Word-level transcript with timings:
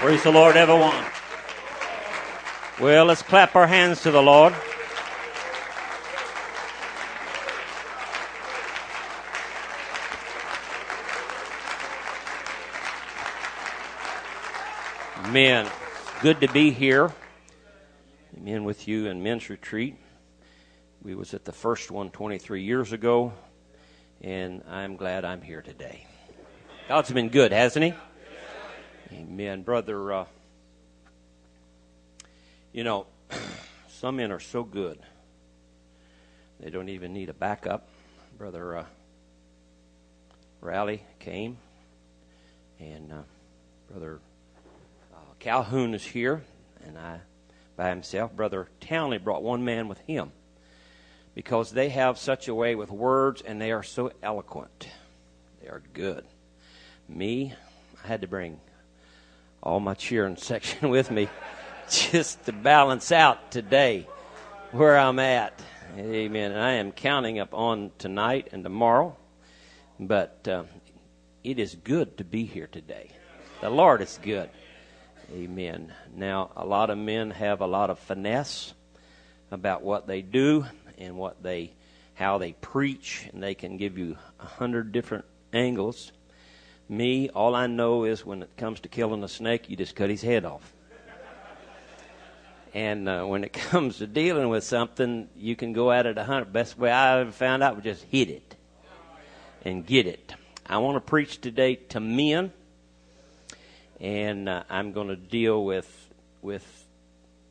Praise 0.00 0.22
the 0.22 0.32
Lord, 0.32 0.56
everyone. 0.56 1.04
Well, 2.80 3.04
let's 3.04 3.20
clap 3.20 3.54
our 3.54 3.66
hands 3.66 4.00
to 4.04 4.10
the 4.10 4.22
Lord. 4.22 4.54
Men, 15.28 15.68
good 16.22 16.40
to 16.40 16.48
be 16.48 16.70
here. 16.70 17.12
Men 18.34 18.64
with 18.64 18.88
you 18.88 19.08
in 19.08 19.22
men's 19.22 19.50
retreat. 19.50 19.96
We 21.02 21.14
was 21.14 21.34
at 21.34 21.44
the 21.44 21.52
first 21.52 21.90
one 21.90 22.08
23 22.08 22.62
years 22.62 22.94
ago, 22.94 23.34
and 24.22 24.62
I'm 24.66 24.96
glad 24.96 25.26
I'm 25.26 25.42
here 25.42 25.60
today. 25.60 26.06
God's 26.88 27.12
been 27.12 27.28
good, 27.28 27.52
hasn't 27.52 27.84
he? 27.84 27.92
Amen. 29.12 29.62
Brother, 29.62 30.12
uh, 30.12 30.24
you 32.72 32.84
know, 32.84 33.06
some 33.88 34.16
men 34.16 34.30
are 34.30 34.40
so 34.40 34.62
good, 34.62 35.00
they 36.60 36.70
don't 36.70 36.88
even 36.88 37.12
need 37.12 37.28
a 37.28 37.34
backup. 37.34 37.88
Brother 38.38 38.78
uh, 38.78 38.84
Raleigh 40.60 41.02
came, 41.18 41.56
and 42.78 43.12
uh, 43.12 43.22
Brother 43.90 44.20
uh, 45.12 45.34
Calhoun 45.40 45.94
is 45.94 46.04
here, 46.04 46.42
and 46.86 46.96
I 46.96 47.20
by 47.80 47.88
himself. 47.88 48.36
Brother 48.36 48.68
Townley 48.80 49.16
brought 49.16 49.42
one 49.42 49.64
man 49.64 49.88
with 49.88 49.98
him 50.00 50.32
because 51.34 51.70
they 51.70 51.88
have 51.88 52.18
such 52.18 52.46
a 52.46 52.54
way 52.54 52.74
with 52.74 52.90
words 52.90 53.40
and 53.40 53.58
they 53.58 53.72
are 53.72 53.82
so 53.82 54.12
eloquent. 54.22 54.86
They 55.62 55.68
are 55.68 55.82
good. 55.94 56.26
Me, 57.08 57.54
I 58.04 58.06
had 58.06 58.20
to 58.20 58.28
bring 58.28 58.60
all 59.62 59.80
my 59.80 59.94
cheering 59.94 60.36
section 60.38 60.88
with 60.88 61.10
me 61.10 61.28
just 61.90 62.44
to 62.46 62.52
balance 62.52 63.12
out 63.12 63.50
today 63.50 64.06
where 64.72 64.96
I'm 64.96 65.18
at. 65.18 65.60
Amen. 65.96 66.52
And 66.52 66.60
I 66.60 66.72
am 66.72 66.92
counting 66.92 67.40
up 67.40 67.52
on 67.52 67.90
tonight 67.98 68.48
and 68.52 68.62
tomorrow, 68.62 69.16
but 69.98 70.46
uh, 70.46 70.62
it 71.42 71.58
is 71.58 71.74
good 71.74 72.18
to 72.18 72.24
be 72.24 72.44
here 72.44 72.68
today. 72.68 73.10
The 73.60 73.70
Lord 73.70 74.00
is 74.00 74.18
good. 74.22 74.50
Amen. 75.32 75.92
Now, 76.14 76.50
a 76.56 76.64
lot 76.64 76.90
of 76.90 76.98
men 76.98 77.30
have 77.30 77.60
a 77.60 77.66
lot 77.66 77.90
of 77.90 77.98
finesse 77.98 78.72
about 79.50 79.82
what 79.82 80.06
they 80.06 80.22
do 80.22 80.64
and 80.98 81.16
what 81.16 81.42
they, 81.42 81.72
how 82.14 82.38
they 82.38 82.52
preach, 82.52 83.28
and 83.32 83.42
they 83.42 83.54
can 83.54 83.76
give 83.76 83.98
you 83.98 84.16
a 84.38 84.46
hundred 84.46 84.92
different 84.92 85.24
angles. 85.52 86.12
Me, 86.90 87.28
all 87.28 87.54
I 87.54 87.68
know 87.68 88.02
is 88.02 88.26
when 88.26 88.42
it 88.42 88.56
comes 88.56 88.80
to 88.80 88.88
killing 88.88 89.22
a 89.22 89.28
snake, 89.28 89.70
you 89.70 89.76
just 89.76 89.94
cut 89.94 90.10
his 90.10 90.22
head 90.22 90.44
off. 90.44 90.72
And 92.74 93.08
uh, 93.08 93.24
when 93.26 93.44
it 93.44 93.52
comes 93.70 93.98
to 93.98 94.08
dealing 94.08 94.48
with 94.48 94.64
something, 94.64 95.28
you 95.36 95.54
can 95.54 95.72
go 95.72 95.92
at 95.92 96.06
it 96.06 96.18
a 96.18 96.24
hundred. 96.24 96.52
Best 96.52 96.76
way 96.76 96.90
I 96.90 97.20
ever 97.20 97.30
found 97.30 97.62
out 97.62 97.76
was 97.76 97.84
just 97.84 98.02
hit 98.02 98.28
it 98.28 98.56
and 99.64 99.86
get 99.86 100.08
it. 100.08 100.34
I 100.66 100.78
want 100.78 100.96
to 100.96 101.00
preach 101.00 101.40
today 101.40 101.76
to 101.76 102.00
men, 102.00 102.52
and 104.00 104.48
uh, 104.48 104.64
I'm 104.68 104.90
going 104.90 105.08
to 105.08 105.16
deal 105.16 105.64
with 105.64 105.88
with 106.42 106.66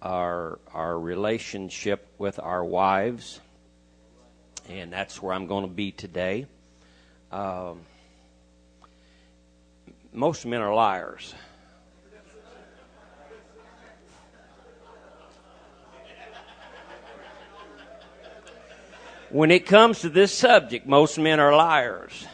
our 0.01 0.59
our 0.73 0.99
relationship 0.99 2.05
with 2.17 2.41
our 2.41 2.63
wives, 2.63 3.39
and 4.67 4.91
that's 4.91 5.21
where 5.21 5.33
I'm 5.33 5.47
going 5.47 5.63
to 5.63 5.73
be 5.73 5.93
today. 5.93 6.45
Um, 7.31 7.79
most 10.13 10.45
men 10.45 10.61
are 10.61 10.73
liars. 10.73 11.33
When 19.29 19.51
it 19.51 19.67
comes 19.67 19.99
to 20.01 20.09
this 20.09 20.33
subject, 20.33 20.87
most 20.87 21.19
men 21.19 21.39
are 21.39 21.55
liars. 21.55 22.25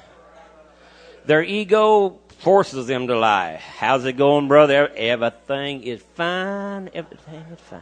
Their 1.26 1.44
ego 1.44 2.20
forces 2.40 2.88
them 2.88 3.08
to 3.08 3.18
lie. 3.18 3.56
How's 3.56 4.06
it 4.06 4.14
going, 4.14 4.48
brother? 4.48 4.88
Everything 4.96 5.84
is 5.84 6.02
fine. 6.14 6.90
Everything 6.94 7.46
is 7.52 7.60
fine. 7.60 7.82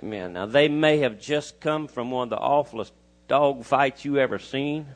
Amen. 0.00 0.34
Now, 0.34 0.46
they 0.46 0.68
may 0.68 0.98
have 0.98 1.20
just 1.20 1.58
come 1.60 1.88
from 1.88 2.10
one 2.10 2.24
of 2.24 2.30
the 2.30 2.36
awfulest 2.36 2.92
dog 3.26 3.64
fights 3.64 4.04
you 4.04 4.18
ever 4.18 4.38
seen 4.38 4.86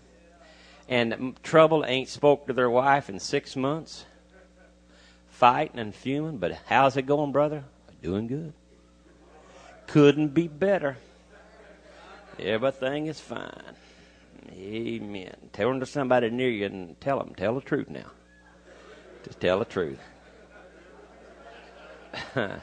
and 0.88 1.34
trouble 1.42 1.84
ain't 1.86 2.08
spoke 2.08 2.47
to 2.47 2.52
their 2.52 2.70
wife 2.70 3.08
in 3.08 3.19
six 3.19 3.56
months, 3.56 4.04
fighting 5.28 5.78
and 5.80 5.94
fuming. 5.94 6.38
But 6.38 6.58
how's 6.66 6.97
it 6.97 7.02
going, 7.02 7.32
brother? 7.32 7.64
Doing 8.02 8.26
good. 8.26 8.52
Couldn't 9.86 10.28
be 10.28 10.48
better. 10.48 10.96
Everything 12.38 13.06
is 13.06 13.19
fine. 13.19 13.75
Amen. 14.52 15.34
Tell 15.52 15.78
to 15.78 15.86
somebody 15.86 16.30
near 16.30 16.50
you 16.50 16.66
and 16.66 17.00
tell 17.00 17.19
them, 17.19 17.34
tell 17.34 17.54
the 17.54 17.60
truth 17.60 17.88
now. 17.88 18.10
Just 19.25 19.41
tell 19.41 19.58
the 19.58 19.64
truth. 19.64 19.98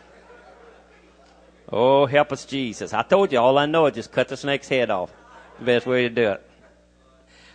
oh, 1.72 2.06
help 2.06 2.32
us, 2.32 2.46
Jesus. 2.46 2.94
I 2.94 3.04
told 3.04 3.32
you, 3.32 3.40
all 3.40 3.58
I 3.58 3.66
know 3.66 3.86
is 3.88 3.96
just 3.96 4.12
cut 4.12 4.30
the 4.30 4.38
snake's 4.38 4.70
head 4.70 4.90
off. 4.90 5.12
The 5.60 5.66
best 5.66 5.86
way 5.86 6.04
to 6.04 6.10
do 6.10 6.32
it. 6.32 6.50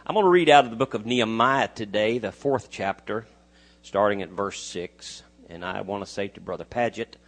I'm 0.08 0.14
going 0.14 0.24
to 0.24 0.30
read 0.30 0.48
out 0.48 0.64
of 0.64 0.70
the 0.70 0.76
book 0.78 0.94
of 0.94 1.04
Nehemiah 1.04 1.68
today, 1.68 2.16
the 2.16 2.32
fourth 2.32 2.68
chapter, 2.70 3.26
starting 3.82 4.22
at 4.22 4.30
verse 4.30 4.58
6. 4.62 5.22
And 5.50 5.62
I 5.62 5.82
want 5.82 6.02
to 6.02 6.10
say 6.10 6.28
to 6.28 6.40
Brother 6.40 6.64
Paget, 6.64 7.18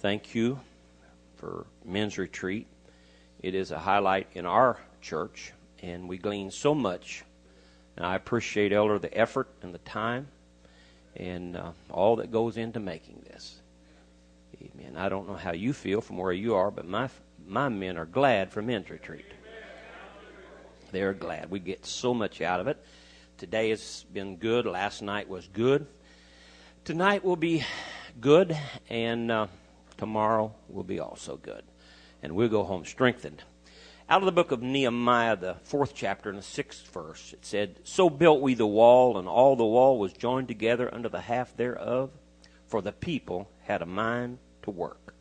thank 0.00 0.34
you 0.34 0.60
for 1.36 1.64
men's 1.82 2.18
retreat. 2.18 2.66
It 3.42 3.54
is 3.54 3.70
a 3.70 3.78
highlight 3.78 4.26
in 4.34 4.44
our 4.44 4.78
church, 5.00 5.54
and 5.80 6.10
we 6.10 6.18
glean 6.18 6.50
so 6.50 6.74
much. 6.74 7.24
And 7.96 8.04
I 8.04 8.16
appreciate, 8.16 8.70
Elder, 8.70 8.98
the 8.98 9.16
effort 9.16 9.48
and 9.62 9.72
the 9.72 9.78
time 9.78 10.28
and 11.16 11.56
uh, 11.56 11.70
all 11.90 12.16
that 12.16 12.30
goes 12.30 12.58
into 12.58 12.80
making 12.80 13.24
this. 13.26 13.62
Amen. 14.60 14.98
I 14.98 15.08
don't 15.08 15.26
know 15.26 15.36
how 15.36 15.52
you 15.52 15.72
feel 15.72 16.02
from 16.02 16.18
where 16.18 16.32
you 16.32 16.54
are, 16.54 16.70
but 16.70 16.86
my, 16.86 17.08
my 17.46 17.70
men 17.70 17.96
are 17.96 18.04
glad 18.04 18.52
for 18.52 18.60
men's 18.60 18.90
retreat. 18.90 19.24
They're 20.92 21.14
glad. 21.14 21.50
We 21.50 21.58
get 21.58 21.84
so 21.84 22.14
much 22.14 22.40
out 22.40 22.60
of 22.60 22.68
it. 22.68 22.82
Today 23.38 23.70
has 23.70 24.04
been 24.12 24.36
good. 24.36 24.66
Last 24.66 25.02
night 25.02 25.28
was 25.28 25.48
good. 25.48 25.86
Tonight 26.84 27.24
will 27.24 27.36
be 27.36 27.64
good, 28.20 28.56
and 28.88 29.30
uh, 29.30 29.46
tomorrow 29.96 30.54
will 30.68 30.84
be 30.84 31.00
also 31.00 31.36
good. 31.36 31.62
And 32.22 32.34
we'll 32.34 32.48
go 32.48 32.64
home 32.64 32.84
strengthened. 32.84 33.42
Out 34.08 34.22
of 34.22 34.26
the 34.26 34.32
book 34.32 34.52
of 34.52 34.62
Nehemiah, 34.62 35.36
the 35.36 35.56
fourth 35.64 35.92
chapter 35.92 36.30
and 36.30 36.38
the 36.38 36.42
sixth 36.42 36.86
verse, 36.92 37.32
it 37.32 37.44
said, 37.44 37.80
So 37.82 38.08
built 38.08 38.40
we 38.40 38.54
the 38.54 38.66
wall, 38.66 39.18
and 39.18 39.26
all 39.26 39.56
the 39.56 39.66
wall 39.66 39.98
was 39.98 40.12
joined 40.12 40.46
together 40.46 40.92
under 40.94 41.08
the 41.08 41.22
half 41.22 41.56
thereof, 41.56 42.10
for 42.68 42.80
the 42.80 42.92
people 42.92 43.50
had 43.64 43.82
a 43.82 43.86
mind 43.86 44.38
to 44.62 44.70
work. 44.70 45.14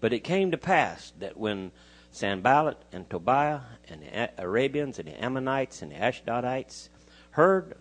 But 0.00 0.12
it 0.12 0.20
came 0.20 0.52
to 0.52 0.58
pass 0.58 1.12
that 1.18 1.36
when 1.36 1.72
Sanballat 2.12 2.76
and 2.92 3.08
Tobiah 3.08 3.60
and 3.88 4.02
the 4.02 4.30
Arabians 4.38 4.98
and 4.98 5.08
the 5.08 5.24
Ammonites 5.24 5.80
and 5.80 5.90
the 5.90 5.96
Ashdodites 5.96 6.90
heard 7.30 7.74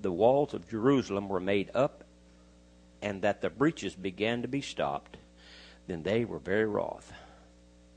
the 0.00 0.10
walls 0.10 0.54
of 0.54 0.68
Jerusalem 0.68 1.28
were 1.28 1.38
made 1.38 1.70
up 1.74 2.04
and 3.02 3.22
that 3.22 3.42
the 3.42 3.50
breaches 3.50 3.94
began 3.94 4.42
to 4.42 4.48
be 4.48 4.62
stopped, 4.62 5.18
then 5.86 6.02
they 6.02 6.24
were 6.24 6.38
very 6.38 6.64
wroth 6.64 7.12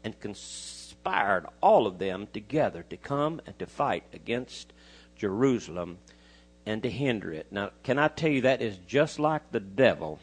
and 0.04 0.20
conspired 0.20 1.46
all 1.62 1.88
of 1.88 2.00
them 2.00 2.28
together 2.34 2.84
to 2.90 2.98
come 2.98 3.42
and 3.46 3.58
to 3.58 3.66
fight 3.66 4.04
against 4.14 4.74
Jerusalem 5.16 6.00
and 6.66 6.84
to 6.84 6.90
hinder 6.90 7.32
it. 7.32 7.48
Now, 7.50 7.72
can 7.84 7.98
I 7.98 8.10
tell 8.10 8.30
you 8.30 8.42
that 8.42 8.62
is 8.62 8.78
just 8.88 9.20
like 9.20 9.52
the 9.52 9.60
devil 9.60 10.20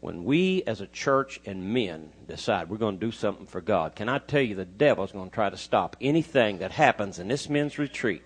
when 0.00 0.24
we 0.24 0.62
as 0.66 0.80
a 0.80 0.86
church 0.86 1.40
and 1.44 1.74
men 1.74 2.10
decide 2.26 2.70
we're 2.70 2.78
going 2.78 2.98
to 2.98 3.06
do 3.06 3.12
something 3.12 3.46
for 3.46 3.60
God, 3.60 3.94
can 3.94 4.08
I 4.08 4.18
tell 4.18 4.40
you 4.40 4.54
the 4.54 4.64
devil's 4.64 5.12
going 5.12 5.28
to 5.28 5.34
try 5.34 5.50
to 5.50 5.56
stop 5.56 5.96
anything 6.00 6.58
that 6.58 6.72
happens 6.72 7.18
in 7.18 7.28
this 7.28 7.48
men's 7.48 7.78
retreat? 7.78 8.22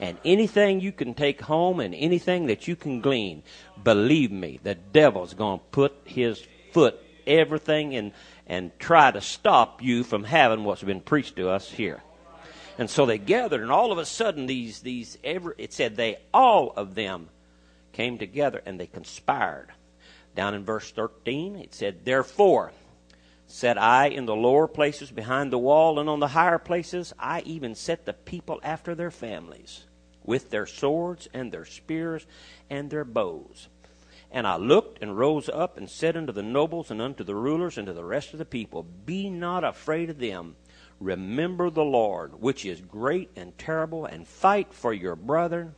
And 0.00 0.16
anything 0.24 0.80
you 0.80 0.92
can 0.92 1.12
take 1.12 1.42
home 1.42 1.78
and 1.78 1.94
anything 1.94 2.46
that 2.46 2.66
you 2.66 2.74
can 2.74 3.02
glean, 3.02 3.42
believe 3.84 4.32
me, 4.32 4.58
the 4.62 4.74
devil's 4.74 5.34
going 5.34 5.58
to 5.58 5.64
put 5.66 5.94
his 6.04 6.42
foot 6.72 6.98
everything 7.26 7.94
and 7.94 8.12
and 8.46 8.76
try 8.80 9.10
to 9.12 9.20
stop 9.20 9.80
you 9.80 10.02
from 10.02 10.24
having 10.24 10.64
what's 10.64 10.82
been 10.82 11.00
preached 11.00 11.36
to 11.36 11.48
us 11.48 11.70
here. 11.70 12.02
And 12.78 12.90
so 12.90 13.06
they 13.06 13.18
gathered, 13.18 13.60
and 13.60 13.70
all 13.70 13.92
of 13.92 13.98
a 13.98 14.06
sudden, 14.06 14.46
these 14.46 14.80
these 14.80 15.18
every 15.22 15.54
it 15.58 15.72
said 15.72 15.96
they 15.96 16.16
all 16.32 16.72
of 16.76 16.94
them 16.94 17.28
came 17.92 18.18
together 18.18 18.62
and 18.64 18.80
they 18.80 18.86
conspired 18.86 19.68
down 20.34 20.54
in 20.54 20.64
verse 20.64 20.90
13, 20.90 21.56
it 21.56 21.74
said, 21.74 22.04
Therefore, 22.04 22.72
set 23.46 23.76
I 23.78 24.08
in 24.08 24.26
the 24.26 24.36
lower 24.36 24.68
places 24.68 25.10
behind 25.10 25.52
the 25.52 25.58
wall, 25.58 25.98
and 25.98 26.08
on 26.08 26.20
the 26.20 26.28
higher 26.28 26.58
places 26.58 27.12
I 27.18 27.40
even 27.40 27.74
set 27.74 28.06
the 28.06 28.12
people 28.12 28.60
after 28.62 28.94
their 28.94 29.10
families, 29.10 29.84
with 30.24 30.50
their 30.50 30.66
swords 30.66 31.28
and 31.34 31.50
their 31.50 31.64
spears 31.64 32.26
and 32.68 32.90
their 32.90 33.04
bows. 33.04 33.68
And 34.30 34.46
I 34.46 34.56
looked 34.56 35.02
and 35.02 35.18
rose 35.18 35.48
up 35.48 35.76
and 35.76 35.90
said 35.90 36.16
unto 36.16 36.32
the 36.32 36.42
nobles 36.42 36.90
and 36.90 37.02
unto 37.02 37.24
the 37.24 37.34
rulers 37.34 37.76
and 37.76 37.86
to 37.88 37.92
the 37.92 38.04
rest 38.04 38.32
of 38.32 38.38
the 38.38 38.44
people, 38.44 38.84
Be 39.04 39.28
not 39.28 39.64
afraid 39.64 40.08
of 40.08 40.18
them. 40.18 40.54
Remember 41.00 41.70
the 41.70 41.84
Lord, 41.84 42.40
which 42.40 42.64
is 42.64 42.80
great 42.80 43.30
and 43.34 43.56
terrible, 43.58 44.04
and 44.04 44.28
fight 44.28 44.72
for 44.72 44.92
your 44.92 45.16
brethren. 45.16 45.74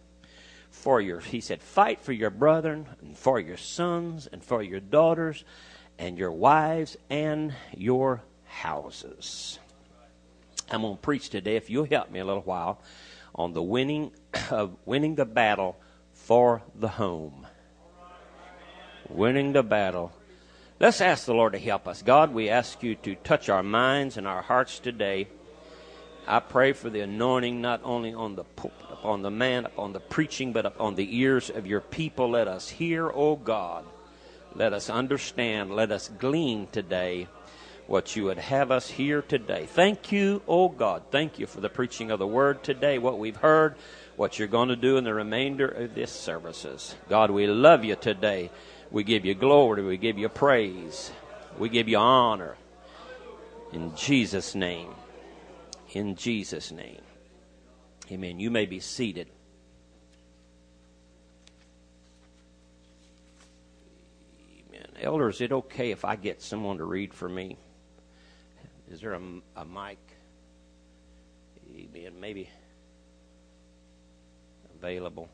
For 0.73 1.01
your, 1.01 1.21
he 1.21 1.41
said, 1.41 1.63
fight 1.63 2.01
for 2.01 2.13
your 2.13 2.31
brethren, 2.31 2.89
and 3.01 3.17
for 3.17 3.39
your 3.39 3.57
sons, 3.57 4.27
and 4.27 4.43
for 4.43 4.63
your 4.63 4.81
daughters, 4.81 5.45
and 5.99 6.19
your 6.19 6.33
wives, 6.33 6.97
and 7.09 7.55
your 7.77 8.23
houses. 8.45 9.61
I'm 10.71 10.83
going 10.83 10.97
to 10.97 11.01
preach 11.01 11.31
today, 11.31 11.57
if 11.57 11.71
you'll 11.71 11.85
help 11.85 12.11
me 12.11 12.19
a 12.19 12.25
little 12.25 12.43
while, 12.43 12.81
on 13.35 13.53
the 13.53 13.63
winning 13.63 14.11
of 14.51 14.77
winning 14.85 15.15
the 15.15 15.25
battle 15.25 15.77
for 16.13 16.63
the 16.75 16.89
home 16.89 17.47
winning 19.15 19.53
the 19.53 19.63
battle. 19.63 20.13
Let's 20.81 21.01
ask 21.01 21.27
the 21.27 21.35
Lord 21.35 21.53
to 21.53 21.59
help 21.59 21.87
us. 21.87 22.03
God, 22.03 22.35
we 22.35 22.49
ask 22.49 22.83
you 22.83 22.95
to 22.97 23.15
touch 23.17 23.49
our 23.49 23.63
minds 23.63 24.17
and 24.17 24.27
our 24.27 24.43
hearts 24.43 24.79
today. 24.79 25.29
I 26.27 26.41
pray 26.41 26.73
for 26.73 26.91
the 26.91 27.01
anointing 27.01 27.61
not 27.61 27.81
only 27.85 28.13
on 28.13 28.37
the 28.37 28.45
pulpit, 28.45 28.92
upon 29.03 29.23
the 29.23 29.31
man, 29.33 29.67
upon 29.67 29.93
the 29.93 29.99
preaching, 29.99 30.53
but 30.53 30.65
upon 30.65 30.95
the 30.95 31.19
ears 31.19 31.51
of 31.51 31.67
your 31.67 31.81
people. 31.81 32.31
Let 32.31 32.47
us 32.47 32.69
hear, 32.69 33.11
O 33.11 33.35
God. 33.35 33.85
Let 34.55 34.73
us 34.73 34.89
understand. 34.89 35.75
Let 35.75 35.91
us 35.91 36.09
glean 36.21 36.69
today 36.71 37.27
what 37.89 38.15
you 38.15 38.25
would 38.25 38.39
have 38.39 38.71
us 38.71 38.89
hear 38.89 39.21
today. 39.21 39.67
Thank 39.67 40.13
you, 40.13 40.41
O 40.47 40.69
God. 40.69 41.03
Thank 41.11 41.41
you 41.41 41.49
for 41.49 41.61
the 41.61 41.69
preaching 41.69 42.13
of 42.13 42.21
the 42.21 42.29
word 42.29 42.63
today, 42.63 42.99
what 42.99 43.19
we've 43.19 43.35
heard, 43.35 43.75
what 44.15 44.39
you're 44.39 44.47
going 44.47 44.69
to 44.69 44.77
do 44.77 44.97
in 44.99 45.03
the 45.03 45.15
remainder 45.15 45.67
of 45.67 45.97
this 45.97 46.13
services. 46.13 46.95
God, 47.09 47.33
we 47.33 47.49
love 47.49 47.85
you 47.85 47.97
today. 47.97 48.53
We 48.93 49.03
give 49.03 49.25
you 49.25 49.35
glory. 49.35 49.83
We 49.83 49.97
give 49.97 50.17
you 50.17 50.29
praise. 50.29 51.11
We 51.59 51.69
give 51.69 51.89
you 51.89 51.99
honor. 51.99 52.55
In 53.73 53.97
Jesus' 53.97 54.55
name. 54.55 54.95
In 55.93 56.15
Jesus' 56.15 56.71
name. 56.71 57.01
Amen. 58.13 58.39
You 58.39 58.51
may 58.51 58.67
be 58.67 58.79
seated. 58.79 59.29
Amen. 64.69 64.87
Elder, 65.01 65.31
is 65.31 65.41
it 65.41 65.53
okay 65.53 65.91
if 65.91 66.05
I 66.05 66.17
get 66.17 66.43
someone 66.43 66.79
to 66.79 66.85
read 66.85 67.15
for 67.15 67.29
me? 67.29 67.57
Is 68.91 69.01
there 69.01 69.15
a, 69.15 69.23
a 69.57 69.65
mic? 69.65 69.99
Amen. 71.75 72.21
Maybe 72.21 72.51
available 74.75 75.29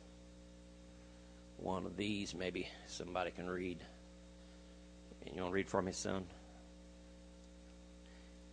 one 1.58 1.86
of 1.86 1.96
these, 1.96 2.34
maybe 2.34 2.69
somebody 2.86 3.30
can 3.30 3.48
read. 3.48 3.78
And 5.26 5.34
you 5.34 5.42
want 5.42 5.52
to 5.52 5.54
read 5.54 5.69
for 5.69 5.82
me, 5.82 5.92
son? 5.92 6.25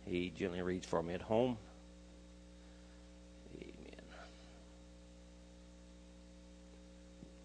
He 0.04 0.30
generally 0.30 0.62
reads 0.62 0.86
for 0.86 1.02
me 1.02 1.14
at 1.14 1.22
home. 1.22 1.56
Amen. 3.60 4.02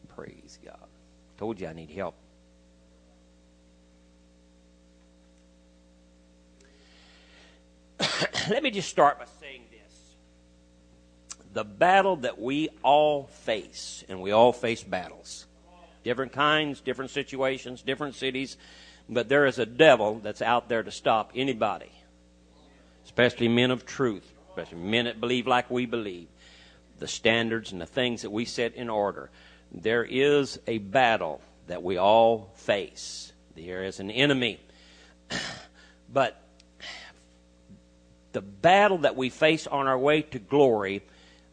Praise 0.07 0.59
God. 0.63 0.87
Told 1.41 1.59
you 1.59 1.67
I 1.67 1.73
need 1.73 1.89
help. 1.89 2.13
Let 8.47 8.61
me 8.61 8.69
just 8.69 8.89
start 8.89 9.17
by 9.17 9.25
saying 9.39 9.63
this. 9.71 11.39
The 11.53 11.63
battle 11.63 12.17
that 12.17 12.39
we 12.39 12.69
all 12.83 13.23
face, 13.23 14.03
and 14.07 14.21
we 14.21 14.29
all 14.29 14.53
face 14.53 14.83
battles, 14.83 15.47
different 16.03 16.31
kinds, 16.31 16.79
different 16.79 17.09
situations, 17.09 17.81
different 17.81 18.13
cities. 18.13 18.55
But 19.09 19.27
there 19.27 19.47
is 19.47 19.57
a 19.57 19.65
devil 19.65 20.19
that's 20.19 20.43
out 20.43 20.69
there 20.69 20.83
to 20.83 20.91
stop 20.91 21.31
anybody, 21.33 21.91
especially 23.05 23.47
men 23.47 23.71
of 23.71 23.83
truth, 23.87 24.31
especially 24.49 24.77
men 24.77 25.05
that 25.05 25.19
believe 25.19 25.47
like 25.47 25.71
we 25.71 25.87
believe, 25.87 26.27
the 26.99 27.07
standards 27.07 27.71
and 27.71 27.81
the 27.81 27.87
things 27.87 28.21
that 28.21 28.29
we 28.29 28.45
set 28.45 28.75
in 28.75 28.91
order. 28.91 29.31
There 29.71 30.03
is 30.03 30.59
a 30.67 30.77
battle 30.79 31.41
that 31.67 31.81
we 31.83 31.97
all 31.97 32.51
face. 32.55 33.31
There 33.55 33.83
is 33.83 33.99
an 33.99 34.11
enemy. 34.11 34.59
But 36.13 36.41
the 38.33 38.41
battle 38.41 38.99
that 38.99 39.15
we 39.15 39.29
face 39.29 39.65
on 39.65 39.87
our 39.87 39.97
way 39.97 40.23
to 40.23 40.39
glory, 40.39 41.03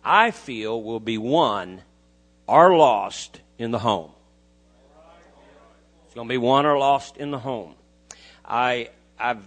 I 0.04 0.32
feel, 0.32 0.82
will 0.82 0.98
be 0.98 1.16
won 1.16 1.82
or 2.48 2.76
lost 2.76 3.40
in 3.58 3.70
the 3.70 3.78
home 3.78 4.10
It's 6.06 6.14
going 6.14 6.26
to 6.26 6.32
be 6.32 6.38
won 6.38 6.66
or 6.66 6.76
lost 6.76 7.18
in 7.18 7.30
the 7.30 7.38
home. 7.38 7.74
I, 8.44 8.90
I've, 9.18 9.44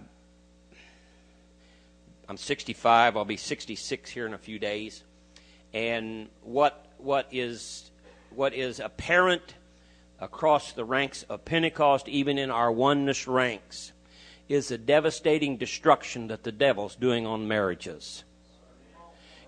I'm 2.28 2.36
65. 2.36 3.16
I'll 3.16 3.24
be 3.24 3.36
66 3.36 4.10
here 4.10 4.26
in 4.26 4.32
a 4.32 4.38
few 4.38 4.58
days. 4.58 5.02
And 5.74 6.28
what, 6.42 6.86
what 6.98 7.26
is, 7.32 7.90
what 8.34 8.54
is 8.54 8.80
apparent 8.80 9.54
across 10.20 10.72
the 10.72 10.84
ranks 10.84 11.24
of 11.24 11.44
Pentecost, 11.44 12.08
even 12.08 12.38
in 12.38 12.50
our 12.50 12.70
oneness 12.70 13.26
ranks, 13.26 13.92
is 14.48 14.68
the 14.68 14.78
devastating 14.78 15.56
destruction 15.56 16.28
that 16.28 16.44
the 16.44 16.52
devil's 16.52 16.94
doing 16.94 17.26
on 17.26 17.48
marriages. 17.48 18.24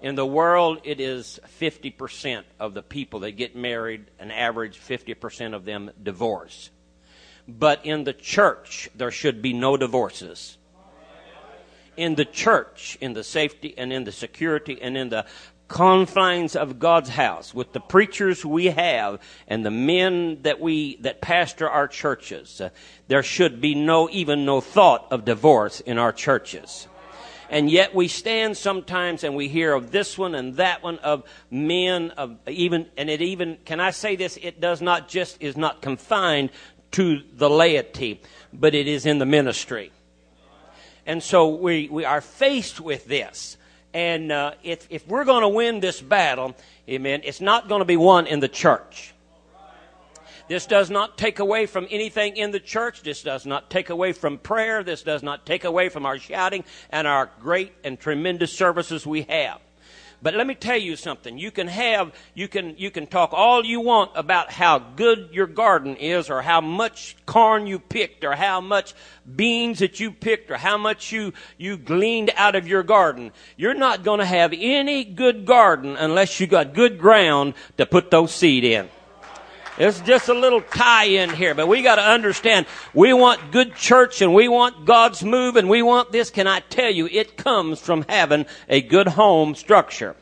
In 0.02 0.16
the 0.16 0.26
world, 0.26 0.81
it 0.84 1.00
is 1.00 1.40
50% 1.60 2.42
of 2.60 2.75
the 2.75 2.82
people 2.82 3.20
that 3.20 3.32
get 3.32 3.56
married, 3.56 4.04
an 4.19 4.31
average 4.31 4.78
50% 4.78 5.54
of 5.54 5.64
them 5.64 5.90
divorce. 6.02 6.70
But 7.48 7.86
in 7.86 8.04
the 8.04 8.12
church, 8.12 8.90
there 8.94 9.10
should 9.10 9.40
be 9.40 9.52
no 9.52 9.76
divorces. 9.76 10.58
In 11.96 12.16
the 12.16 12.25
church, 12.25 12.98
in 13.00 13.12
the 13.12 13.22
safety 13.22 13.72
and 13.78 13.92
in 13.92 14.04
the 14.04 14.12
security 14.12 14.82
and 14.82 14.96
in 14.96 15.10
the 15.10 15.26
confines 15.69 16.55
of 16.56 16.78
God's 16.78 17.08
house 17.11 17.55
with 17.55 17.72
the 17.72 17.81
preachers 17.81 18.44
we 18.44 18.66
have 18.66 19.20
and 19.49 19.64
the 19.64 19.70
men 19.70 20.43
that 20.43 20.61
we 20.61 20.96
that 20.96 21.20
pastor 21.20 21.69
our 21.69 21.88
churches 21.88 22.61
uh, 22.61 22.69
there 23.08 23.22
should 23.22 23.61
be 23.61 23.75
no 23.75 24.08
even 24.11 24.44
no 24.44 24.61
thought 24.61 25.06
of 25.11 25.25
divorce 25.25 25.81
in 25.81 25.99
our 25.99 26.12
churches 26.12 26.87
and 27.49 27.70
yet 27.70 27.94
we 27.94 28.08
stand 28.08 28.56
sometimes 28.56 29.25
and 29.25 29.34
we 29.34 29.49
hear 29.49 29.72
of 29.72 29.90
this 29.90 30.19
one 30.19 30.34
and 30.34 30.56
that 30.56 30.82
one 30.82 30.99
of 30.99 31.25
men 31.50 32.10
of 32.12 32.37
even 32.46 32.87
and 32.96 33.08
it 33.08 33.22
even 33.22 33.56
can 33.64 33.81
I 33.81 33.90
say 33.90 34.17
this 34.17 34.38
it 34.43 34.60
does 34.60 34.82
not 34.82 35.08
just 35.08 35.43
is 35.43 35.56
not 35.56 35.81
confined 35.81 36.50
to 36.94 37.22
the 37.32 37.50
laity, 37.50 38.20
but 38.52 38.72
it 38.72 38.87
is 38.87 39.05
in 39.05 39.19
the 39.19 39.26
ministry. 39.26 39.90
And 41.05 41.20
so 41.20 41.48
we, 41.48 41.89
we 41.89 42.05
are 42.05 42.20
faced 42.20 42.81
with 42.81 43.06
this. 43.06 43.56
And 43.94 44.32
uh, 44.32 44.55
if, 44.65 44.89
if 44.91 45.06
we're 45.06 45.24
going 45.24 45.43
to 45.43 45.48
win 45.48 45.79
this 45.79 46.01
battle, 46.01 46.56
amen, 46.89 47.22
it's 47.24 47.41
not 47.41 47.69
going 47.69 47.79
to 47.79 47.84
be 47.84 47.96
won 47.96 48.27
in 48.27 48.41
the 48.41 48.48
church. 48.48 49.15
This 50.48 50.67
does 50.67 50.91
not 50.91 51.17
take 51.17 51.39
away 51.39 51.65
from 51.67 51.86
anything 51.91 52.36
in 52.36 52.51
the 52.51 52.60
church. 52.60 53.03
This 53.03 53.22
does 53.22 53.46
not 53.46 53.70
take 53.70 53.89
away 53.89 54.13
from 54.13 54.36
prayer. 54.36 54.82
This 54.82 55.03
does 55.03 55.22
not 55.22 55.46
take 55.46 55.65
away 55.65 55.89
from 55.89 56.05
our 56.05 56.19
shouting 56.19 56.65
and 56.91 57.06
our 57.06 57.31
great 57.41 57.72
and 57.82 57.98
tremendous 57.98 58.53
services 58.53 59.06
we 59.06 59.22
have. 59.22 59.60
But 60.24 60.34
let 60.34 60.46
me 60.46 60.54
tell 60.54 60.78
you 60.78 60.96
something. 60.96 61.36
You 61.36 61.50
can 61.50 61.69
have, 61.69 62.14
you 62.32 62.48
can, 62.48 62.78
you 62.78 62.90
can 62.90 63.06
talk 63.06 63.34
all 63.34 63.62
you 63.62 63.81
want 63.81 64.10
about 64.14 64.50
how 64.50 64.78
good 64.78 65.28
your 65.32 65.46
garden 65.46 65.96
is 65.96 66.31
or 66.31 66.40
how 66.40 66.62
much 66.62 67.14
corn 67.26 67.66
you 67.66 67.78
picked 67.78 68.24
or 68.24 68.32
how 68.32 68.62
much 68.62 68.94
beans 69.36 69.81
that 69.81 70.00
you 70.00 70.10
picked 70.10 70.50
or 70.50 70.56
how 70.56 70.78
much 70.78 71.12
you, 71.12 71.34
you 71.58 71.76
gleaned 71.76 72.31
out 72.36 72.54
of 72.54 72.66
your 72.66 72.82
garden. 72.82 73.32
You're 73.58 73.74
not 73.74 74.02
going 74.02 74.20
to 74.20 74.24
have 74.24 74.54
any 74.56 75.04
good 75.04 75.44
garden 75.44 75.94
unless 75.94 76.40
you 76.40 76.46
got 76.46 76.72
good 76.72 76.98
ground 76.98 77.52
to 77.76 77.84
put 77.84 78.10
those 78.10 78.32
seed 78.32 78.64
in. 78.64 78.88
It's 79.76 80.00
just 80.02 80.28
a 80.28 80.34
little 80.34 80.60
tie 80.60 81.06
in 81.06 81.31
here, 81.31 81.52
but 81.52 81.66
we 81.66 81.82
got 81.82 81.96
to 81.96 82.02
understand 82.02 82.66
we 82.93 83.12
want 83.12 83.50
good 83.50 83.74
church 83.74 84.22
and 84.22 84.32
we 84.32 84.46
want 84.46 84.84
God's 84.84 85.24
move 85.24 85.56
and 85.56 85.69
we 85.69 85.82
want 85.82 86.12
this. 86.12 86.31
Can 86.31 86.46
I 86.46 86.60
tell 86.60 86.90
you, 86.90 87.06
it 87.06 87.36
comes 87.36 87.81
from 87.81 88.04
having 88.08 88.46
a 88.69 88.81
good 88.81 89.08
home 89.08 89.56
structure. 89.56 90.14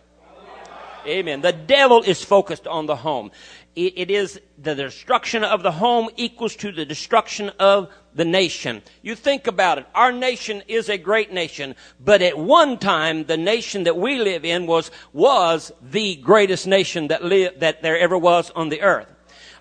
Amen. 1.06 1.42
The 1.42 1.52
devil 1.52 2.02
is 2.02 2.24
focused 2.24 2.66
on 2.66 2.86
the 2.86 2.96
home. 2.96 3.30
It, 3.74 3.94
it 3.96 4.10
is 4.10 4.40
the 4.56 4.74
destruction 4.74 5.44
of 5.44 5.62
the 5.62 5.72
home 5.72 6.08
equals 6.16 6.56
to 6.56 6.72
the 6.72 6.86
destruction 6.86 7.50
of 7.58 7.92
the 8.14 8.24
nation. 8.24 8.82
You 9.02 9.14
think 9.14 9.46
about 9.46 9.78
it. 9.78 9.86
Our 9.94 10.12
nation 10.12 10.62
is 10.68 10.88
a 10.88 10.96
great 10.96 11.32
nation, 11.32 11.74
but 12.00 12.22
at 12.22 12.38
one 12.38 12.78
time, 12.78 13.24
the 13.24 13.36
nation 13.36 13.84
that 13.84 13.96
we 13.96 14.18
live 14.18 14.44
in 14.44 14.66
was, 14.66 14.90
was 15.12 15.72
the 15.82 16.16
greatest 16.16 16.66
nation 16.66 17.08
that 17.08 17.24
lived, 17.24 17.60
that 17.60 17.82
there 17.82 17.98
ever 17.98 18.16
was 18.16 18.50
on 18.50 18.68
the 18.68 18.80
earth. 18.80 19.11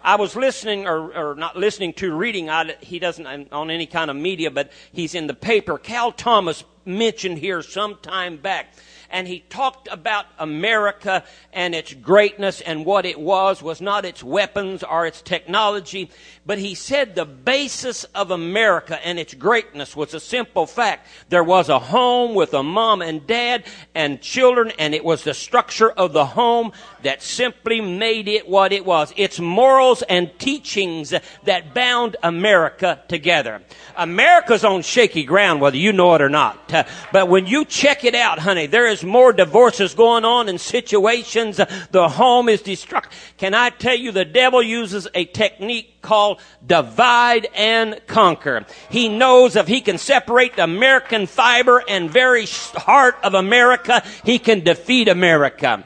I 0.03 0.15
was 0.15 0.36
listening, 0.36 0.88
or, 0.88 1.13
or 1.13 1.36
not 1.36 1.55
listening 1.55 1.93
to, 1.93 2.15
reading. 2.15 2.50
I, 2.50 2.75
he 2.81 3.00
doesn't 3.00 3.51
on 3.51 3.70
any 3.70 3.86
kind 3.86 4.10
of 4.10 4.15
media, 4.15 4.50
but 4.50 4.72
he's 4.91 5.13
in 5.15 5.27
the 5.27 5.34
paper. 5.34 5.77
Cal 5.77 6.12
Thomas 6.12 6.63
mentioned 6.86 7.38
here 7.38 7.62
some 7.62 7.98
time 8.01 8.38
back 8.38 8.74
and 9.12 9.27
he 9.27 9.41
talked 9.50 9.88
about 9.91 10.25
America 10.39 11.24
and 11.53 11.75
its 11.75 11.94
greatness 11.94 12.62
and 12.62 12.86
what 12.86 13.06
it 13.06 13.20
was 13.20 13.62
was 13.62 13.82
not 13.82 14.06
its 14.06 14.24
weapons 14.24 14.84
or 14.84 15.06
its 15.06 15.22
technology, 15.22 16.10
but 16.46 16.58
he 16.58 16.74
said 16.74 17.13
the 17.13 17.25
basis 17.25 18.03
of 18.15 18.32
America 18.32 19.00
and 19.06 19.20
its 19.20 19.34
greatness 19.34 19.96
was 19.96 20.13
a 20.13 20.20
simple 20.20 20.65
fact. 20.65 21.08
There 21.30 21.44
was 21.44 21.70
a 21.70 21.80
home 21.80 22.34
with 22.34 22.53
a 22.53 22.63
mom 22.63 23.01
and 23.01 23.27
dad 23.27 23.65
and 23.94 24.22
children, 24.22 24.72
and 24.80 24.96
it 24.96 25.03
was 25.03 25.24
the 25.24 25.34
structure 25.34 25.91
of 25.91 26.13
the 26.13 26.25
home 26.25 26.72
that 27.03 27.22
simply 27.22 27.82
made 27.82 28.27
it 28.27 28.48
what 28.48 28.72
it 28.72 28.86
was. 28.86 29.13
Its 29.18 29.39
morals 29.39 30.01
and 30.03 30.32
teachings 30.39 31.13
that 31.44 31.74
bound 31.74 32.15
America 32.24 33.01
together. 33.08 33.62
America's 33.96 34.63
on 34.63 34.82
shaky 34.82 35.24
ground, 35.24 35.62
whether 35.62 35.77
you 35.77 35.94
know 35.94 36.15
it 36.15 36.22
or 36.22 36.30
not. 36.30 36.74
Uh, 36.74 36.84
but 37.12 37.27
when 37.27 37.46
you 37.46 37.65
check 37.65 38.03
it 38.03 38.15
out, 38.15 38.39
honey, 38.39 38.65
there 38.65 38.88
is 38.88 39.00
more 39.03 39.34
divorces 39.34 39.93
going 39.93 40.25
on 40.25 40.50
in 40.50 40.58
situations. 40.58 41.60
The 41.91 42.10
home 42.10 42.50
is 42.50 42.62
destructive. 42.62 43.17
Can 43.38 43.53
I 43.53 43.70
tell 43.70 43.96
you, 43.96 44.12
the 44.12 44.25
devil 44.25 44.62
uses 44.62 45.08
a 45.13 45.25
technique 45.25 46.01
called 46.01 46.39
divide 46.65 47.48
and 47.55 48.00
conquer. 48.08 48.65
He 48.89 49.10
knows 49.10 49.55
if 49.55 49.67
he 49.67 49.81
can 49.81 49.98
separate 49.98 50.55
the 50.55 50.63
American 50.63 51.27
fiber 51.27 51.84
and 51.88 52.10
very 52.10 52.46
heart 52.48 53.15
of 53.24 53.34
America, 53.34 54.03
he 54.24 54.39
can 54.39 54.62
defeat 54.62 55.08
America. 55.08 55.86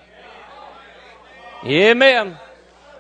Amen. 1.64 2.38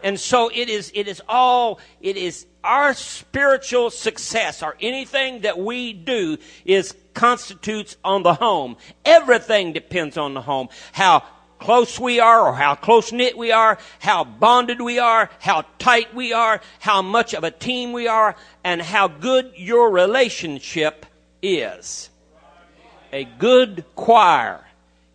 And 0.03 0.19
so 0.19 0.49
it 0.53 0.69
is, 0.69 0.91
it 0.93 1.07
is 1.07 1.21
all, 1.27 1.79
it 1.99 2.15
is 2.15 2.45
our 2.63 2.93
spiritual 2.93 3.89
success 3.91 4.63
or 4.63 4.75
anything 4.81 5.41
that 5.41 5.57
we 5.57 5.93
do 5.93 6.37
is 6.65 6.95
constitutes 7.15 7.97
on 8.03 8.21
the 8.21 8.35
home. 8.35 8.77
Everything 9.03 9.73
depends 9.73 10.17
on 10.17 10.35
the 10.35 10.41
home. 10.41 10.69
How 10.91 11.23
close 11.59 11.99
we 11.99 12.19
are 12.19 12.47
or 12.47 12.53
how 12.53 12.75
close 12.75 13.11
knit 13.11 13.37
we 13.37 13.51
are, 13.51 13.79
how 13.99 14.23
bonded 14.23 14.81
we 14.81 14.99
are, 14.99 15.29
how 15.39 15.65
tight 15.79 16.13
we 16.13 16.33
are, 16.33 16.61
how 16.79 17.01
much 17.01 17.33
of 17.33 17.43
a 17.43 17.49
team 17.49 17.93
we 17.93 18.07
are, 18.07 18.35
and 18.63 18.81
how 18.81 19.07
good 19.07 19.51
your 19.55 19.89
relationship 19.89 21.05
is. 21.41 22.09
A 23.11 23.23
good 23.23 23.85
choir 23.95 24.65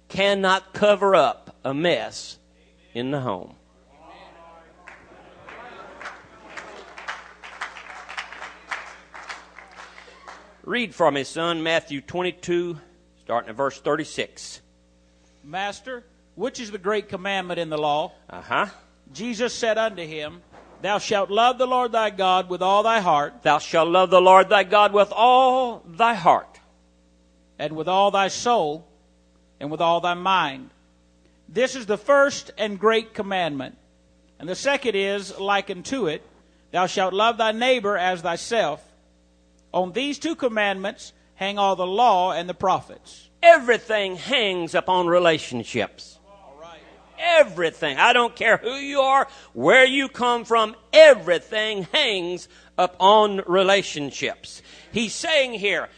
cannot 0.09 0.73
cover 0.73 1.15
up 1.15 1.55
a 1.63 1.75
mess 1.75 2.39
in 2.95 3.11
the 3.11 3.21
home. 3.21 3.55
Read 10.65 10.95
for 10.95 11.11
me, 11.11 11.25
son, 11.25 11.63
Matthew 11.63 12.03
22, 12.03 12.79
starting 13.23 13.49
at 13.49 13.57
verse 13.57 13.81
36. 13.81 14.61
Master, 15.43 16.05
which 16.35 16.61
is 16.61 16.71
the 16.71 16.77
great 16.77 17.09
commandment 17.09 17.59
in 17.59 17.71
the 17.71 17.79
law? 17.79 18.13
Uh 18.29 18.43
huh. 18.43 18.67
Jesus 19.11 19.55
said 19.55 19.79
unto 19.79 20.07
him, 20.07 20.43
Thou 20.83 20.99
shalt 20.99 21.31
love 21.31 21.57
the 21.57 21.67
Lord 21.67 21.93
thy 21.93 22.11
God 22.11 22.51
with 22.51 22.61
all 22.61 22.83
thy 22.83 23.01
heart, 23.01 23.43
Thou 23.43 23.59
shalt 23.59 23.89
love 23.89 24.11
the 24.11 24.21
Lord 24.21 24.51
thy 24.51 24.65
God 24.65 24.93
with 24.93 25.11
all 25.13 25.83
thy 25.87 26.13
heart, 26.13 26.61
and 27.59 27.75
with 27.75 27.89
all 27.89 28.11
thy 28.11 28.29
soul, 28.29 28.87
and 29.61 29.71
with 29.71 29.81
all 29.81 30.03
thy 30.03 30.15
mind. 30.15 30.69
This 31.49 31.75
is 31.75 31.87
the 31.87 31.97
first 31.97 32.51
and 32.59 32.79
great 32.79 33.15
commandment. 33.15 33.79
And 34.39 34.47
the 34.47 34.55
second 34.55 34.95
is 34.95 35.39
like 35.39 35.71
unto 35.71 36.07
it, 36.07 36.23
Thou 36.71 36.85
shalt 36.85 37.15
love 37.15 37.39
thy 37.39 37.53
neighbor 37.53 37.97
as 37.97 38.21
thyself. 38.21 38.87
On 39.73 39.93
these 39.93 40.19
two 40.19 40.35
commandments 40.35 41.13
hang 41.35 41.59
all 41.59 41.77
the 41.77 41.87
law 41.87 42.33
and 42.33 42.49
the 42.49 42.55
prophets. 42.55 43.31
Everything 43.43 44.17
hangs 44.17 44.75
upon 44.75 45.07
relationships. 45.07 46.19
Everything. 47.19 47.99
I 47.99 48.13
don't 48.13 48.35
care 48.35 48.57
who 48.57 48.75
you 48.75 49.01
are, 49.01 49.29
where 49.53 49.85
you 49.85 50.09
come 50.09 50.45
from, 50.45 50.75
everything 50.93 51.83
hangs 51.93 52.49
upon 52.79 53.43
relationships. 53.47 54.63
He's 54.91 55.15
saying 55.15 55.55
here, 55.55 55.89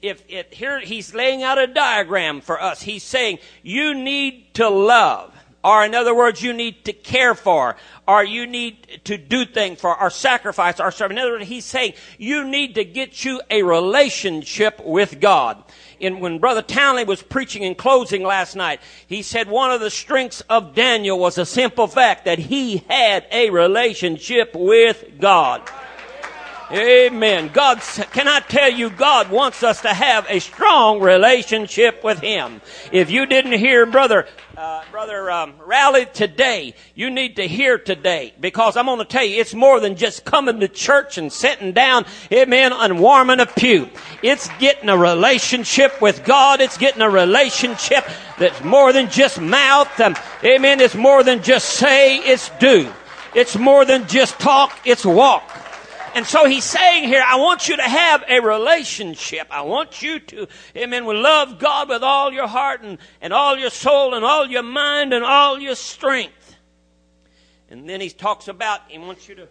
if 0.00 0.24
it, 0.28 0.52
here 0.52 0.80
he's 0.80 1.14
laying 1.14 1.42
out 1.42 1.58
a 1.58 1.66
diagram 1.66 2.40
for 2.40 2.60
us. 2.60 2.82
He's 2.82 3.04
saying 3.04 3.38
you 3.62 3.94
need 3.94 4.54
to 4.54 4.68
love, 4.68 5.31
or 5.64 5.84
in 5.84 5.94
other 5.94 6.14
words, 6.14 6.42
you 6.42 6.52
need 6.52 6.84
to 6.86 6.92
care 6.92 7.34
for, 7.34 7.76
or 8.08 8.24
you 8.24 8.46
need 8.46 9.00
to 9.04 9.16
do 9.16 9.44
things 9.44 9.80
for, 9.80 9.98
or 10.00 10.10
sacrifice, 10.10 10.80
or 10.80 10.90
serve. 10.90 11.12
In 11.12 11.18
other 11.18 11.32
words, 11.32 11.46
he's 11.46 11.64
saying 11.64 11.94
you 12.18 12.44
need 12.44 12.74
to 12.74 12.84
get 12.84 13.24
you 13.24 13.40
a 13.50 13.62
relationship 13.62 14.80
with 14.84 15.20
God. 15.20 15.62
And 16.00 16.20
when 16.20 16.40
Brother 16.40 16.62
Townley 16.62 17.04
was 17.04 17.22
preaching 17.22 17.62
in 17.62 17.76
closing 17.76 18.24
last 18.24 18.56
night, 18.56 18.80
he 19.06 19.22
said 19.22 19.48
one 19.48 19.70
of 19.70 19.80
the 19.80 19.90
strengths 19.90 20.40
of 20.42 20.74
Daniel 20.74 21.18
was 21.18 21.38
a 21.38 21.46
simple 21.46 21.86
fact 21.86 22.24
that 22.24 22.40
he 22.40 22.78
had 22.88 23.24
a 23.30 23.50
relationship 23.50 24.52
with 24.54 25.20
God. 25.20 25.62
Amen. 26.72 27.50
God, 27.52 27.82
can 28.12 28.26
I 28.26 28.40
tell 28.40 28.72
you, 28.72 28.88
God 28.88 29.30
wants 29.30 29.62
us 29.62 29.82
to 29.82 29.92
have 29.92 30.24
a 30.30 30.38
strong 30.38 31.00
relationship 31.00 32.02
with 32.02 32.20
Him. 32.20 32.62
If 32.90 33.10
you 33.10 33.26
didn't 33.26 33.52
hear 33.58 33.84
Brother, 33.84 34.26
uh, 34.56 34.82
Brother 34.90 35.30
um, 35.30 35.52
Rally 35.66 36.06
today, 36.06 36.74
you 36.94 37.10
need 37.10 37.36
to 37.36 37.46
hear 37.46 37.76
today 37.76 38.32
because 38.40 38.78
I'm 38.78 38.86
going 38.86 39.00
to 39.00 39.04
tell 39.04 39.22
you, 39.22 39.38
it's 39.38 39.52
more 39.52 39.80
than 39.80 39.96
just 39.96 40.24
coming 40.24 40.60
to 40.60 40.68
church 40.68 41.18
and 41.18 41.30
sitting 41.30 41.72
down, 41.72 42.06
amen, 42.32 42.72
and 42.72 42.98
warming 42.98 43.40
a 43.40 43.46
pew. 43.46 43.90
It's 44.22 44.48
getting 44.58 44.88
a 44.88 44.96
relationship 44.96 46.00
with 46.00 46.24
God. 46.24 46.62
It's 46.62 46.78
getting 46.78 47.02
a 47.02 47.10
relationship 47.10 48.08
that's 48.38 48.64
more 48.64 48.94
than 48.94 49.10
just 49.10 49.38
mouth. 49.38 50.00
Um, 50.00 50.16
amen. 50.42 50.80
It's 50.80 50.94
more 50.94 51.22
than 51.22 51.42
just 51.42 51.68
say, 51.68 52.16
it's 52.16 52.48
do. 52.58 52.90
It's 53.34 53.58
more 53.58 53.84
than 53.84 54.06
just 54.08 54.38
talk, 54.38 54.78
it's 54.86 55.04
walk. 55.04 55.61
And 56.14 56.26
so 56.26 56.46
he's 56.46 56.64
saying 56.64 57.04
here, 57.04 57.24
I 57.26 57.36
want 57.36 57.68
you 57.68 57.76
to 57.76 57.82
have 57.82 58.22
a 58.28 58.40
relationship. 58.40 59.46
I 59.50 59.62
want 59.62 60.02
you 60.02 60.20
to, 60.20 60.46
amen, 60.76 61.06
we 61.06 61.14
love 61.14 61.58
God 61.58 61.88
with 61.88 62.02
all 62.02 62.32
your 62.32 62.46
heart 62.46 62.82
and, 62.82 62.98
and 63.20 63.32
all 63.32 63.56
your 63.56 63.70
soul 63.70 64.14
and 64.14 64.24
all 64.24 64.46
your 64.46 64.62
mind 64.62 65.14
and 65.14 65.24
all 65.24 65.58
your 65.58 65.74
strength. 65.74 66.56
And 67.70 67.88
then 67.88 68.02
he 68.02 68.10
talks 68.10 68.48
about, 68.48 68.80
he 68.88 68.98
wants 68.98 69.26
you 69.26 69.36
to 69.36 69.48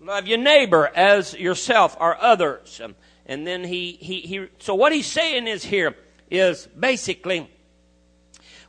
love 0.00 0.26
your 0.26 0.38
neighbor 0.38 0.90
as 0.94 1.34
yourself 1.34 1.96
or 2.00 2.20
others. 2.20 2.80
And 3.26 3.46
then 3.46 3.62
he, 3.62 3.92
he, 3.92 4.20
he, 4.20 4.46
so 4.58 4.74
what 4.74 4.92
he's 4.92 5.06
saying 5.06 5.46
is 5.46 5.64
here 5.64 5.94
is 6.28 6.66
basically, 6.66 7.48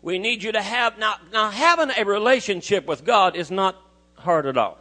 we 0.03 0.19
need 0.19 0.43
you 0.43 0.51
to 0.51 0.61
have, 0.61 0.99
now, 0.99 1.15
now 1.33 1.49
having 1.49 1.89
a 1.97 2.03
relationship 2.03 2.85
with 2.85 3.03
God 3.03 3.35
is 3.35 3.49
not 3.49 3.75
hard 4.15 4.45
at 4.45 4.57
all 4.57 4.80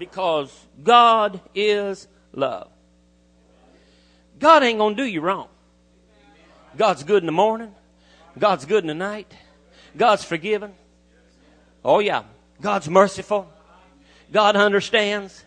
because 0.00 0.66
God 0.82 1.40
is 1.54 2.08
love. 2.32 2.68
God 4.40 4.62
ain't 4.62 4.78
going 4.78 4.96
to 4.96 5.02
do 5.02 5.06
you 5.06 5.20
wrong. 5.20 5.48
God's 6.76 7.04
good 7.04 7.22
in 7.22 7.26
the 7.26 7.32
morning. 7.32 7.72
God's 8.38 8.64
good 8.64 8.82
in 8.82 8.88
the 8.88 8.94
night. 8.94 9.32
God's 9.96 10.24
forgiven. 10.24 10.72
Oh, 11.84 11.98
yeah. 11.98 12.22
God's 12.60 12.88
merciful. 12.88 13.52
God 14.32 14.56
understands. 14.56 15.44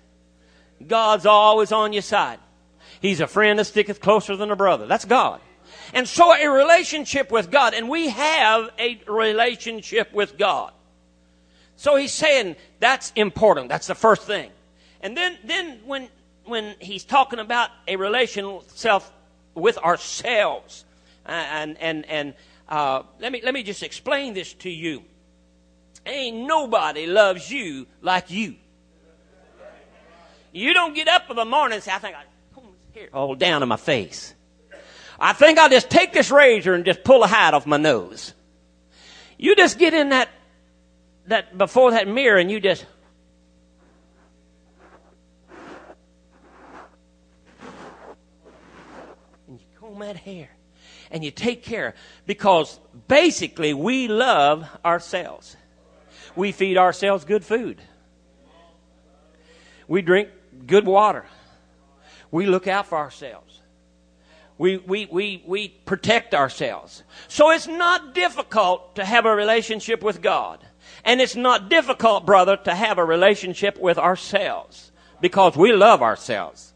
God's 0.86 1.26
always 1.26 1.72
on 1.72 1.92
your 1.92 2.04
side. 2.04 2.40
He's 3.02 3.22
a 3.22 3.28
friend 3.28 3.58
that 3.58 3.66
sticketh 3.66 4.00
closer 4.00 4.36
than 4.36 4.52
a 4.52 4.56
brother. 4.56 4.86
That's 4.86 5.06
God. 5.06 5.42
And 5.94 6.08
so 6.08 6.32
a 6.32 6.48
relationship 6.48 7.32
with 7.32 7.50
God, 7.50 7.74
and 7.74 7.90
we 7.90 8.10
have 8.10 8.70
a 8.78 9.02
relationship 9.08 10.14
with 10.14 10.38
God. 10.38 10.72
So 11.84 11.98
he's 11.98 12.14
saying 12.14 12.56
that's 12.80 13.12
important. 13.14 13.68
That's 13.68 13.88
the 13.88 13.96
first 13.96 14.22
thing. 14.22 14.52
And 15.02 15.18
then, 15.18 15.38
then 15.44 15.82
when, 15.86 16.08
when 16.46 16.76
he's 16.80 17.04
talking 17.04 17.40
about 17.40 17.72
a 17.90 17.98
relation 17.98 18.62
self 18.68 19.12
with 19.54 19.78
ourselves, 19.80 20.86
uh, 21.26 21.32
and, 21.32 21.78
and, 21.82 22.06
and 22.06 22.34
uh, 22.70 23.04
let, 23.20 23.34
me, 23.34 23.42
let 23.44 23.54
me 23.54 23.64
just 23.64 23.84
explain 23.84 24.34
this 24.34 24.54
to 24.54 24.70
you. 24.70 25.04
Ain't 26.06 26.48
nobody 26.48 27.06
loves 27.06 27.52
you 27.52 27.86
like 28.02 28.32
you. 28.32 28.56
You 30.54 30.74
don't 30.74 30.94
get 30.94 31.10
up 31.10 31.30
in 31.30 31.36
the 31.36 31.44
morning 31.44 31.76
and 31.76 31.84
say, 31.84 31.92
I 31.92 31.98
think 31.98 32.16
I, 32.16 32.24
here, 32.94 33.10
all 33.14 33.36
down 33.36 33.62
in 33.62 33.68
my 33.68 33.76
face. 33.76 34.34
I 35.20 35.34
think 35.34 35.60
I'll 35.60 35.70
just 35.70 35.90
take 35.90 36.14
this 36.14 36.32
razor 36.32 36.76
and 36.76 36.86
just 36.86 37.04
pull 37.04 37.24
a 37.24 37.28
hide 37.28 37.54
off 37.54 37.66
my 37.66 37.76
nose. 37.76 38.34
You 39.38 39.54
just 39.58 39.78
get 39.78 39.94
in 39.94 40.10
that 40.10 40.30
that 41.28 41.58
before 41.58 41.92
that 41.92 42.08
mirror 42.08 42.38
and 42.38 42.52
you 42.52 42.60
just 42.60 42.86
and 49.48 49.60
you 49.60 49.66
comb 49.80 50.00
that 50.00 50.18
hair 50.18 50.50
and 51.12 51.24
you 51.24 51.32
take 51.32 51.64
care 51.64 51.94
because 52.26 52.80
basically 53.08 53.74
we 53.74 54.08
love 54.08 54.68
ourselves. 54.84 55.56
We 56.36 56.52
feed 56.52 56.78
ourselves 56.78 57.26
good 57.26 57.46
food. 57.46 57.80
We 59.88 60.02
drink 60.02 60.30
good 60.66 60.86
water. 60.86 61.26
We 62.32 62.48
look 62.48 62.68
out 62.68 62.88
for 62.88 62.98
ourselves. 62.98 63.62
we, 64.58 64.78
we, 64.78 65.08
we, 65.12 65.44
we 65.46 65.68
protect 65.68 66.34
ourselves. 66.34 67.04
So 67.28 67.52
it's 67.52 67.68
not 67.68 68.14
difficult 68.16 68.96
to 68.96 69.06
have 69.06 69.26
a 69.26 69.36
relationship 69.36 70.02
with 70.02 70.22
God. 70.22 70.66
And 71.04 71.22
it's 71.22 71.36
not 71.36 71.70
difficult, 71.70 72.26
brother, 72.26 72.58
to 72.58 72.74
have 72.74 72.98
a 72.98 73.06
relationship 73.06 73.78
with 73.78 73.98
ourselves 73.98 74.92
because 75.22 75.56
we 75.56 75.74
love 75.74 76.02
ourselves. 76.02 76.74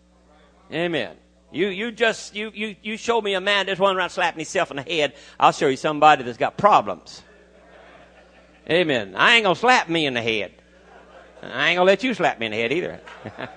Amen. 0.71 1.15
You, 1.51 1.67
you 1.67 1.91
just, 1.91 2.35
you, 2.35 2.51
you, 2.53 2.75
you 2.81 2.97
show 2.97 3.21
me 3.21 3.33
a 3.33 3.41
man 3.41 3.67
that's 3.67 3.79
running 3.79 3.97
around 3.97 4.09
slapping 4.09 4.39
himself 4.39 4.69
in 4.71 4.77
the 4.77 4.83
head. 4.83 5.13
I'll 5.39 5.53
show 5.53 5.67
you 5.67 5.77
somebody 5.77 6.23
that's 6.23 6.37
got 6.37 6.57
problems. 6.57 7.23
Amen. 8.69 9.15
I 9.15 9.35
ain't 9.35 9.43
gonna 9.43 9.55
slap 9.55 9.87
me 9.87 10.05
in 10.05 10.13
the 10.13 10.21
head. 10.21 10.51
I 11.41 11.69
ain't 11.69 11.77
gonna 11.77 11.87
let 11.87 12.03
you 12.03 12.13
slap 12.13 12.37
me 12.39 12.47
in 12.47 12.51
the 12.51 12.57
head 12.57 12.73
either. 12.73 12.99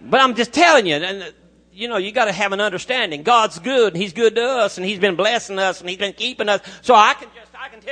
but 0.00 0.20
I'm 0.20 0.36
just 0.36 0.52
telling 0.52 0.86
you, 0.86 0.94
and 0.94 1.34
you 1.72 1.88
know, 1.88 1.96
you 1.96 2.12
got 2.12 2.26
to 2.26 2.32
have 2.32 2.52
an 2.52 2.60
understanding. 2.60 3.22
God's 3.22 3.58
good, 3.58 3.94
and 3.94 4.02
He's 4.02 4.12
good 4.12 4.34
to 4.34 4.44
us, 4.44 4.76
and 4.76 4.86
He's 4.86 4.98
been 4.98 5.16
blessing 5.16 5.58
us, 5.58 5.80
and 5.80 5.88
He's 5.88 5.98
been 5.98 6.12
keeping 6.12 6.48
us. 6.48 6.60
So 6.82 6.94
I 6.94 7.14
can 7.14 7.28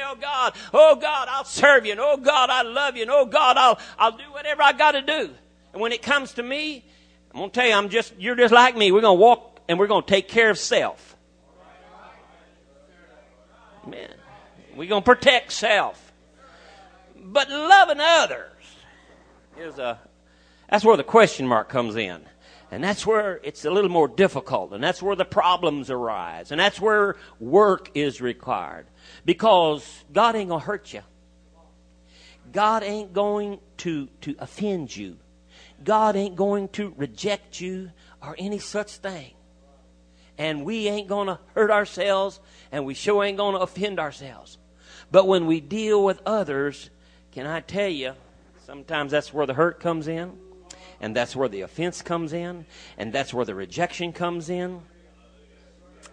tell 0.00 0.16
God, 0.16 0.54
oh 0.72 0.96
God, 0.96 1.28
I'll 1.30 1.44
serve 1.44 1.86
you, 1.86 1.92
and 1.92 2.00
oh 2.00 2.16
God, 2.16 2.50
I 2.50 2.62
love 2.62 2.96
you, 2.96 3.02
and 3.02 3.10
oh 3.10 3.26
God, 3.26 3.56
I'll, 3.56 3.78
I'll 3.98 4.16
do 4.16 4.24
whatever 4.32 4.62
I 4.62 4.72
got 4.72 4.92
to 4.92 5.02
do. 5.02 5.30
And 5.72 5.80
when 5.80 5.92
it 5.92 6.02
comes 6.02 6.34
to 6.34 6.42
me, 6.42 6.84
I'm 7.32 7.40
gonna 7.40 7.52
tell 7.52 7.66
you, 7.66 7.74
I'm 7.74 7.88
just, 7.88 8.14
you're 8.18 8.36
just 8.36 8.52
like 8.52 8.76
me. 8.76 8.92
We're 8.92 9.02
gonna 9.02 9.14
walk, 9.14 9.60
and 9.68 9.78
we're 9.78 9.86
gonna 9.86 10.06
take 10.06 10.28
care 10.28 10.50
of 10.50 10.58
self. 10.58 11.16
Amen. 13.86 14.10
We're 14.76 14.88
gonna 14.88 15.02
protect 15.02 15.52
self, 15.52 16.12
but 17.16 17.50
loving 17.50 18.00
others 18.00 18.52
is 19.58 19.78
a. 19.78 19.98
That's 20.68 20.84
where 20.84 20.96
the 20.96 21.04
question 21.04 21.48
mark 21.48 21.68
comes 21.68 21.96
in. 21.96 22.22
And 22.72 22.84
that's 22.84 23.04
where 23.04 23.40
it's 23.42 23.64
a 23.64 23.70
little 23.70 23.90
more 23.90 24.06
difficult, 24.06 24.72
and 24.72 24.82
that's 24.82 25.02
where 25.02 25.16
the 25.16 25.24
problems 25.24 25.90
arise, 25.90 26.52
and 26.52 26.60
that's 26.60 26.80
where 26.80 27.16
work 27.40 27.90
is 27.94 28.20
required. 28.20 28.86
Because 29.24 30.04
God 30.12 30.36
ain't 30.36 30.48
going 30.48 30.60
to 30.60 30.66
hurt 30.66 30.92
you. 30.92 31.02
God 32.52 32.82
ain't 32.82 33.12
going 33.12 33.60
to, 33.78 34.08
to 34.22 34.34
offend 34.38 34.94
you. 34.96 35.18
God 35.84 36.16
ain't 36.16 36.36
going 36.36 36.68
to 36.70 36.92
reject 36.96 37.60
you 37.60 37.90
or 38.22 38.34
any 38.38 38.58
such 38.58 38.96
thing. 38.96 39.32
And 40.36 40.64
we 40.64 40.88
ain't 40.88 41.08
going 41.08 41.26
to 41.26 41.38
hurt 41.54 41.70
ourselves, 41.70 42.40
and 42.72 42.84
we 42.84 42.94
sure 42.94 43.24
ain't 43.24 43.36
going 43.36 43.54
to 43.54 43.60
offend 43.60 44.00
ourselves. 44.00 44.58
But 45.10 45.26
when 45.26 45.46
we 45.46 45.60
deal 45.60 46.02
with 46.02 46.20
others, 46.24 46.90
can 47.32 47.46
I 47.46 47.60
tell 47.60 47.88
you, 47.88 48.14
sometimes 48.64 49.12
that's 49.12 49.34
where 49.34 49.46
the 49.46 49.54
hurt 49.54 49.80
comes 49.80 50.08
in 50.08 50.38
and 51.00 51.16
that's 51.16 51.34
where 51.34 51.48
the 51.48 51.62
offense 51.62 52.02
comes 52.02 52.32
in, 52.32 52.66
and 52.98 53.12
that's 53.12 53.32
where 53.32 53.44
the 53.44 53.54
rejection 53.54 54.12
comes 54.12 54.50
in. 54.50 54.82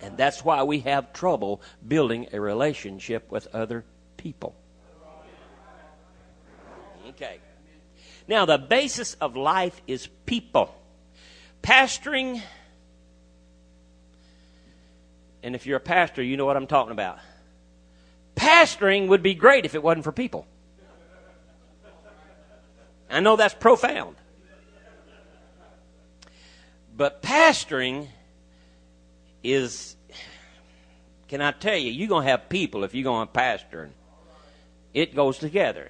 And 0.01 0.17
that's 0.17 0.45
why 0.45 0.63
we 0.63 0.79
have 0.81 1.13
trouble 1.13 1.61
building 1.85 2.27
a 2.31 2.39
relationship 2.39 3.31
with 3.31 3.47
other 3.53 3.83
people. 4.17 4.55
Okay. 7.09 7.39
Now, 8.27 8.45
the 8.45 8.57
basis 8.57 9.15
of 9.15 9.35
life 9.35 9.81
is 9.87 10.07
people. 10.25 10.75
Pastoring, 11.63 12.41
and 15.41 15.55
if 15.55 15.65
you're 15.65 15.77
a 15.77 15.81
pastor, 15.81 16.21
you 16.21 16.37
know 16.37 16.45
what 16.45 16.57
I'm 16.57 16.67
talking 16.67 16.91
about. 16.91 17.19
Pastoring 18.35 19.07
would 19.07 19.23
be 19.23 19.33
great 19.33 19.65
if 19.65 19.73
it 19.73 19.81
wasn't 19.81 20.03
for 20.03 20.11
people. 20.11 20.45
I 23.09 23.21
know 23.21 23.35
that's 23.35 23.53
profound. 23.53 24.17
But 26.95 27.21
pastoring 27.21 28.07
is, 29.47 29.95
can 31.29 31.41
I 31.41 31.51
tell 31.51 31.77
you, 31.77 31.91
you're 31.91 32.09
to 32.23 32.29
have 32.29 32.49
people 32.49 32.83
if 32.83 32.93
you're 32.93 33.05
to 33.25 33.31
pastor. 33.31 33.89
It 34.93 35.15
goes 35.15 35.37
together. 35.37 35.89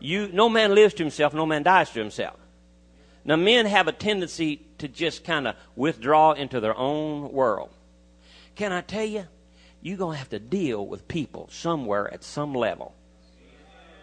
You, 0.00 0.28
no 0.32 0.48
man 0.48 0.74
lives 0.74 0.94
to 0.94 1.02
himself, 1.02 1.34
no 1.34 1.46
man 1.46 1.62
dies 1.62 1.90
to 1.90 2.00
himself. 2.00 2.36
Now, 3.24 3.36
men 3.36 3.66
have 3.66 3.88
a 3.88 3.92
tendency 3.92 4.62
to 4.78 4.88
just 4.88 5.24
kind 5.24 5.48
of 5.48 5.56
withdraw 5.74 6.32
into 6.32 6.60
their 6.60 6.76
own 6.76 7.32
world. 7.32 7.70
Can 8.54 8.72
I 8.72 8.82
tell 8.82 9.04
you, 9.04 9.26
you're 9.82 9.98
to 10.12 10.18
have 10.18 10.30
to 10.30 10.38
deal 10.38 10.86
with 10.86 11.08
people 11.08 11.48
somewhere 11.50 12.12
at 12.12 12.22
some 12.22 12.54
level. 12.54 12.94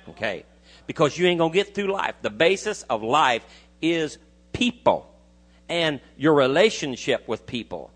Okay? 0.10 0.45
Because 0.88 1.17
you 1.17 1.25
ain't 1.27 1.39
to 1.51 1.58
get 1.58 1.73
through 1.73 1.91
life. 1.91 2.15
The 2.21 2.29
basis 2.29 2.84
of 2.84 3.01
life 3.01 3.45
is 3.82 4.17
people 4.51 5.10
and 5.69 6.01
your 6.17 6.34
relationship 6.34 7.27
with 7.27 7.45
people. 7.45 7.92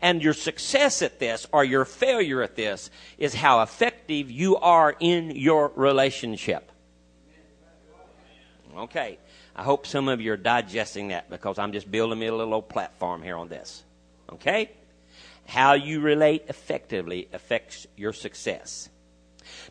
And 0.00 0.22
your 0.22 0.34
success 0.34 1.02
at 1.02 1.18
this 1.18 1.46
or 1.52 1.64
your 1.64 1.84
failure 1.84 2.42
at 2.42 2.54
this 2.54 2.90
is 3.18 3.34
how 3.34 3.62
effective 3.62 4.30
you 4.30 4.56
are 4.56 4.94
in 5.00 5.32
your 5.32 5.72
relationship. 5.74 6.70
Okay. 8.76 9.18
I 9.56 9.64
hope 9.64 9.88
some 9.88 10.08
of 10.08 10.20
you 10.20 10.32
are 10.32 10.36
digesting 10.36 11.08
that 11.08 11.28
because 11.28 11.58
I'm 11.58 11.72
just 11.72 11.90
building 11.90 12.20
me 12.20 12.26
a 12.26 12.34
little 12.34 12.54
old 12.54 12.68
platform 12.68 13.24
here 13.24 13.36
on 13.36 13.48
this. 13.48 13.82
Okay? 14.32 14.70
How 15.46 15.72
you 15.72 16.00
relate 16.00 16.44
effectively 16.48 17.28
affects 17.32 17.86
your 17.96 18.12
success. 18.12 18.88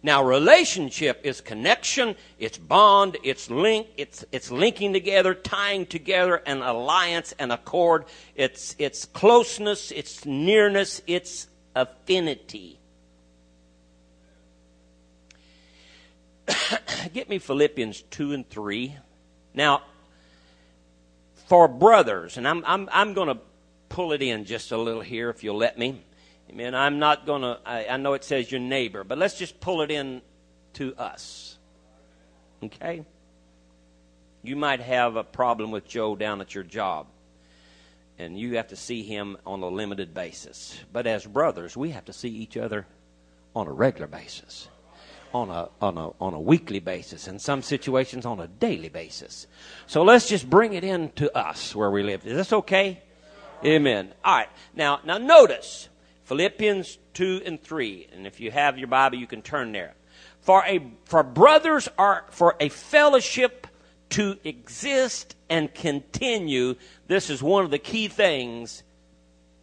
Now, 0.03 0.23
relationship 0.23 1.21
is 1.23 1.41
connection, 1.41 2.15
it's 2.39 2.57
bond, 2.57 3.17
it's 3.23 3.49
link, 3.49 3.87
it's, 3.97 4.23
it's 4.31 4.51
linking 4.51 4.93
together, 4.93 5.33
tying 5.33 5.85
together 5.85 6.35
an 6.45 6.61
alliance 6.61 7.33
an 7.39 7.51
accord. 7.51 8.05
It's, 8.35 8.75
it's 8.79 9.05
closeness, 9.05 9.91
it's 9.91 10.25
nearness, 10.25 11.01
it's 11.07 11.47
affinity. 11.75 12.79
Get 17.13 17.29
me 17.29 17.39
Philippians 17.39 18.01
2 18.03 18.33
and 18.33 18.49
3. 18.49 18.95
Now, 19.53 19.81
for 21.47 21.67
brothers, 21.67 22.37
and 22.37 22.47
I'm, 22.47 22.63
I'm, 22.65 22.89
I'm 22.91 23.13
going 23.13 23.29
to 23.29 23.37
pull 23.89 24.11
it 24.11 24.21
in 24.21 24.45
just 24.45 24.71
a 24.71 24.77
little 24.77 25.01
here 25.01 25.29
if 25.29 25.43
you'll 25.43 25.57
let 25.57 25.77
me. 25.77 26.01
Amen. 26.49 26.73
I'm 26.75 26.99
not 26.99 27.25
going 27.25 27.41
to, 27.41 27.59
I 27.65 27.97
know 27.97 28.13
it 28.13 28.23
says 28.23 28.51
your 28.51 28.61
neighbor, 28.61 29.03
but 29.03 29.17
let's 29.17 29.37
just 29.37 29.59
pull 29.59 29.81
it 29.81 29.91
in 29.91 30.21
to 30.73 30.95
us. 30.95 31.57
Okay? 32.63 33.05
You 34.43 34.55
might 34.55 34.79
have 34.79 35.15
a 35.15 35.23
problem 35.23 35.71
with 35.71 35.87
Joe 35.87 36.15
down 36.15 36.39
at 36.39 36.55
your 36.55 36.63
job, 36.63 37.07
and 38.17 38.39
you 38.39 38.55
have 38.55 38.69
to 38.69 38.75
see 38.75 39.03
him 39.03 39.37
on 39.45 39.61
a 39.61 39.67
limited 39.67 40.13
basis. 40.13 40.79
But 40.93 41.05
as 41.05 41.25
brothers, 41.25 41.75
we 41.75 41.91
have 41.91 42.05
to 42.05 42.13
see 42.13 42.29
each 42.29 42.55
other 42.55 42.87
on 43.55 43.67
a 43.67 43.71
regular 43.71 44.07
basis, 44.07 44.69
on 45.33 45.49
a, 45.49 45.69
on 45.81 45.97
a, 45.97 46.09
on 46.21 46.33
a 46.33 46.39
weekly 46.39 46.79
basis, 46.79 47.27
in 47.27 47.39
some 47.39 47.61
situations 47.61 48.25
on 48.25 48.39
a 48.39 48.47
daily 48.47 48.89
basis. 48.89 49.47
So 49.85 50.03
let's 50.03 50.29
just 50.29 50.49
bring 50.49 50.73
it 50.73 50.83
in 50.83 51.11
to 51.13 51.35
us 51.35 51.75
where 51.75 51.91
we 51.91 52.03
live. 52.03 52.25
Is 52.25 52.37
this 52.37 52.53
okay? 52.53 53.01
Amen. 53.65 54.13
All 54.23 54.37
right. 54.37 54.49
Now, 54.75 55.01
now 55.03 55.17
notice 55.17 55.89
Philippians 56.27 56.97
2 57.13 57.43
and 57.45 57.63
3. 57.63 58.09
And 58.11 58.27
if 58.27 58.41
you 58.41 58.51
have 58.51 58.77
your 58.77 58.89
Bible, 58.89 59.17
you 59.17 59.27
can 59.27 59.41
turn 59.41 59.71
there. 59.71 59.93
For, 60.41 60.61
a, 60.65 60.85
for 61.05 61.23
brothers 61.23 61.87
are 61.97 62.25
for 62.31 62.57
a 62.59 62.67
fellowship 62.67 63.65
to 64.09 64.37
exist 64.43 65.37
and 65.49 65.73
continue, 65.73 66.75
this 67.07 67.29
is 67.29 67.41
one 67.41 67.63
of 67.63 67.71
the 67.71 67.79
key 67.79 68.09
things 68.09 68.83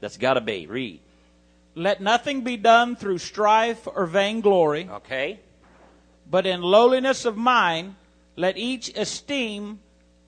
that's 0.00 0.16
got 0.16 0.34
to 0.34 0.40
be. 0.40 0.66
Read. 0.66 1.00
Let 1.74 2.00
nothing 2.00 2.40
be 2.40 2.56
done 2.56 2.96
through 2.96 3.18
strife 3.18 3.86
or 3.86 4.06
vainglory. 4.06 4.88
Okay. 4.90 5.40
But 6.30 6.46
in 6.46 6.62
lowliness 6.62 7.26
of 7.26 7.36
mind, 7.36 7.96
let 8.36 8.56
each 8.56 8.88
esteem 8.96 9.80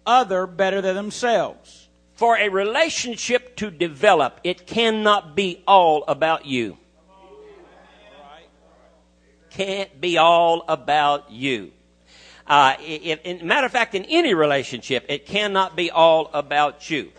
other 0.05 0.47
better 0.47 0.83
than 0.83 0.97
themselves 0.97 1.86
for 2.17 2.37
a 2.39 2.49
relationship 2.49 3.57
to 3.57 3.71
develop, 3.71 4.41
it 4.43 4.67
cannot 4.67 5.37
be 5.37 5.63
all 5.69 6.03
about 6.09 6.47
you. 6.47 6.79
Can't 9.51 10.01
be 10.01 10.19
all 10.19 10.65
about 10.67 11.31
you. 11.31 11.73
Uh, 12.47 12.75
if, 12.81 13.43
matter 13.43 13.67
of 13.67 13.73
fact, 13.73 13.95
in 13.95 14.05
any 14.07 14.35
relationship, 14.35 15.05
it 15.09 15.27
cannot 15.27 15.77
be 15.77 15.91
all 15.91 16.31
about 16.33 16.89
you. 16.91 17.11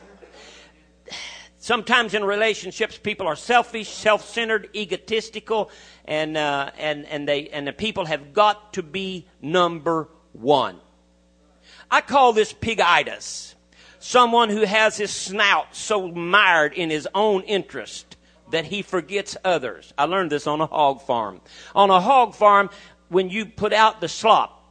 Sometimes 1.60 2.14
in 2.14 2.24
relationships, 2.24 2.98
people 2.98 3.28
are 3.28 3.36
selfish, 3.36 3.90
self-centered, 3.90 4.70
egotistical, 4.74 5.70
and 6.06 6.38
uh, 6.38 6.72
and 6.78 7.06
and 7.08 7.28
they 7.28 7.50
and 7.50 7.68
the 7.68 7.74
people 7.74 8.06
have 8.06 8.34
got 8.34 8.74
to 8.74 8.84
be 8.84 9.28
number 9.42 10.08
one. 10.32 10.80
I 11.92 12.02
call 12.02 12.32
this 12.34 12.54
pigitis. 12.54 13.56
Someone 14.08 14.50
who 14.50 14.62
has 14.62 14.96
his 14.96 15.12
snout 15.12 15.76
so 15.76 16.08
mired 16.08 16.72
in 16.72 16.90
his 16.90 17.10
own 17.14 17.42
interest 17.42 18.16
that 18.52 18.64
he 18.64 18.82
forgets 18.82 19.36
others. 19.44 19.94
I 19.98 20.06
learned 20.06 20.32
this 20.32 20.48
on 20.48 20.62
a 20.62 20.66
hog 20.66 21.02
farm. 21.02 21.42
On 21.76 21.90
a 21.90 22.00
hog 22.00 22.34
farm, 22.34 22.70
when 23.10 23.30
you 23.30 23.46
put 23.46 23.74
out 23.74 24.00
the 24.00 24.08
slop 24.08 24.64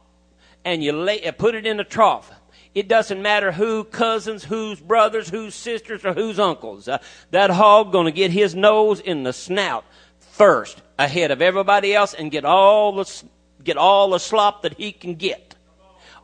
and 0.65 0.83
you 0.83 0.91
lay, 0.91 1.19
put 1.37 1.53
it 1.53 1.67
in 1.67 1.79
a 1.79 1.83
trough, 1.83 2.31
It 2.73 2.87
doesn't 2.87 3.21
matter 3.21 3.51
who 3.51 3.83
cousins, 3.83 4.43
whose 4.43 4.79
brothers, 4.79 5.29
whose 5.29 5.53
sisters, 5.53 6.03
or 6.03 6.13
whose 6.13 6.39
uncles. 6.39 6.87
Uh, 6.87 6.97
that 7.29 7.51
hog 7.51 7.91
gonna 7.91 8.09
get 8.09 8.31
his 8.31 8.55
nose 8.55 8.99
in 8.99 9.21
the 9.21 9.33
snout 9.33 9.85
first, 10.17 10.81
ahead 10.97 11.29
of 11.29 11.43
everybody 11.43 11.93
else, 11.93 12.15
and 12.15 12.31
get 12.31 12.43
all 12.43 12.91
the 12.95 13.23
get 13.63 13.77
all 13.77 14.09
the 14.09 14.19
slop 14.19 14.63
that 14.63 14.73
he 14.79 14.91
can 14.91 15.13
get. 15.13 15.46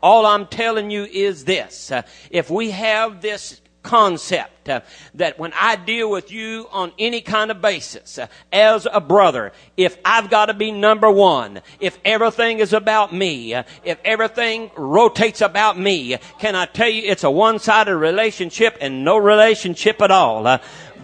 All 0.04 0.26
I'm 0.26 0.48
telling 0.48 0.92
you 0.92 1.06
is 1.06 1.46
this: 1.46 1.89
uh, 1.89 2.02
if 2.30 2.50
we 2.52 2.72
have 2.72 3.22
this 3.22 3.62
concept 3.84 4.70
uh, 4.70 4.82
that 5.13 5.38
when 5.38 5.54
I 5.54 5.76
deal 5.76 6.10
with 6.10 6.32
you 6.32 6.68
on 6.72 6.92
any 6.98 7.22
kind 7.22 7.52
of 7.52 7.62
basis 7.62 8.18
uh, 8.18 8.28
as 8.52 8.88
a 8.92 9.00
brother, 9.00 9.52
if 9.78 9.98
I've 10.04 10.30
got 10.30 10.48
to 10.48 10.54
be 10.54 10.72
number 10.72 11.12
one, 11.12 11.62
if 11.80 11.98
everything 12.04 12.60
is 12.60 12.74
about 12.74 13.13
me, 13.13 13.54
uh, 13.54 13.63
if 13.84 13.98
everything 14.04 14.72
rotates 14.76 15.42
about 15.42 15.80
me, 15.80 16.18
can 16.39 16.56
I 16.56 16.66
tell 16.66 16.89
you 16.89 17.04
it's 17.04 17.24
a 17.24 17.32
one-sided 17.32 17.96
relationship 17.96 18.78
and 18.82 19.06
no 19.06 19.18
relationship 19.18 20.02
at 20.02 20.12
all. 20.12 20.48
Uh, 20.48 20.58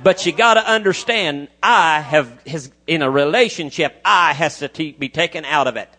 but 0.04 0.26
you 0.26 0.32
got 0.32 0.54
to 0.56 0.66
understand, 0.66 1.50
I 1.62 2.00
have 2.00 2.42
has, 2.48 2.72
in 2.88 3.02
a 3.02 3.10
relationship, 3.10 4.00
I 4.04 4.34
has 4.34 4.60
to 4.60 4.68
t- 4.70 4.94
be 4.94 5.10
taken 5.10 5.44
out 5.44 5.68
of 5.68 5.76
it. 5.76 5.90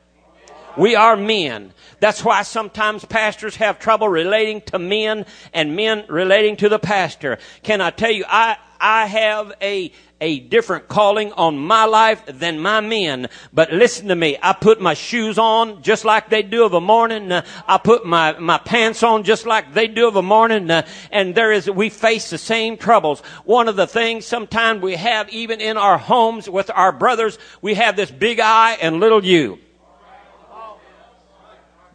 We 0.80 0.96
are 0.96 1.14
men. 1.14 1.74
That's 1.98 2.24
why 2.24 2.40
sometimes 2.40 3.04
pastors 3.04 3.56
have 3.56 3.78
trouble 3.78 4.08
relating 4.08 4.62
to 4.62 4.78
men 4.78 5.26
and 5.52 5.76
men 5.76 6.06
relating 6.08 6.56
to 6.56 6.70
the 6.70 6.78
pastor. 6.78 7.36
Can 7.62 7.82
I 7.82 7.90
tell 7.90 8.10
you, 8.10 8.24
I, 8.26 8.56
I 8.80 9.04
have 9.04 9.52
a, 9.60 9.92
a 10.22 10.40
different 10.40 10.88
calling 10.88 11.32
on 11.32 11.58
my 11.58 11.84
life 11.84 12.24
than 12.24 12.60
my 12.60 12.80
men. 12.80 13.28
But 13.52 13.74
listen 13.74 14.08
to 14.08 14.16
me. 14.16 14.38
I 14.42 14.54
put 14.54 14.80
my 14.80 14.94
shoes 14.94 15.36
on 15.36 15.82
just 15.82 16.06
like 16.06 16.30
they 16.30 16.42
do 16.42 16.64
of 16.64 16.72
a 16.72 16.80
morning. 16.80 17.30
Uh, 17.30 17.44
I 17.68 17.76
put 17.76 18.06
my, 18.06 18.38
my 18.38 18.56
pants 18.56 19.02
on 19.02 19.24
just 19.24 19.44
like 19.44 19.74
they 19.74 19.86
do 19.86 20.08
of 20.08 20.16
a 20.16 20.22
morning. 20.22 20.70
Uh, 20.70 20.86
and 21.12 21.34
there 21.34 21.52
is, 21.52 21.68
we 21.68 21.90
face 21.90 22.30
the 22.30 22.38
same 22.38 22.78
troubles. 22.78 23.20
One 23.44 23.68
of 23.68 23.76
the 23.76 23.86
things 23.86 24.24
sometimes 24.24 24.80
we 24.80 24.96
have 24.96 25.28
even 25.28 25.60
in 25.60 25.76
our 25.76 25.98
homes 25.98 26.48
with 26.48 26.70
our 26.70 26.90
brothers, 26.90 27.38
we 27.60 27.74
have 27.74 27.96
this 27.96 28.10
big 28.10 28.40
I 28.40 28.78
and 28.80 28.98
little 28.98 29.22
you. 29.22 29.58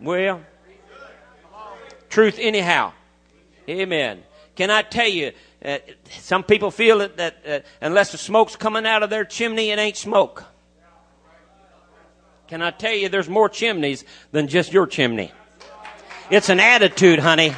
Well, 0.01 0.41
truth 2.09 2.37
anyhow. 2.39 2.93
Amen. 3.69 4.23
Can 4.55 4.69
I 4.69 4.83
tell 4.83 5.07
you, 5.07 5.33
uh, 5.63 5.79
some 6.09 6.43
people 6.43 6.71
feel 6.71 6.99
that, 6.99 7.17
that 7.17 7.37
uh, 7.47 7.59
unless 7.81 8.11
the 8.11 8.17
smoke's 8.17 8.55
coming 8.55 8.85
out 8.85 9.03
of 9.03 9.09
their 9.09 9.25
chimney, 9.25 9.71
it 9.71 9.79
ain't 9.79 9.97
smoke. 9.97 10.43
Can 12.47 12.61
I 12.61 12.71
tell 12.71 12.93
you, 12.93 13.09
there's 13.09 13.27
more 13.27 13.49
chimneys 13.49 14.05
than 14.31 14.47
just 14.47 14.71
your 14.71 14.85
chimney. 14.85 15.31
It's 16.29 16.49
an 16.49 16.59
attitude, 16.59 17.19
honey. 17.19 17.55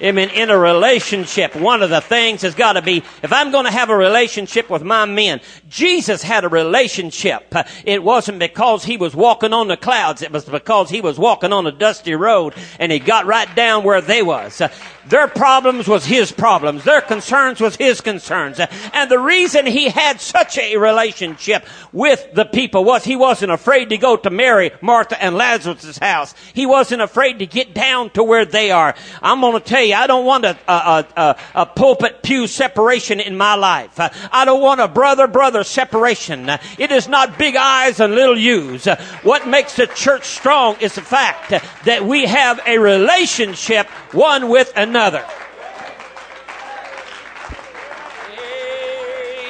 I 0.00 0.12
mean, 0.12 0.28
in 0.30 0.50
a 0.50 0.58
relationship, 0.58 1.56
one 1.56 1.82
of 1.82 1.90
the 1.90 2.00
things 2.00 2.42
has 2.42 2.54
got 2.54 2.74
to 2.74 2.82
be, 2.82 2.98
if 3.22 3.32
I'm 3.32 3.50
going 3.50 3.64
to 3.64 3.70
have 3.70 3.88
a 3.88 3.96
relationship 3.96 4.68
with 4.68 4.82
my 4.82 5.06
men, 5.06 5.40
Jesus 5.68 6.22
had 6.22 6.44
a 6.44 6.48
relationship. 6.48 7.54
It 7.84 8.02
wasn't 8.02 8.38
because 8.38 8.84
he 8.84 8.96
was 8.96 9.14
walking 9.14 9.52
on 9.52 9.68
the 9.68 9.76
clouds. 9.76 10.22
It 10.22 10.32
was 10.32 10.44
because 10.44 10.90
he 10.90 11.00
was 11.00 11.18
walking 11.18 11.52
on 11.52 11.66
a 11.66 11.72
dusty 11.72 12.14
road 12.14 12.54
and 12.78 12.92
he 12.92 12.98
got 12.98 13.26
right 13.26 13.52
down 13.56 13.84
where 13.84 14.00
they 14.00 14.22
was. 14.22 14.60
Their 15.08 15.28
problems 15.28 15.86
was 15.86 16.04
his 16.04 16.32
problems. 16.32 16.84
Their 16.84 17.00
concerns 17.00 17.60
was 17.60 17.76
his 17.76 18.00
concerns. 18.00 18.60
And 18.92 19.10
the 19.10 19.18
reason 19.18 19.66
he 19.66 19.88
had 19.88 20.20
such 20.20 20.58
a 20.58 20.76
relationship 20.76 21.64
with 21.92 22.26
the 22.34 22.44
people 22.44 22.84
was 22.84 23.04
he 23.04 23.16
wasn't 23.16 23.52
afraid 23.52 23.90
to 23.90 23.98
go 23.98 24.16
to 24.16 24.30
Mary, 24.30 24.72
Martha, 24.80 25.22
and 25.22 25.36
Lazarus' 25.36 25.98
house. 25.98 26.34
He 26.54 26.66
wasn't 26.66 27.02
afraid 27.02 27.38
to 27.38 27.46
get 27.46 27.74
down 27.74 28.10
to 28.10 28.24
where 28.24 28.44
they 28.44 28.70
are. 28.70 28.94
I'm 29.22 29.40
going 29.40 29.54
to 29.54 29.60
tell 29.60 29.82
you, 29.82 29.94
I 29.94 30.06
don't 30.06 30.24
want 30.24 30.44
a, 30.44 30.58
a, 30.68 31.06
a, 31.16 31.36
a 31.54 31.66
pulpit 31.66 32.22
pew 32.22 32.46
separation 32.46 33.20
in 33.20 33.36
my 33.36 33.54
life. 33.54 33.94
I 33.98 34.44
don't 34.44 34.60
want 34.60 34.80
a 34.80 34.88
brother-brother 34.88 35.64
separation. 35.64 36.48
It 36.78 36.90
is 36.90 37.08
not 37.08 37.38
big 37.38 37.56
eyes 37.56 38.00
and 38.00 38.14
little 38.14 38.38
U's. 38.38 38.86
What 39.22 39.46
makes 39.46 39.76
the 39.76 39.86
church 39.86 40.24
strong 40.24 40.76
is 40.80 40.94
the 40.94 41.02
fact 41.02 41.50
that 41.84 42.04
we 42.04 42.26
have 42.26 42.60
a 42.66 42.78
relationship 42.78 43.86
one 44.16 44.48
with 44.48 44.72
another. 44.74 45.24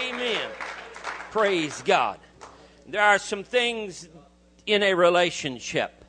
Amen. 0.09 0.48
Praise 1.31 1.83
God. 1.83 2.18
There 2.87 3.00
are 3.00 3.18
some 3.18 3.44
things 3.44 4.09
in 4.66 4.83
a 4.83 4.94
relationship. 4.94 6.05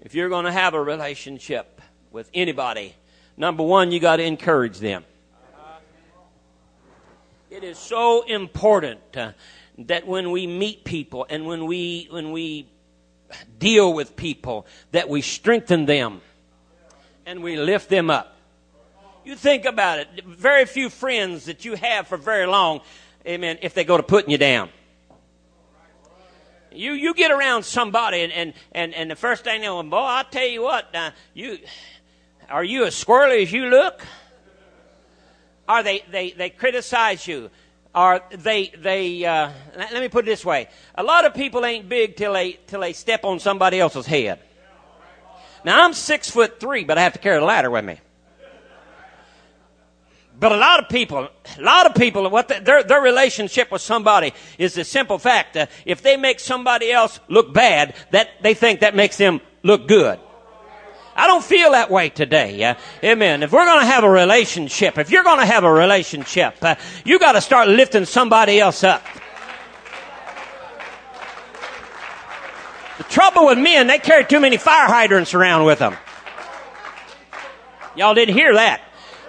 If 0.00 0.14
you're 0.14 0.30
going 0.30 0.46
to 0.46 0.52
have 0.52 0.72
a 0.72 0.82
relationship 0.82 1.82
with 2.10 2.30
anybody, 2.32 2.94
number 3.36 3.62
one, 3.62 3.92
you 3.92 4.00
got 4.00 4.16
to 4.16 4.24
encourage 4.24 4.78
them. 4.78 5.04
It 7.50 7.64
is 7.64 7.78
so 7.78 8.22
important 8.22 9.00
uh, 9.14 9.32
that 9.78 10.06
when 10.06 10.30
we 10.30 10.46
meet 10.46 10.84
people 10.84 11.26
and 11.28 11.46
when 11.46 11.66
we 11.66 12.08
when 12.10 12.32
we 12.32 12.66
deal 13.58 13.92
with 13.92 14.16
people 14.16 14.66
that 14.90 15.08
we 15.08 15.20
strengthen 15.20 15.86
them 15.86 16.20
and 17.26 17.42
we 17.42 17.56
lift 17.56 17.88
them 17.88 18.10
up. 18.10 18.36
You 19.24 19.36
think 19.36 19.64
about 19.64 20.00
it. 20.00 20.24
Very 20.24 20.66
few 20.66 20.90
friends 20.90 21.46
that 21.46 21.64
you 21.64 21.74
have 21.76 22.06
for 22.06 22.18
very 22.18 22.46
long, 22.46 22.80
amen, 23.26 23.58
if 23.62 23.72
they 23.72 23.84
go 23.84 23.96
to 23.96 24.02
putting 24.02 24.30
you 24.30 24.38
down. 24.38 24.68
You, 26.70 26.92
you 26.92 27.14
get 27.14 27.30
around 27.30 27.62
somebody 27.64 28.22
and, 28.22 28.32
and, 28.32 28.52
and, 28.72 28.94
and 28.94 29.10
the 29.10 29.16
first 29.16 29.44
thing 29.44 29.60
they 29.60 29.66
know, 29.66 29.82
boy, 29.82 29.96
I'll 29.96 30.24
tell 30.24 30.46
you 30.46 30.62
what, 30.62 30.94
uh, 30.94 31.12
you, 31.32 31.58
are 32.50 32.64
you 32.64 32.84
as 32.84 32.94
squirrely 33.02 33.42
as 33.42 33.52
you 33.52 33.66
look? 33.66 34.04
Are 35.68 35.82
they, 35.82 36.02
they, 36.10 36.32
they 36.32 36.50
criticize 36.50 37.26
you? 37.26 37.50
Are 37.94 38.22
they, 38.30 38.72
they, 38.76 39.24
uh, 39.24 39.50
let 39.76 40.00
me 40.00 40.08
put 40.08 40.24
it 40.24 40.26
this 40.26 40.44
way. 40.44 40.68
A 40.96 41.02
lot 41.02 41.24
of 41.24 41.32
people 41.32 41.64
ain't 41.64 41.88
big 41.88 42.16
till 42.16 42.32
they, 42.32 42.58
till 42.66 42.80
they 42.80 42.92
step 42.92 43.24
on 43.24 43.38
somebody 43.38 43.78
else's 43.78 44.04
head. 44.04 44.40
Now 45.64 45.84
I'm 45.84 45.94
six 45.94 46.30
foot 46.30 46.60
three, 46.60 46.84
but 46.84 46.98
I 46.98 47.02
have 47.02 47.14
to 47.14 47.18
carry 47.18 47.38
a 47.38 47.44
ladder 47.44 47.70
with 47.70 47.84
me. 47.84 48.00
But 50.38 50.52
a 50.52 50.56
lot 50.56 50.82
of 50.82 50.88
people, 50.88 51.28
a 51.58 51.62
lot 51.62 51.86
of 51.86 51.94
people, 51.94 52.28
what 52.28 52.48
the, 52.48 52.60
their 52.60 52.82
their 52.82 53.00
relationship 53.00 53.70
with 53.70 53.82
somebody 53.82 54.34
is 54.58 54.74
the 54.74 54.84
simple 54.84 55.18
fact 55.18 55.54
that 55.54 55.70
if 55.86 56.02
they 56.02 56.16
make 56.16 56.40
somebody 56.40 56.90
else 56.90 57.20
look 57.28 57.54
bad, 57.54 57.94
that 58.10 58.28
they 58.42 58.54
think 58.54 58.80
that 58.80 58.94
makes 58.96 59.16
them 59.16 59.40
look 59.62 59.86
good. 59.86 60.18
I 61.16 61.28
don't 61.28 61.44
feel 61.44 61.70
that 61.70 61.90
way 61.90 62.08
today. 62.08 62.62
Uh, 62.64 62.74
amen. 63.04 63.44
If 63.44 63.52
we're 63.52 63.64
going 63.64 63.80
to 63.80 63.86
have 63.86 64.02
a 64.02 64.10
relationship, 64.10 64.98
if 64.98 65.10
you're 65.10 65.22
going 65.22 65.38
to 65.38 65.46
have 65.46 65.62
a 65.62 65.72
relationship, 65.72 66.56
uh, 66.60 66.74
you 67.04 67.20
got 67.20 67.32
to 67.32 67.40
start 67.40 67.68
lifting 67.68 68.04
somebody 68.04 68.58
else 68.58 68.82
up. 68.82 69.02
The 72.98 73.04
trouble 73.04 73.46
with 73.46 73.58
men, 73.58 73.86
they 73.86 73.98
carry 73.98 74.24
too 74.24 74.40
many 74.40 74.56
fire 74.56 74.86
hydrants 74.86 75.34
around 75.34 75.64
with 75.64 75.80
them. 75.80 75.96
Y'all 77.96 78.14
didn't 78.14 78.34
hear 78.34 78.54
that. 78.54 78.82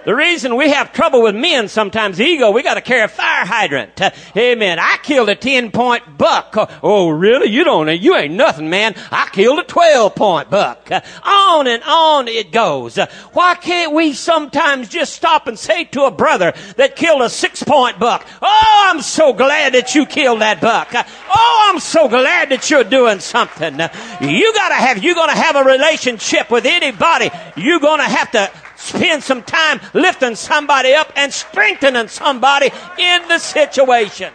The 0.06 0.14
reason 0.14 0.54
we 0.54 0.70
have 0.70 0.92
trouble 0.92 1.20
with 1.20 1.34
men 1.34 1.66
sometimes, 1.66 2.20
ego, 2.20 2.52
we 2.52 2.62
got 2.62 2.74
to 2.74 2.80
carry 2.80 3.02
a 3.02 3.08
fire 3.08 3.44
hydrant. 3.44 4.00
Uh, 4.00 4.12
amen. 4.36 4.78
I 4.78 4.98
killed 5.02 5.28
a 5.28 5.34
10 5.34 5.72
point 5.72 6.16
buck. 6.16 6.54
Oh, 6.80 7.08
really? 7.08 7.48
You 7.48 7.64
don't, 7.64 7.88
you 8.00 8.14
ain't 8.14 8.34
nothing, 8.34 8.70
man. 8.70 8.94
I 9.10 9.28
killed 9.32 9.58
a 9.58 9.64
12 9.64 10.14
point 10.14 10.48
buck. 10.48 10.88
Uh, 10.92 11.00
on 11.24 11.66
and 11.66 11.82
on 11.82 12.28
it 12.28 12.52
goes. 12.52 12.98
Uh, 12.98 13.06
why 13.32 13.56
can't 13.56 13.94
we 13.94 14.12
sometimes 14.12 14.88
just 14.88 15.12
stop 15.12 15.48
and 15.48 15.58
say 15.58 15.82
to 15.86 16.04
a 16.04 16.12
brother 16.12 16.52
that 16.76 16.94
killed 16.94 17.22
a 17.22 17.28
six 17.28 17.64
point 17.64 17.98
buck, 17.98 18.24
Oh, 18.40 18.86
I'm 18.88 19.02
so 19.02 19.32
glad 19.32 19.74
that 19.74 19.96
you 19.96 20.06
killed 20.06 20.40
that 20.40 20.60
buck. 20.60 20.94
Uh, 20.94 21.02
oh, 21.34 21.70
I'm 21.72 21.80
so 21.80 22.08
glad 22.08 22.50
that 22.50 22.70
you're 22.70 22.84
doing 22.84 23.18
something. 23.18 23.80
Uh, 23.80 23.88
you 24.20 24.54
gotta 24.54 24.76
have, 24.76 25.02
you're 25.02 25.16
gonna 25.16 25.34
have 25.34 25.56
a 25.56 25.64
relationship 25.64 26.48
with 26.48 26.64
anybody. 26.64 27.28
You're 27.56 27.80
gonna 27.80 28.04
have 28.04 28.30
to 28.30 28.52
spend 28.86 29.22
some 29.22 29.42
time 29.42 29.80
lifting 29.92 30.34
somebody 30.34 30.94
up 30.94 31.12
and 31.16 31.32
strengthening 31.32 32.08
somebody 32.08 32.70
in 32.98 33.28
the 33.28 33.38
situation. 33.38 34.32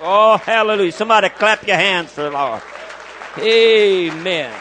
Oh, 0.00 0.36
hallelujah. 0.36 0.92
Somebody 0.92 1.30
clap 1.30 1.66
your 1.66 1.76
hands 1.76 2.12
for 2.12 2.22
the 2.24 2.30
Lord. 2.30 2.62
Amen. 3.38 4.52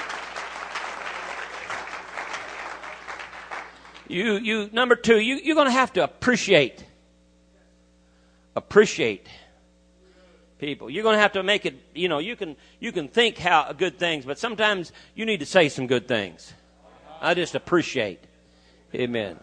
You, 4.08 4.36
you, 4.36 4.70
number 4.72 4.96
two, 4.96 5.20
you, 5.20 5.36
you're 5.36 5.56
going 5.56 5.68
to 5.68 5.72
have 5.72 5.94
to 5.94 6.04
appreciate, 6.04 6.86
appreciate 8.56 9.28
people. 10.60 10.90
You're 10.90 11.04
going 11.04 11.16
to 11.16 11.22
have 11.22 11.34
to 11.34 11.44
make 11.44 11.66
it, 11.66 11.76
you 11.94 12.08
know, 12.08 12.20
you 12.20 12.36
can, 12.36 12.56
you 12.80 12.92
can 12.92 13.08
think 13.08 13.38
how 13.38 13.72
good 13.74 13.98
things, 13.98 14.26
but 14.26 14.38
sometimes 14.38 14.92
you 15.16 15.26
need 15.26 15.40
to 15.40 15.46
say 15.46 15.68
some 15.68 15.88
good 15.88 16.08
things. 16.08 16.54
I 17.24 17.34
just 17.34 17.56
appreciate. 17.56 18.20
Amen. 18.94 19.40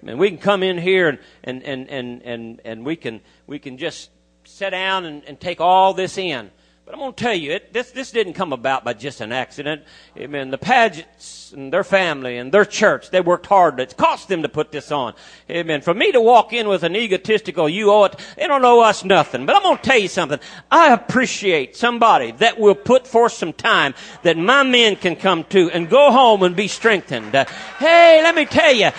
Amen. 0.00 0.16
We 0.16 0.28
can 0.30 0.38
come 0.38 0.62
in 0.62 0.78
here 0.78 1.08
and, 1.08 1.18
and, 1.42 1.62
and, 1.64 1.90
and, 1.90 2.22
and, 2.22 2.60
and 2.64 2.86
we 2.86 2.94
can 2.94 3.20
we 3.48 3.58
can 3.58 3.78
just 3.78 4.10
sit 4.44 4.70
down 4.70 5.04
and, 5.04 5.24
and 5.24 5.40
take 5.40 5.60
all 5.60 5.92
this 5.92 6.16
in. 6.16 6.50
But 6.86 6.94
I'm 6.94 7.00
going 7.00 7.14
to 7.14 7.24
tell 7.24 7.34
you, 7.34 7.50
it, 7.50 7.72
this, 7.72 7.90
this 7.90 8.12
didn't 8.12 8.34
come 8.34 8.52
about 8.52 8.84
by 8.84 8.92
just 8.92 9.20
an 9.20 9.32
accident. 9.32 9.82
Amen. 10.16 10.52
The 10.52 10.58
Pagets 10.58 11.50
and 11.50 11.72
their 11.72 11.82
family 11.82 12.36
and 12.36 12.52
their 12.52 12.64
church, 12.64 13.10
they 13.10 13.20
worked 13.20 13.46
hard. 13.46 13.80
It 13.80 13.96
cost 13.96 14.28
them 14.28 14.42
to 14.42 14.48
put 14.48 14.70
this 14.70 14.92
on. 14.92 15.14
Amen. 15.50 15.80
For 15.80 15.92
me 15.92 16.12
to 16.12 16.20
walk 16.20 16.52
in 16.52 16.68
with 16.68 16.84
an 16.84 16.94
egotistical, 16.94 17.68
you 17.68 17.90
owe 17.90 18.04
it, 18.04 18.14
they 18.36 18.46
don't 18.46 18.64
owe 18.64 18.82
us 18.82 19.04
nothing. 19.04 19.46
But 19.46 19.56
I'm 19.56 19.62
going 19.62 19.78
to 19.78 19.82
tell 19.82 19.98
you 19.98 20.06
something. 20.06 20.38
I 20.70 20.92
appreciate 20.92 21.74
somebody 21.74 22.30
that 22.38 22.60
will 22.60 22.76
put 22.76 23.08
forth 23.08 23.32
some 23.32 23.52
time 23.52 23.92
that 24.22 24.36
my 24.36 24.62
men 24.62 24.94
can 24.94 25.16
come 25.16 25.42
to 25.46 25.68
and 25.72 25.90
go 25.90 26.12
home 26.12 26.44
and 26.44 26.54
be 26.54 26.68
strengthened. 26.68 27.34
Uh, 27.34 27.46
hey, 27.80 28.20
let 28.22 28.36
me 28.36 28.44
tell 28.44 28.72
you, 28.72 28.92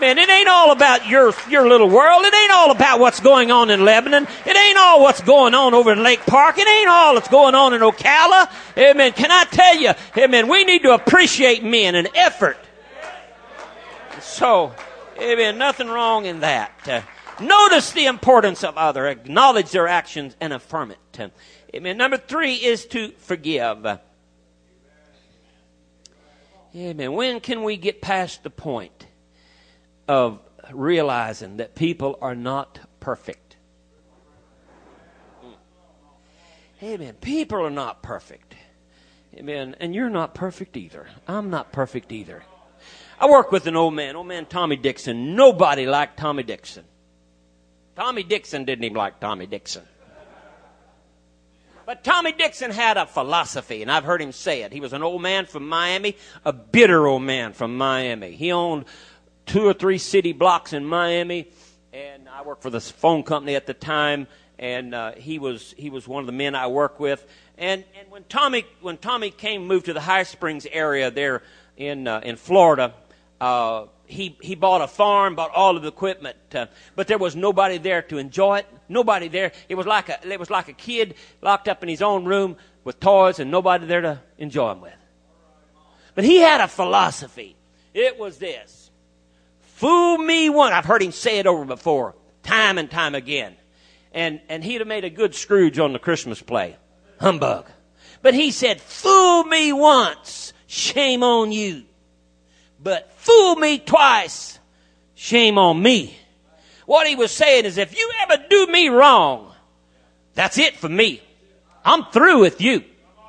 Man, 0.00 0.18
it 0.18 0.28
ain't 0.28 0.48
all 0.48 0.72
about 0.72 1.06
your, 1.06 1.32
your 1.48 1.68
little 1.68 1.88
world. 1.88 2.24
It 2.24 2.34
ain't 2.34 2.50
all 2.50 2.72
about 2.72 2.98
what's 2.98 3.20
going 3.20 3.52
on 3.52 3.70
in 3.70 3.84
Lebanon. 3.84 4.26
It 4.44 4.56
ain't 4.56 4.76
all 4.76 5.00
what's 5.02 5.20
going 5.20 5.54
on 5.54 5.72
over 5.72 5.92
in 5.92 6.02
Lake 6.02 6.26
Park. 6.26 6.58
It 6.58 6.66
ain't 6.66 6.88
all 6.88 7.16
going 7.28 7.54
on 7.54 7.74
in 7.74 7.80
Ocala. 7.80 8.50
Amen. 8.76 9.12
Can 9.12 9.30
I 9.30 9.44
tell 9.44 9.76
you, 9.76 9.92
amen, 10.16 10.48
we 10.48 10.64
need 10.64 10.82
to 10.82 10.92
appreciate 10.92 11.62
men 11.62 11.94
and 11.94 12.08
effort. 12.14 12.58
So, 14.20 14.74
amen, 15.18 15.58
nothing 15.58 15.88
wrong 15.88 16.26
in 16.26 16.40
that. 16.40 16.88
Uh, 16.88 17.02
notice 17.40 17.92
the 17.92 18.06
importance 18.06 18.64
of 18.64 18.76
other. 18.76 19.06
Acknowledge 19.06 19.70
their 19.70 19.88
actions 19.88 20.36
and 20.40 20.52
affirm 20.52 20.90
it. 20.90 21.32
Amen. 21.74 21.96
Number 21.96 22.16
three 22.16 22.54
is 22.54 22.86
to 22.86 23.10
forgive. 23.18 23.86
Amen. 26.74 27.12
When 27.12 27.40
can 27.40 27.62
we 27.62 27.76
get 27.76 28.00
past 28.00 28.42
the 28.42 28.50
point 28.50 29.06
of 30.08 30.40
realizing 30.72 31.58
that 31.58 31.74
people 31.74 32.18
are 32.20 32.34
not 32.34 32.78
perfect. 33.00 33.47
Amen. 36.82 37.14
People 37.14 37.60
are 37.64 37.70
not 37.70 38.02
perfect. 38.02 38.54
Amen. 39.34 39.76
And 39.80 39.94
you're 39.94 40.10
not 40.10 40.34
perfect 40.34 40.76
either. 40.76 41.06
I'm 41.26 41.50
not 41.50 41.72
perfect 41.72 42.12
either. 42.12 42.44
I 43.20 43.28
work 43.28 43.50
with 43.50 43.66
an 43.66 43.76
old 43.76 43.94
man, 43.94 44.14
old 44.14 44.28
man 44.28 44.46
Tommy 44.46 44.76
Dixon. 44.76 45.34
Nobody 45.34 45.86
liked 45.86 46.18
Tommy 46.18 46.44
Dixon. 46.44 46.84
Tommy 47.96 48.22
Dixon 48.22 48.64
didn't 48.64 48.84
even 48.84 48.96
like 48.96 49.18
Tommy 49.18 49.46
Dixon. 49.46 49.82
But 51.84 52.04
Tommy 52.04 52.32
Dixon 52.32 52.70
had 52.70 52.96
a 52.96 53.06
philosophy, 53.06 53.80
and 53.80 53.90
I've 53.90 54.04
heard 54.04 54.20
him 54.20 54.30
say 54.30 54.62
it. 54.62 54.72
He 54.72 54.80
was 54.80 54.92
an 54.92 55.02
old 55.02 55.22
man 55.22 55.46
from 55.46 55.68
Miami, 55.68 56.16
a 56.44 56.52
bitter 56.52 57.06
old 57.06 57.22
man 57.22 57.54
from 57.54 57.76
Miami. 57.76 58.32
He 58.32 58.52
owned 58.52 58.84
two 59.46 59.66
or 59.66 59.72
three 59.72 59.98
city 59.98 60.32
blocks 60.32 60.74
in 60.74 60.84
Miami, 60.84 61.50
and 61.92 62.28
I 62.28 62.42
worked 62.42 62.62
for 62.62 62.70
the 62.70 62.80
phone 62.80 63.22
company 63.22 63.56
at 63.56 63.66
the 63.66 63.74
time. 63.74 64.28
And 64.58 64.94
uh, 64.94 65.12
he 65.12 65.38
was 65.38 65.74
he 65.78 65.90
was 65.90 66.08
one 66.08 66.20
of 66.20 66.26
the 66.26 66.32
men 66.32 66.54
I 66.54 66.66
work 66.66 66.98
with. 66.98 67.24
And 67.56 67.84
and 67.98 68.10
when 68.10 68.24
Tommy 68.24 68.66
when 68.80 68.96
Tommy 68.96 69.30
came 69.30 69.66
moved 69.66 69.86
to 69.86 69.92
the 69.92 70.00
High 70.00 70.24
Springs 70.24 70.66
area 70.70 71.10
there 71.10 71.42
in 71.76 72.08
uh, 72.08 72.20
in 72.24 72.36
Florida, 72.36 72.94
uh, 73.40 73.86
he 74.06 74.36
he 74.40 74.54
bought 74.54 74.80
a 74.80 74.88
farm, 74.88 75.36
bought 75.36 75.54
all 75.54 75.76
of 75.76 75.82
the 75.82 75.88
equipment, 75.88 76.36
uh, 76.54 76.66
but 76.96 77.06
there 77.06 77.18
was 77.18 77.36
nobody 77.36 77.78
there 77.78 78.02
to 78.02 78.18
enjoy 78.18 78.58
it. 78.58 78.66
Nobody 78.88 79.28
there. 79.28 79.52
It 79.68 79.76
was 79.76 79.86
like 79.86 80.08
a 80.08 80.18
it 80.26 80.40
was 80.40 80.50
like 80.50 80.68
a 80.68 80.72
kid 80.72 81.14
locked 81.42 81.68
up 81.68 81.82
in 81.82 81.88
his 81.88 82.02
own 82.02 82.24
room 82.24 82.56
with 82.84 82.98
toys 82.98 83.38
and 83.38 83.50
nobody 83.50 83.86
there 83.86 84.00
to 84.00 84.20
enjoy 84.38 84.70
them 84.70 84.80
with. 84.80 84.94
But 86.14 86.24
he 86.24 86.38
had 86.38 86.60
a 86.60 86.68
philosophy. 86.68 87.54
It 87.92 88.18
was 88.18 88.38
this: 88.38 88.90
Fool 89.60 90.18
me 90.18 90.48
once. 90.48 90.72
I've 90.72 90.86
heard 90.86 91.02
him 91.02 91.12
say 91.12 91.38
it 91.38 91.46
over 91.46 91.64
before, 91.64 92.14
time 92.42 92.78
and 92.78 92.90
time 92.90 93.14
again. 93.14 93.56
And, 94.12 94.40
and 94.48 94.64
he'd 94.64 94.80
have 94.80 94.88
made 94.88 95.04
a 95.04 95.10
good 95.10 95.34
Scrooge 95.34 95.78
on 95.78 95.92
the 95.92 95.98
Christmas 95.98 96.40
play. 96.40 96.76
Humbug. 97.20 97.66
But 98.22 98.34
he 98.34 98.50
said, 98.50 98.80
fool 98.80 99.44
me 99.44 99.72
once, 99.72 100.52
shame 100.66 101.22
on 101.22 101.52
you. 101.52 101.84
But 102.80 103.12
fool 103.14 103.56
me 103.56 103.78
twice, 103.78 104.58
shame 105.14 105.58
on 105.58 105.80
me. 105.82 106.16
What 106.86 107.06
he 107.06 107.16
was 107.16 107.30
saying 107.32 107.64
is, 107.64 107.76
if 107.76 107.96
you 107.96 108.10
ever 108.22 108.42
do 108.48 108.66
me 108.66 108.88
wrong, 108.88 109.52
that's 110.34 110.58
it 110.58 110.76
for 110.76 110.88
me. 110.88 111.20
I'm 111.84 112.04
through 112.06 112.40
with 112.40 112.60
you. 112.60 112.82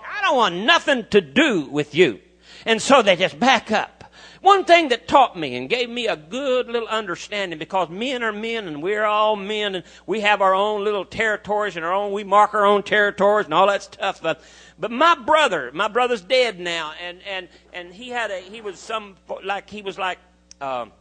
I 0.07 0.21
don't 0.21 0.37
want 0.37 0.55
nothing 0.55 1.05
to 1.11 1.21
do 1.21 1.61
with 1.61 1.93
you. 1.93 2.19
And 2.65 2.81
so 2.81 3.01
they 3.01 3.15
just 3.15 3.39
back 3.39 3.71
up. 3.71 3.98
One 4.41 4.63
thing 4.63 4.89
that 4.89 5.07
taught 5.07 5.37
me 5.37 5.57
and 5.57 5.69
gave 5.69 5.89
me 5.89 6.07
a 6.07 6.15
good 6.15 6.67
little 6.67 6.87
understanding 6.87 7.59
because 7.59 7.89
men 7.89 8.23
are 8.23 8.31
men 8.31 8.67
and 8.67 8.81
we're 8.81 9.05
all 9.05 9.35
men 9.35 9.75
and 9.75 9.83
we 10.05 10.21
have 10.21 10.41
our 10.41 10.55
own 10.55 10.85
little 10.85 11.03
territories 11.03 11.75
and 11.75 11.83
our 11.83 11.93
own, 11.93 12.13
we 12.13 12.23
mark 12.23 12.53
our 12.53 12.65
own 12.65 12.83
territories 12.83 13.45
and 13.45 13.53
all 13.53 13.67
that 13.67 13.83
stuff. 13.83 14.21
But, 14.21 14.41
but 14.79 14.91
my 14.91 15.15
brother, 15.15 15.71
my 15.73 15.89
brother's 15.89 16.21
dead 16.21 16.57
now 16.59 16.93
and, 17.01 17.19
and, 17.29 17.49
and 17.73 17.93
he 17.93 18.09
had 18.09 18.31
a, 18.31 18.39
he 18.39 18.61
was 18.61 18.79
some, 18.79 19.17
like, 19.43 19.69
he 19.69 19.81
was 19.81 19.97
like, 19.97 20.19
um, 20.61 20.93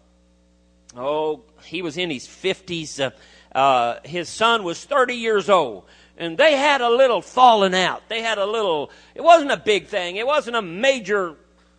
oh, 0.97 1.43
he 1.63 1.81
was 1.81 1.97
in 1.97 2.11
his 2.11 2.27
50s. 2.27 2.99
Uh, 2.99 3.57
uh, 3.57 4.01
his 4.05 4.29
son 4.29 4.65
was 4.65 4.85
30 4.85 5.15
years 5.15 5.49
old 5.49 5.85
and 6.17 6.37
they 6.37 6.57
had 6.57 6.81
a 6.81 6.91
little 6.91 7.23
falling 7.23 7.75
out. 7.75 8.09
They 8.09 8.21
had 8.21 8.39
a 8.39 8.47
little, 8.47 8.91
it 9.15 9.23
wasn't 9.23 9.53
a 9.53 9.57
big 9.57 9.87
thing. 9.87 10.17
It 10.17 10.27
wasn't 10.27 10.57
a 10.57 10.63
major 10.63 11.37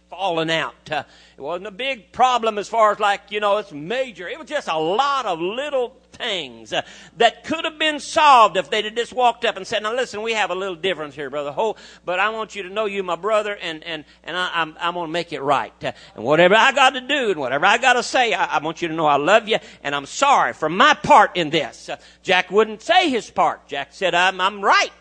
falling 0.10 0.50
out. 0.50 0.92
Uh, 0.92 1.04
it 1.38 1.42
wasn't 1.42 1.68
a 1.68 1.72
big 1.72 2.12
problem 2.12 2.58
as 2.58 2.68
far 2.68 2.92
as 2.92 3.00
like, 3.00 3.22
you 3.30 3.40
know, 3.40 3.58
it's 3.58 3.72
major. 3.72 4.28
It 4.28 4.40
was 4.40 4.50
just 4.50 4.68
a 4.68 4.78
lot 4.78 5.26
of 5.26 5.40
little 5.40 5.96
things 6.12 6.74
uh, 6.74 6.82
that 7.18 7.44
could 7.44 7.64
have 7.64 7.78
been 7.78 8.00
solved 8.00 8.58
if 8.58 8.70
they'd 8.70 8.96
just 8.96 9.14
walked 9.14 9.46
up 9.46 9.56
and 9.56 9.66
said, 9.66 9.84
now 9.84 9.96
listen, 9.96 10.22
we 10.22 10.34
have 10.34 10.50
a 10.50 10.56
little 10.56 10.76
difference 10.76 11.16
here, 11.16 11.30
brother 11.30 11.52
Ho, 11.52 11.76
but 12.06 12.20
I 12.20 12.30
want 12.30 12.56
you 12.56 12.64
to 12.64 12.70
know 12.70 12.86
you 12.86 13.04
my 13.04 13.16
brother 13.16 13.56
and, 13.56 13.84
and, 13.84 14.04
and 14.24 14.36
I, 14.36 14.48
am 14.48 14.52
I'm, 14.54 14.78
I'm 14.80 14.94
going 14.96 15.08
to 15.08 15.14
make 15.14 15.32
it 15.32 15.42
right. 15.42 15.74
Uh, 15.84 15.92
and 16.16 16.24
whatever 16.24 16.56
I 16.56 16.72
got 16.72 16.92
to 16.92 17.02
do 17.02 17.32
and 17.32 17.40
whatever 17.40 17.66
I 17.66 17.78
got 17.78 17.94
to 17.94 18.04
say, 18.04 18.34
I, 18.34 18.58
I, 18.58 18.64
want 18.64 18.82
you 18.82 18.88
to 18.88 18.94
know 18.94 19.06
I 19.06 19.18
love 19.18 19.48
you 19.48 19.60
and 19.84 19.96
I'm 19.96 20.08
sorry 20.08 20.54
for 20.54 20.70
my 20.70 20.96
part 20.96 21.38
in 21.38 21.52
this. 21.52 21.88
Uh, 21.88 21.98
Jack 22.24 22.50
wouldn't 22.50 22.82
say 22.82 23.10
his 23.10 23.30
part. 23.30 23.68
Jack 23.68 23.90
said, 23.92 24.16
I'm, 24.16 24.42
I'm 24.42 24.62
right. 24.62 24.92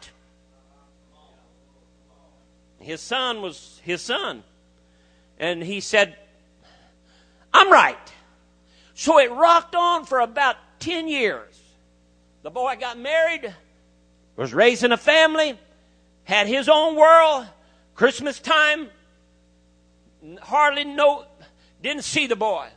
His 2.78 3.00
son 3.00 3.42
was 3.42 3.80
his 3.82 4.02
son. 4.02 4.44
And 5.38 5.62
he 5.62 5.80
said, 5.80 6.16
I'm 7.52 7.70
right. 7.70 7.96
So 8.94 9.18
it 9.18 9.30
rocked 9.32 9.74
on 9.74 10.04
for 10.04 10.20
about 10.20 10.56
10 10.80 11.08
years. 11.08 11.60
The 12.42 12.50
boy 12.50 12.76
got 12.78 12.98
married, 12.98 13.54
was 14.36 14.52
raising 14.52 14.92
a 14.92 14.96
family, 14.96 15.58
had 16.24 16.46
his 16.46 16.68
own 16.68 16.96
world. 16.96 17.46
Christmas 17.94 18.38
time, 18.38 18.88
hardly 20.40 20.84
no, 20.84 21.24
didn't 21.82 22.02
see 22.02 22.26
the 22.26 22.36
boy. 22.36 22.68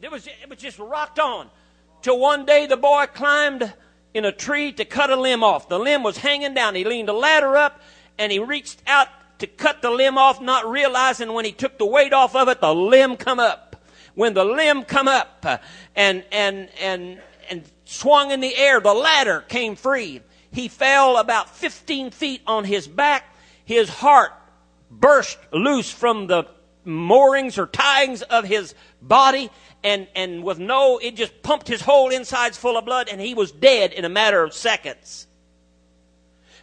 It 0.00 0.10
was, 0.10 0.26
it 0.26 0.48
was 0.48 0.58
just 0.58 0.78
rocked 0.78 1.18
on. 1.18 1.48
Till 2.02 2.18
one 2.18 2.44
day 2.44 2.66
the 2.66 2.76
boy 2.76 3.06
climbed 3.12 3.72
in 4.12 4.24
a 4.24 4.32
tree 4.32 4.72
to 4.72 4.84
cut 4.84 5.10
a 5.10 5.16
limb 5.16 5.42
off. 5.42 5.68
The 5.68 5.78
limb 5.78 6.02
was 6.02 6.18
hanging 6.18 6.54
down. 6.54 6.74
He 6.74 6.84
leaned 6.84 7.08
a 7.08 7.14
ladder 7.14 7.56
up 7.56 7.80
and 8.18 8.30
he 8.30 8.38
reached 8.38 8.82
out 8.86 9.08
to 9.38 9.46
cut 9.46 9.82
the 9.82 9.90
limb 9.90 10.18
off, 10.18 10.40
not 10.40 10.68
realizing 10.68 11.32
when 11.32 11.44
he 11.44 11.52
took 11.52 11.78
the 11.78 11.86
weight 11.86 12.12
off 12.12 12.36
of 12.36 12.48
it, 12.48 12.60
the 12.60 12.74
limb 12.74 13.16
come 13.16 13.40
up. 13.40 13.76
When 14.14 14.34
the 14.34 14.44
limb 14.44 14.84
come 14.84 15.08
up 15.08 15.38
uh, 15.42 15.58
and, 15.96 16.24
and, 16.30 16.68
and, 16.80 17.20
and 17.50 17.64
swung 17.84 18.30
in 18.30 18.40
the 18.40 18.56
air, 18.56 18.80
the 18.80 18.94
ladder 18.94 19.40
came 19.48 19.74
free. 19.74 20.20
He 20.52 20.68
fell 20.68 21.16
about 21.16 21.50
15 21.50 22.12
feet 22.12 22.42
on 22.46 22.64
his 22.64 22.86
back. 22.86 23.24
His 23.64 23.88
heart 23.88 24.32
burst 24.88 25.36
loose 25.52 25.90
from 25.90 26.28
the 26.28 26.46
moorings 26.84 27.58
or 27.58 27.66
tyings 27.66 28.22
of 28.22 28.44
his 28.44 28.74
body 29.02 29.50
and, 29.84 30.08
and 30.16 30.42
with 30.42 30.58
no, 30.58 30.98
it 30.98 31.14
just 31.14 31.42
pumped 31.42 31.68
his 31.68 31.82
whole 31.82 32.10
insides 32.10 32.56
full 32.56 32.78
of 32.78 32.86
blood 32.86 33.08
and 33.10 33.20
he 33.20 33.34
was 33.34 33.52
dead 33.52 33.92
in 33.92 34.04
a 34.04 34.08
matter 34.08 34.42
of 34.42 34.54
seconds. 34.54 35.26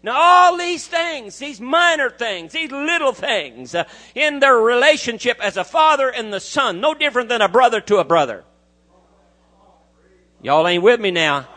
Now, 0.04 0.14
all 0.16 0.58
these 0.58 0.88
things, 0.88 1.38
these 1.38 1.62
minor 1.62 2.10
things, 2.10 2.54
these 2.54 2.72
little 2.72 3.14
things, 3.14 3.76
uh, 3.76 3.84
in 4.16 4.40
their 4.40 4.58
relationship 4.58 5.40
as 5.40 5.58
a 5.58 5.64
father 5.64 6.10
and 6.10 6.34
the 6.34 6.40
son, 6.40 6.82
no 6.82 6.96
different 6.96 7.30
than 7.30 7.42
a 7.42 7.48
brother 7.48 7.82
to 7.82 7.98
a 7.98 8.04
brother. 8.04 8.44
Y'all 10.42 10.68
ain't 10.68 10.82
with 10.82 11.00
me 11.00 11.12
now. 11.12 11.48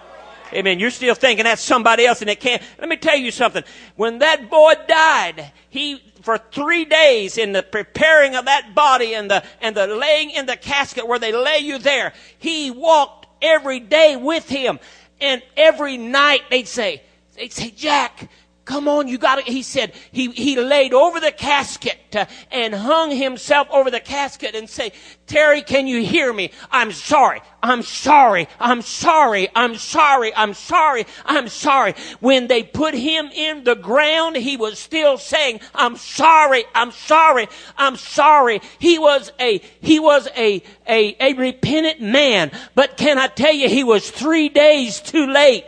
Amen. 0.52 0.78
You're 0.78 0.90
still 0.90 1.14
thinking 1.14 1.44
that's 1.44 1.62
somebody 1.62 2.04
else 2.04 2.20
and 2.20 2.28
it 2.28 2.38
can't. 2.38 2.62
Let 2.78 2.88
me 2.88 2.96
tell 2.96 3.16
you 3.16 3.30
something. 3.30 3.64
When 3.96 4.18
that 4.18 4.50
boy 4.50 4.74
died, 4.86 5.52
he, 5.70 6.02
for 6.22 6.36
three 6.36 6.84
days 6.84 7.38
in 7.38 7.52
the 7.52 7.62
preparing 7.62 8.36
of 8.36 8.44
that 8.44 8.74
body 8.74 9.14
and 9.14 9.30
the, 9.30 9.42
and 9.62 9.74
the 9.74 9.86
laying 9.86 10.30
in 10.30 10.44
the 10.44 10.56
casket 10.56 11.08
where 11.08 11.18
they 11.18 11.32
lay 11.32 11.58
you 11.58 11.78
there, 11.78 12.12
he 12.38 12.70
walked 12.70 13.26
every 13.40 13.80
day 13.80 14.16
with 14.16 14.48
him. 14.48 14.78
And 15.20 15.42
every 15.56 15.96
night 15.96 16.42
they'd 16.50 16.68
say, 16.68 17.02
they'd 17.34 17.52
say, 17.52 17.70
Jack, 17.70 18.28
Come 18.64 18.88
on, 18.88 19.08
you 19.08 19.18
got 19.18 19.36
to, 19.36 19.42
he 19.42 19.62
said, 19.62 19.92
he, 20.10 20.30
he 20.30 20.56
laid 20.58 20.94
over 20.94 21.20
the 21.20 21.32
casket 21.32 21.98
uh, 22.16 22.24
and 22.50 22.74
hung 22.74 23.10
himself 23.10 23.68
over 23.70 23.90
the 23.90 24.00
casket 24.00 24.54
and 24.54 24.70
say, 24.70 24.92
Terry, 25.26 25.60
can 25.60 25.86
you 25.86 26.02
hear 26.02 26.32
me? 26.32 26.50
I'm 26.70 26.90
sorry. 26.90 27.42
I'm 27.62 27.82
sorry. 27.82 28.48
I'm 28.58 28.80
sorry. 28.80 29.48
I'm 29.54 29.74
sorry. 29.74 30.34
I'm 30.34 30.54
sorry. 30.54 31.04
I'm 31.26 31.48
sorry. 31.48 31.94
When 32.20 32.46
they 32.46 32.62
put 32.62 32.94
him 32.94 33.26
in 33.34 33.64
the 33.64 33.74
ground, 33.74 34.36
he 34.36 34.56
was 34.56 34.78
still 34.78 35.18
saying, 35.18 35.60
I'm 35.74 35.96
sorry. 35.96 36.64
I'm 36.74 36.90
sorry. 36.90 37.48
I'm 37.76 37.96
sorry. 37.96 38.62
He 38.78 38.98
was 38.98 39.30
a, 39.38 39.58
he 39.82 39.98
was 39.98 40.26
a, 40.38 40.62
a, 40.88 41.16
a 41.20 41.34
repentant 41.34 42.00
man. 42.00 42.50
But 42.74 42.96
can 42.96 43.18
I 43.18 43.26
tell 43.26 43.52
you, 43.52 43.68
he 43.68 43.84
was 43.84 44.10
three 44.10 44.48
days 44.48 45.00
too 45.00 45.26
late. 45.26 45.66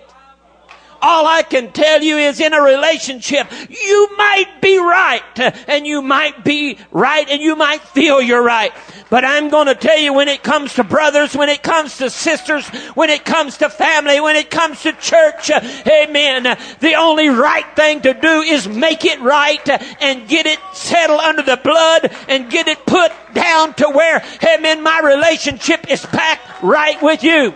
All 1.09 1.25
I 1.25 1.45
can 1.45 1.71
tell 1.71 2.03
you 2.03 2.17
is 2.17 2.41
in 2.41 2.53
a 2.53 2.61
relationship, 2.61 3.47
you 3.71 4.09
might 4.19 4.61
be 4.61 4.77
right 4.77 5.23
and 5.69 5.87
you 5.87 6.03
might 6.03 6.43
be 6.43 6.81
right 6.91 7.29
and 7.31 7.41
you 7.41 7.55
might 7.55 7.81
feel 7.81 8.21
you're 8.21 8.43
right. 8.43 8.73
But 9.09 9.25
I'm 9.25 9.49
going 9.49 9.69
to 9.69 9.77
tell 9.77 10.01
you 10.01 10.13
when 10.13 10.27
it 10.27 10.43
comes 10.43 10.75
to 10.75 10.83
brothers, 10.83 11.37
when 11.37 11.49
it 11.49 11.63
comes 11.63 11.99
to 11.99 12.11
sisters, 12.11 12.67
when 12.97 13.09
it 13.09 13.25
comes 13.25 13.59
to 13.59 13.71
family, 13.71 14.21
when 14.21 14.35
it 14.35 14.51
comes 14.51 14.83
to 14.83 14.95
church, 14.95 15.49
amen. 15.87 16.43
The 16.81 16.95
only 16.99 17.29
right 17.29 17.77
thing 17.77 18.01
to 18.01 18.13
do 18.13 18.41
is 18.43 18.67
make 18.67 19.05
it 19.05 19.21
right 19.21 19.69
and 20.03 20.27
get 20.29 20.47
it 20.47 20.59
settled 20.73 21.21
under 21.21 21.43
the 21.43 21.57
blood 21.57 22.13
and 22.29 22.51
get 22.51 22.67
it 22.67 22.85
put 22.85 23.13
down 23.33 23.75
to 23.75 23.91
where, 23.91 24.25
amen, 24.43 24.83
my 24.83 25.01
relationship 25.05 25.89
is 25.89 26.05
back 26.07 26.41
right 26.65 27.01
with 27.01 27.23
you. 27.23 27.55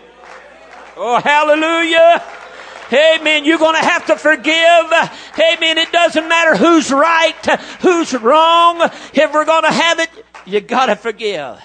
Oh, 0.96 1.20
hallelujah. 1.20 2.22
Amen. 2.92 3.44
You're 3.44 3.58
going 3.58 3.80
to 3.80 3.86
have 3.86 4.06
to 4.06 4.16
forgive. 4.16 4.92
Amen. 5.38 5.78
It 5.78 5.92
doesn't 5.92 6.28
matter 6.28 6.56
who's 6.56 6.90
right, 6.90 7.46
who's 7.80 8.12
wrong. 8.14 8.80
If 9.14 9.32
we're 9.32 9.44
going 9.44 9.64
to 9.64 9.72
have 9.72 10.00
it, 10.00 10.10
you 10.46 10.60
got 10.60 10.86
to 10.86 10.96
forgive. 10.96 11.60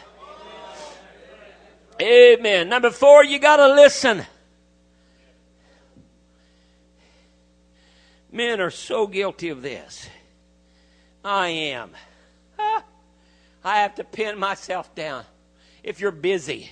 Amen. 2.02 2.70
Number 2.70 2.92
four, 2.92 3.24
you 3.24 3.40
got 3.40 3.58
to 3.58 3.74
listen. 3.74 4.26
Men 8.32 8.60
are 8.60 8.72
so 8.72 9.08
guilty 9.08 9.50
of 9.50 9.62
this. 9.62 10.10
I 11.24 11.48
am. 11.48 11.92
I 12.60 13.78
have 13.80 13.96
to 13.96 14.04
pin 14.04 14.38
myself 14.38 14.94
down. 14.94 15.24
If 15.84 16.00
you're 16.00 16.12
busy, 16.12 16.70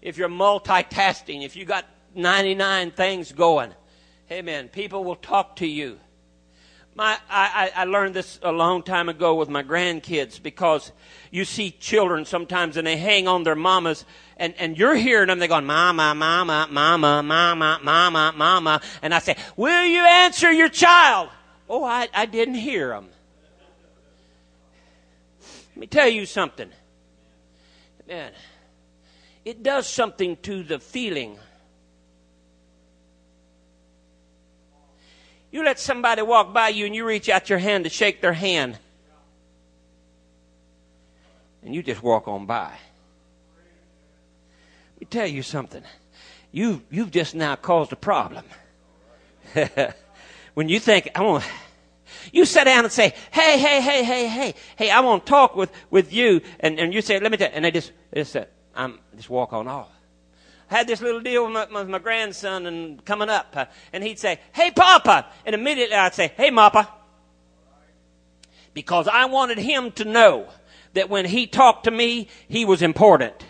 if 0.00 0.16
you're 0.16 0.28
multitasking, 0.28 1.44
if 1.44 1.54
you 1.54 1.64
got 1.64 1.84
99 2.14 2.90
things 2.92 3.32
going. 3.32 3.72
Amen. 4.30 4.68
People 4.68 5.04
will 5.04 5.16
talk 5.16 5.56
to 5.56 5.66
you. 5.66 5.98
My, 6.94 7.16
I, 7.30 7.70
I 7.74 7.84
learned 7.84 8.14
this 8.14 8.38
a 8.42 8.52
long 8.52 8.82
time 8.82 9.08
ago 9.08 9.34
with 9.34 9.48
my 9.48 9.62
grandkids 9.62 10.42
because 10.42 10.92
you 11.30 11.46
see 11.46 11.70
children 11.70 12.26
sometimes 12.26 12.76
and 12.76 12.86
they 12.86 12.98
hang 12.98 13.26
on 13.26 13.44
their 13.44 13.54
mamas 13.54 14.04
and, 14.36 14.54
and 14.58 14.76
you're 14.76 14.94
hearing 14.94 15.28
them, 15.28 15.38
they're 15.38 15.48
going, 15.48 15.64
mama, 15.64 16.14
mama, 16.14 16.68
mama, 16.70 17.22
mama, 17.22 17.80
mama, 17.82 18.34
mama. 18.36 18.80
And 19.00 19.14
I 19.14 19.20
say, 19.20 19.36
will 19.56 19.84
you 19.86 20.02
answer 20.02 20.52
your 20.52 20.68
child? 20.68 21.30
Oh, 21.66 21.82
I, 21.82 22.08
I 22.12 22.26
didn't 22.26 22.56
hear 22.56 22.88
them. 22.88 23.08
Let 25.70 25.76
me 25.76 25.86
tell 25.86 26.08
you 26.08 26.26
something. 26.26 26.70
Man, 28.06 28.32
it 29.46 29.62
does 29.62 29.88
something 29.88 30.36
to 30.42 30.62
the 30.62 30.78
feeling 30.78 31.38
You 35.52 35.62
let 35.64 35.78
somebody 35.78 36.22
walk 36.22 36.54
by 36.54 36.70
you 36.70 36.86
and 36.86 36.94
you 36.94 37.06
reach 37.06 37.28
out 37.28 37.50
your 37.50 37.58
hand 37.58 37.84
to 37.84 37.90
shake 37.90 38.22
their 38.22 38.32
hand. 38.32 38.78
And 41.62 41.74
you 41.74 41.82
just 41.82 42.02
walk 42.02 42.26
on 42.26 42.46
by. 42.46 42.72
Let 44.94 45.00
me 45.00 45.06
tell 45.10 45.26
you 45.26 45.42
something. 45.42 45.82
You, 46.50 46.82
you've 46.90 47.10
just 47.10 47.34
now 47.34 47.54
caused 47.56 47.92
a 47.92 47.96
problem. 47.96 48.44
when 50.54 50.70
you 50.70 50.80
think, 50.80 51.10
I 51.14 51.20
want, 51.20 51.44
you 52.32 52.46
sit 52.46 52.64
down 52.64 52.84
and 52.84 52.92
say, 52.92 53.14
hey, 53.30 53.58
hey, 53.58 53.82
hey, 53.82 54.02
hey, 54.02 54.26
hey, 54.26 54.54
hey, 54.76 54.90
I 54.90 55.00
want 55.00 55.26
to 55.26 55.30
talk 55.30 55.54
with, 55.54 55.70
with 55.90 56.14
you. 56.14 56.40
And, 56.60 56.80
and 56.80 56.94
you 56.94 57.02
say, 57.02 57.20
let 57.20 57.30
me 57.30 57.36
tell. 57.36 57.50
And 57.52 57.64
they 57.64 57.70
just, 57.70 57.92
they 58.10 58.22
just, 58.22 58.36
I'm, 58.74 58.98
just 59.14 59.28
walk 59.28 59.52
on 59.52 59.68
off 59.68 59.90
had 60.72 60.86
this 60.86 61.00
little 61.02 61.20
deal 61.20 61.44
with 61.44 61.70
my, 61.70 61.84
my 61.84 61.98
grandson 61.98 62.66
and 62.66 63.04
coming 63.04 63.28
up, 63.28 63.54
uh, 63.54 63.66
and 63.92 64.02
he'd 64.02 64.18
say, 64.18 64.40
"Hey, 64.52 64.70
Papa," 64.70 65.26
and 65.44 65.54
immediately 65.54 65.94
I'd 65.94 66.14
say, 66.14 66.32
"Hey, 66.36 66.50
Mappa," 66.50 66.88
because 68.72 69.06
I 69.06 69.26
wanted 69.26 69.58
him 69.58 69.92
to 69.92 70.04
know 70.04 70.48
that 70.94 71.10
when 71.10 71.26
he 71.26 71.46
talked 71.46 71.84
to 71.84 71.90
me, 71.90 72.28
he 72.48 72.64
was 72.64 72.82
important 72.82 73.44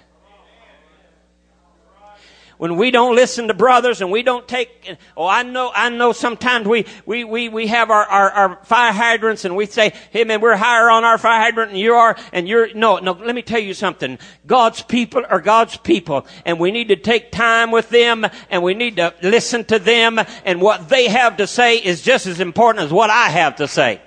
when 2.63 2.77
we 2.77 2.93
don't 2.93 3.17
listen 3.17 3.49
to 3.49 3.55
brothers 3.55 4.01
and 4.01 4.13
we 4.13 4.23
don't 4.23 4.47
take, 4.47 4.97
oh, 5.17 5.27
I 5.27 5.43
know, 5.43 5.73
I 5.75 5.89
know 5.89 6.13
sometimes 6.13 6.65
we, 6.65 6.87
we, 7.05 7.25
we, 7.25 7.49
we 7.49 7.67
have 7.67 7.91
our, 7.91 8.05
our, 8.05 8.31
our 8.31 8.65
fire 8.65 8.93
hydrants 8.93 9.45
and 9.45 9.57
we 9.57 9.67
say, 9.67 9.93
hey 10.13 10.23
man, 10.23 10.41
we're 10.41 10.55
higher 10.55 10.89
on 10.89 11.03
our 11.03 11.19
fire 11.19 11.41
hydrant 11.41 11.73
than 11.73 11.81
you 11.81 11.95
are 11.95 12.17
and 12.33 12.47
you're, 12.47 12.73
no, 12.73 12.99
no, 12.99 13.15
let 13.15 13.35
me 13.35 13.43
tell 13.43 13.59
you 13.59 13.75
something. 13.75 14.17
God's 14.47 14.81
people 14.81 15.25
are 15.29 15.41
God's 15.41 15.77
people 15.77 16.25
and 16.47 16.61
we 16.61 16.71
need 16.71 16.87
to 16.87 16.95
take 16.95 17.33
time 17.33 17.73
with 17.73 17.89
them 17.89 18.25
and 18.49 18.63
we 18.63 18.75
need 18.75 18.95
to 18.95 19.13
listen 19.25 19.65
to 19.65 19.81
them 19.81 20.21
and 20.45 20.61
what 20.61 20.89
they 20.89 21.09
have 21.09 21.39
to 21.39 21.49
say 21.49 21.79
is 21.79 22.01
just 22.01 22.29
as 22.29 22.39
important 22.39 22.85
as 22.85 22.93
what 22.93 23.11
I 23.11 23.31
have 23.31 23.57
to 23.57 23.67
say. 23.67 24.01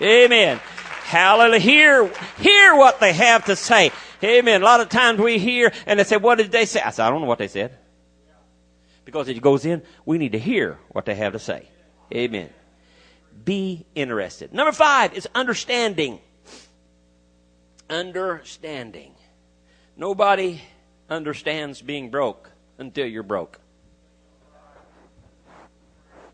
Amen. 0.00 0.60
Hallelujah. 1.12 1.60
Hear, 1.60 2.10
hear 2.38 2.74
what 2.74 2.98
they 2.98 3.12
have 3.12 3.44
to 3.44 3.54
say. 3.54 3.92
Amen. 4.24 4.62
A 4.62 4.64
lot 4.64 4.80
of 4.80 4.88
times 4.88 5.20
we 5.20 5.38
hear 5.38 5.70
and 5.84 6.00
they 6.00 6.04
say, 6.04 6.16
what 6.16 6.38
did 6.38 6.50
they 6.50 6.64
say? 6.64 6.80
I 6.80 6.88
said, 6.88 7.06
I 7.06 7.10
don't 7.10 7.20
know 7.20 7.26
what 7.26 7.36
they 7.36 7.48
said. 7.48 7.76
Because 9.04 9.28
it 9.28 9.38
goes 9.42 9.66
in, 9.66 9.82
we 10.06 10.16
need 10.16 10.32
to 10.32 10.38
hear 10.38 10.78
what 10.88 11.04
they 11.04 11.14
have 11.16 11.34
to 11.34 11.38
say. 11.38 11.68
Amen. 12.14 12.48
Be 13.44 13.84
interested. 13.94 14.54
Number 14.54 14.72
five 14.72 15.12
is 15.12 15.28
understanding. 15.34 16.18
Understanding. 17.90 19.12
Nobody 19.98 20.62
understands 21.10 21.82
being 21.82 22.08
broke 22.08 22.50
until 22.78 23.04
you're 23.04 23.22
broke. 23.22 23.60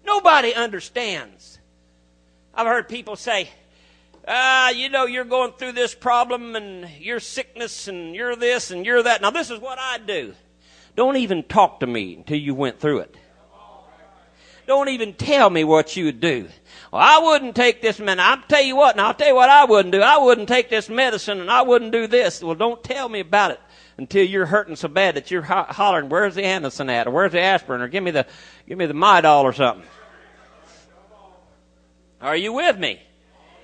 Nobody 0.07 0.55
understands. 0.55 1.59
I've 2.55 2.69
heard 2.69 2.89
people 2.89 3.17
say, 3.17 3.51
ah, 4.29 4.71
you 4.71 4.89
know, 4.89 5.07
you're 5.07 5.25
going 5.25 5.53
through 5.53 5.73
this 5.73 5.95
problem 5.95 6.55
and 6.55 6.89
your 7.01 7.19
sickness 7.19 7.89
and 7.89 8.15
you're 8.15 8.37
this 8.37 8.71
and 8.71 8.85
you're 8.87 9.03
that. 9.03 9.23
Now, 9.23 9.31
this 9.31 9.51
is 9.51 9.59
what 9.59 9.79
I 9.79 9.99
do. 9.99 10.35
Don't 10.95 11.17
even 11.17 11.43
talk 11.43 11.81
to 11.81 11.87
me 11.87 12.15
until 12.15 12.39
you 12.39 12.55
went 12.55 12.81
through 12.81 13.01
it. 13.01 13.17
Don't 14.67 14.91
even 14.91 15.15
tell 15.15 15.49
me 15.49 15.65
what 15.65 15.97
you 15.97 16.05
would 16.05 16.21
do. 16.21 16.47
Well, 16.93 17.01
I 17.01 17.19
wouldn't 17.25 17.57
take 17.57 17.81
this 17.81 17.99
medicine. 17.99 18.21
I'll 18.21 18.43
tell 18.43 18.63
you 18.63 18.77
what, 18.77 18.97
and 18.97 19.01
I'll 19.01 19.15
tell 19.15 19.29
you 19.29 19.35
what 19.35 19.49
I 19.49 19.65
wouldn't 19.65 19.93
do. 19.93 20.03
I 20.03 20.19
wouldn't 20.19 20.47
take 20.47 20.69
this 20.69 20.91
medicine 20.91 21.41
and 21.41 21.51
I 21.51 21.63
wouldn't 21.63 21.93
do 21.93 22.07
this. 22.07 22.43
Well, 22.43 22.55
don't 22.55 22.85
tell 22.85 23.09
me 23.09 23.21
about 23.21 23.53
it 23.53 23.61
until 23.97 24.27
you're 24.27 24.45
hurting 24.45 24.77
so 24.77 24.89
bad 24.89 25.17
that 25.17 25.31
you're 25.31 25.43
ho- 25.43 25.67
hollering, 25.69 26.11
where's 26.11 26.35
the 26.35 26.43
Anacin 26.43 26.91
at? 26.91 27.07
Or 27.07 27.13
where's 27.13 27.33
the 27.33 27.41
aspirin? 27.41 27.81
Or 27.81 27.89
give 27.89 28.03
me 28.03 28.11
the, 28.11 28.27
give 28.69 28.77
me 28.77 28.85
the 28.85 28.93
Midol 28.93 29.45
or 29.45 29.55
something. 29.55 29.87
Are 32.21 32.37
you 32.37 32.53
with 32.53 32.79
me? 32.79 33.01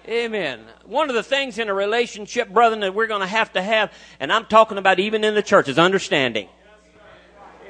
Amen. 0.07 0.61
One 0.85 1.09
of 1.09 1.15
the 1.15 1.23
things 1.23 1.59
in 1.59 1.69
a 1.71 1.75
relationship, 1.75 2.51
brother, 2.51 2.77
that 2.81 2.95
we're 2.95 3.07
going 3.07 3.23
to 3.23 3.27
have 3.27 3.53
to 3.55 3.63
have, 3.63 3.91
and 4.21 4.31
I'm 4.31 4.45
talking 4.45 4.77
about 4.77 5.01
even 5.01 5.25
in 5.25 5.35
the 5.35 5.43
church, 5.43 5.69
is 5.69 5.79
understanding. 5.79 6.49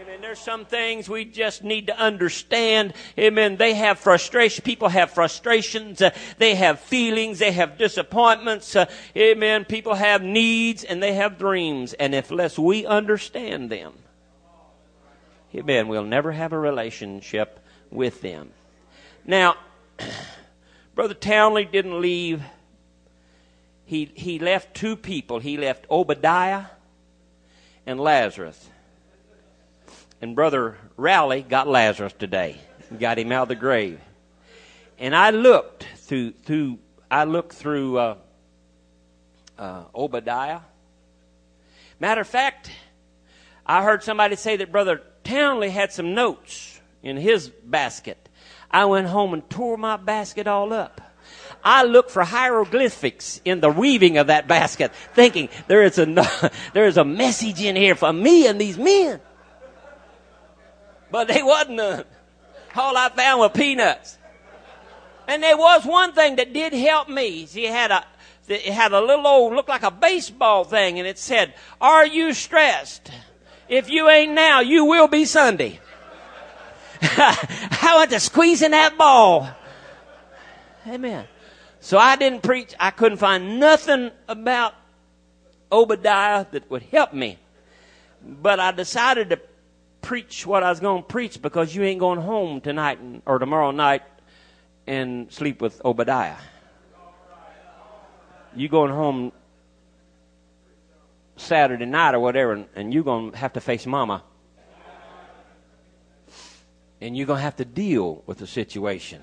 Amen. 0.00 0.20
There's 0.20 0.40
some 0.40 0.64
things 0.64 1.08
we 1.08 1.26
just 1.26 1.62
need 1.62 1.86
to 1.86 1.96
understand. 1.96 2.94
Amen. 3.16 3.56
They 3.56 3.74
have 3.74 4.00
frustration. 4.00 4.64
People 4.64 4.88
have 4.88 5.12
frustrations. 5.12 6.02
Uh, 6.02 6.10
they 6.38 6.56
have 6.56 6.80
feelings. 6.80 7.38
They 7.38 7.52
have 7.52 7.78
disappointments. 7.78 8.74
Uh, 8.74 8.86
amen. 9.16 9.64
People 9.64 9.94
have 9.94 10.20
needs 10.20 10.82
and 10.82 11.00
they 11.00 11.12
have 11.12 11.38
dreams. 11.38 11.92
And 11.92 12.16
if 12.16 12.32
unless 12.32 12.58
we 12.58 12.84
understand 12.84 13.70
them, 13.70 13.92
amen, 15.54 15.86
we'll 15.86 16.02
never 16.02 16.32
have 16.32 16.52
a 16.52 16.58
relationship 16.58 17.60
with 17.92 18.22
them. 18.22 18.50
Now, 19.24 19.54
Brother 20.94 21.14
Townley 21.14 21.64
didn't 21.64 22.00
leave. 22.00 22.42
He, 23.84 24.10
he 24.14 24.38
left 24.38 24.74
two 24.74 24.96
people. 24.96 25.40
He 25.40 25.56
left 25.56 25.86
Obadiah 25.90 26.66
and 27.84 27.98
Lazarus. 27.98 28.70
And 30.22 30.36
Brother 30.36 30.78
Rowley 30.96 31.42
got 31.42 31.66
Lazarus 31.66 32.14
today. 32.18 32.58
Got 32.98 33.18
him 33.18 33.32
out 33.32 33.42
of 33.42 33.48
the 33.48 33.56
grave. 33.56 34.00
And 34.98 35.14
I 35.16 35.30
looked 35.30 35.86
through, 35.96 36.32
through 36.32 36.78
I 37.10 37.24
looked 37.24 37.54
through 37.54 37.98
uh, 37.98 38.16
uh, 39.58 39.84
Obadiah. 39.94 40.60
Matter 41.98 42.20
of 42.20 42.28
fact, 42.28 42.70
I 43.66 43.82
heard 43.82 44.02
somebody 44.02 44.36
say 44.36 44.56
that 44.56 44.70
Brother 44.70 45.02
Townley 45.24 45.70
had 45.70 45.92
some 45.92 46.14
notes 46.14 46.80
in 47.02 47.16
his 47.16 47.48
basket. 47.48 48.23
I 48.74 48.86
went 48.86 49.06
home 49.06 49.32
and 49.34 49.48
tore 49.48 49.76
my 49.76 49.96
basket 49.96 50.48
all 50.48 50.72
up. 50.72 51.00
I 51.62 51.84
looked 51.84 52.10
for 52.10 52.24
hieroglyphics 52.24 53.40
in 53.44 53.60
the 53.60 53.70
weaving 53.70 54.18
of 54.18 54.26
that 54.26 54.48
basket, 54.48 54.92
thinking 55.14 55.48
there 55.68 55.84
is 55.84 55.96
a 55.96 56.06
there 56.74 56.86
is 56.86 56.96
a 56.96 57.04
message 57.04 57.62
in 57.62 57.76
here 57.76 57.94
for 57.94 58.12
me 58.12 58.48
and 58.48 58.60
these 58.60 58.76
men. 58.76 59.20
But 61.12 61.28
there 61.28 61.46
wasn't 61.46 61.76
none. 61.76 62.04
All 62.74 62.96
I 62.96 63.10
found 63.10 63.40
were 63.40 63.48
peanuts. 63.48 64.18
And 65.28 65.40
there 65.40 65.56
was 65.56 65.84
one 65.84 66.12
thing 66.12 66.36
that 66.36 66.52
did 66.52 66.72
help 66.72 67.08
me. 67.08 67.46
She 67.46 67.66
had 67.66 67.92
a 67.92 68.04
it 68.48 68.64
had 68.64 68.92
a 68.92 69.00
little 69.00 69.26
old 69.26 69.54
looked 69.54 69.68
like 69.68 69.84
a 69.84 69.92
baseball 69.92 70.64
thing, 70.64 70.98
and 70.98 71.06
it 71.06 71.18
said, 71.18 71.54
"Are 71.80 72.04
you 72.04 72.34
stressed? 72.34 73.08
If 73.68 73.88
you 73.88 74.08
ain't 74.08 74.32
now, 74.32 74.60
you 74.60 74.84
will 74.84 75.06
be 75.06 75.26
Sunday." 75.26 75.78
I 77.02 77.94
went 77.96 78.10
to 78.10 78.20
squeezing 78.20 78.70
that 78.72 78.96
ball. 78.96 79.48
Amen. 80.86 81.26
So 81.80 81.98
I 81.98 82.16
didn't 82.16 82.42
preach. 82.42 82.74
I 82.78 82.90
couldn't 82.90 83.18
find 83.18 83.60
nothing 83.60 84.10
about 84.28 84.74
Obadiah 85.70 86.46
that 86.52 86.70
would 86.70 86.82
help 86.82 87.12
me. 87.12 87.38
But 88.22 88.60
I 88.60 88.72
decided 88.72 89.30
to 89.30 89.40
preach 90.00 90.46
what 90.46 90.62
I 90.62 90.70
was 90.70 90.80
going 90.80 91.02
to 91.02 91.06
preach 91.06 91.40
because 91.40 91.74
you 91.74 91.82
ain't 91.82 92.00
going 92.00 92.20
home 92.20 92.60
tonight 92.60 92.98
or 93.26 93.38
tomorrow 93.38 93.70
night 93.70 94.02
and 94.86 95.32
sleep 95.32 95.60
with 95.60 95.80
Obadiah. 95.84 96.36
You 98.54 98.68
going 98.68 98.92
home 98.92 99.32
Saturday 101.36 101.86
night 101.86 102.14
or 102.14 102.20
whatever, 102.20 102.64
and, 102.76 102.94
you're 102.94 103.02
going 103.02 103.32
to 103.32 103.36
have 103.36 103.54
to 103.54 103.60
face 103.60 103.86
Mama 103.86 104.22
and 107.04 107.14
you're 107.14 107.26
going 107.26 107.36
to 107.36 107.42
have 107.42 107.56
to 107.56 107.66
deal 107.66 108.22
with 108.24 108.38
the 108.38 108.46
situation. 108.46 109.22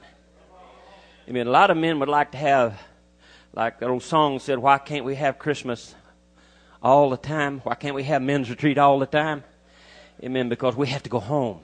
I 1.28 1.32
mean, 1.32 1.48
a 1.48 1.50
lot 1.50 1.72
of 1.72 1.78
men 1.78 2.00
would 2.00 2.10
like 2.10 2.32
to 2.34 2.38
have, 2.38 2.80
like 3.56 3.80
that 3.80 3.90
old 3.90 4.04
song 4.04 4.38
said, 4.38 4.60
why 4.60 4.78
can't 4.78 5.04
we 5.04 5.16
have 5.16 5.40
Christmas 5.40 5.96
all 6.84 7.10
the 7.10 7.18
time? 7.18 7.60
Why 7.62 7.74
can't 7.74 7.96
we 7.96 8.04
have 8.04 8.22
men's 8.22 8.52
retreat 8.52 8.78
all 8.78 9.00
the 9.00 9.08
time? 9.08 9.44
Amen, 10.24 10.48
because 10.48 10.76
we 10.76 10.90
have 10.90 11.02
to 11.04 11.10
go 11.10 11.20
home. 11.20 11.62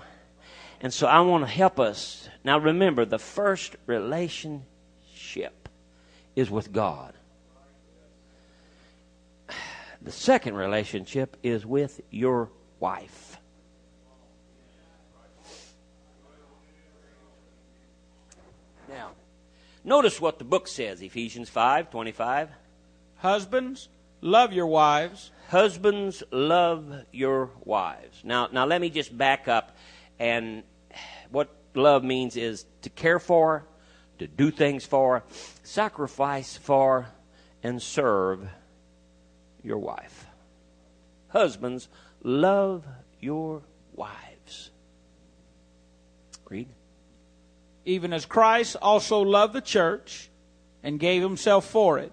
And 0.82 0.92
so 0.92 1.06
I 1.06 1.20
want 1.20 1.44
to 1.44 1.52
help 1.52 1.80
us. 1.80 2.28
Now 2.44 2.58
remember, 2.58 3.06
the 3.06 3.20
first 3.20 3.76
relationship 3.86 5.70
is 6.36 6.50
with 6.50 6.74
God. 6.74 7.14
The 10.02 10.12
second 10.12 10.56
relationship 10.56 11.38
is 11.44 11.64
with 11.64 12.02
your 12.10 12.50
wife. 12.80 13.27
Notice 19.88 20.20
what 20.20 20.38
the 20.38 20.44
book 20.44 20.68
says, 20.68 21.02
Ephesians 21.02 21.48
5 21.48 21.92
25. 21.92 22.50
Husbands, 23.20 23.88
love 24.20 24.52
your 24.52 24.68
wives. 24.68 25.32
Husbands, 25.48 26.24
love 26.30 26.94
your 27.14 27.52
wives. 27.64 28.20
Now, 28.26 28.50
now 28.52 28.66
let 28.66 28.82
me 28.82 28.90
just 28.90 29.18
back 29.18 29.48
up. 29.48 29.78
And 30.20 30.64
what 31.32 31.56
love 31.74 32.04
means 32.04 32.36
is 32.36 32.66
to 32.82 32.90
care 32.90 33.18
for, 33.18 33.66
to 34.20 34.28
do 34.28 34.52
things 34.52 34.86
for, 34.86 35.24
sacrifice 35.64 36.58
for, 36.58 37.08
and 37.64 37.82
serve 37.82 38.46
your 39.64 39.78
wife. 39.78 40.26
Husbands, 41.30 41.88
love 42.24 42.86
your 43.22 43.62
wives. 43.94 44.70
Read 46.50 46.68
even 47.88 48.12
as 48.12 48.26
Christ 48.26 48.76
also 48.82 49.22
loved 49.22 49.54
the 49.54 49.62
church 49.62 50.30
and 50.84 51.00
gave 51.00 51.24
himself 51.24 51.66
for 51.66 51.98
it. 51.98 52.12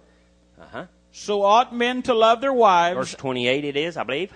Uh-huh. 0.60 0.86
So 1.10 1.42
ought 1.42 1.74
men 1.74 2.02
to 2.02 2.14
love 2.14 2.40
their 2.40 2.52
wives. 2.52 2.96
Verse 2.96 3.14
28 3.14 3.64
it 3.64 3.76
is, 3.76 3.96
I 3.96 4.04
believe. 4.04 4.32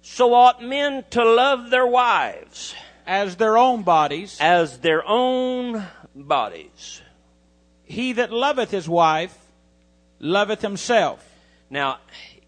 So 0.00 0.32
ought 0.32 0.62
men 0.62 1.04
to 1.10 1.24
love 1.24 1.70
their 1.70 1.86
wives. 1.86 2.74
As 3.06 3.36
their 3.36 3.58
own 3.58 3.82
bodies. 3.82 4.38
As 4.40 4.78
their 4.78 5.06
own 5.06 5.84
bodies. 6.14 7.02
He 7.84 8.14
that 8.14 8.32
loveth 8.32 8.70
his 8.70 8.88
wife 8.88 9.36
loveth 10.18 10.62
himself. 10.62 11.22
Now, 11.68 11.98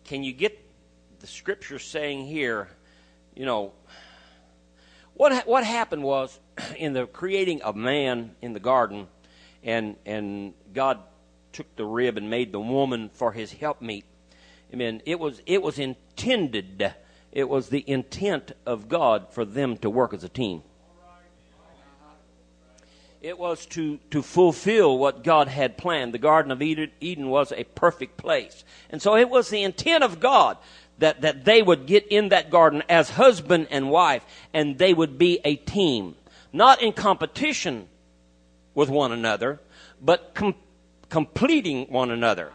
can 0.05 0.25
you 0.25 0.33
get 0.33 0.59
the 1.20 1.27
scripture 1.27 1.79
saying 1.79 2.25
here, 2.25 2.68
you 3.35 3.45
know, 3.45 3.72
what, 5.12 5.47
what 5.47 5.64
happened 5.64 6.03
was 6.03 6.39
in 6.77 6.93
the 6.93 7.07
creating 7.07 7.63
of 7.63 7.77
man 7.77 8.35
in 8.41 8.53
the 8.53 8.61
garden, 8.61 9.07
and 9.63 9.97
and 10.05 10.55
God 10.73 10.99
took 11.53 11.75
the 11.77 11.85
rib 11.85 12.17
and 12.17 12.29
made 12.29 12.53
the 12.53 12.61
woman 12.61 13.11
for 13.13 13.33
his 13.33 13.53
helpmeet. 13.53 14.05
I 14.73 14.77
mean, 14.77 15.03
it 15.07 15.19
was 15.19 15.41
it 15.47 15.63
was 15.63 15.79
intended. 15.79 16.95
It 17.33 17.49
was 17.49 17.69
the 17.69 17.85
intent 17.89 18.53
of 18.65 18.89
God 18.89 19.33
for 19.33 19.45
them 19.45 19.77
to 19.79 19.91
work 19.91 20.15
as 20.15 20.23
a 20.23 20.29
team. 20.29 20.63
It 23.21 23.39
was 23.39 23.65
to, 23.67 23.99
to 24.11 24.21
fulfill 24.21 24.99
what 24.99 25.25
God 25.25 25.49
had 25.49 25.79
planned. 25.79 26.13
The 26.13 26.19
Garden 26.19 26.53
of 26.53 26.61
Eden 26.61 27.31
was 27.31 27.53
a 27.53 27.65
perfect 27.65 28.19
place. 28.19 28.65
And 28.91 29.01
so 29.01 29.17
it 29.17 29.31
was 29.31 29.49
the 29.49 29.63
intent 29.63 30.05
of 30.05 30.21
God 30.21 30.59
that, 30.99 31.23
that 31.23 31.47
they 31.47 31.63
would 31.63 31.87
get 31.87 32.07
in 32.09 32.29
that 32.29 32.51
garden 32.51 32.83
as 32.87 33.09
husband 33.09 33.69
and 33.71 33.91
wife, 33.91 34.27
and 34.53 34.77
they 34.77 34.93
would 34.93 35.17
be 35.17 35.41
a 35.43 35.57
team 35.57 36.17
not 36.55 36.81
in 36.81 36.93
competition 36.93 37.89
with 38.75 38.89
one 38.89 39.11
another, 39.11 39.61
but 40.01 40.35
com- 40.35 40.55
completing 41.11 41.87
one 41.89 42.13
another. 42.13 42.53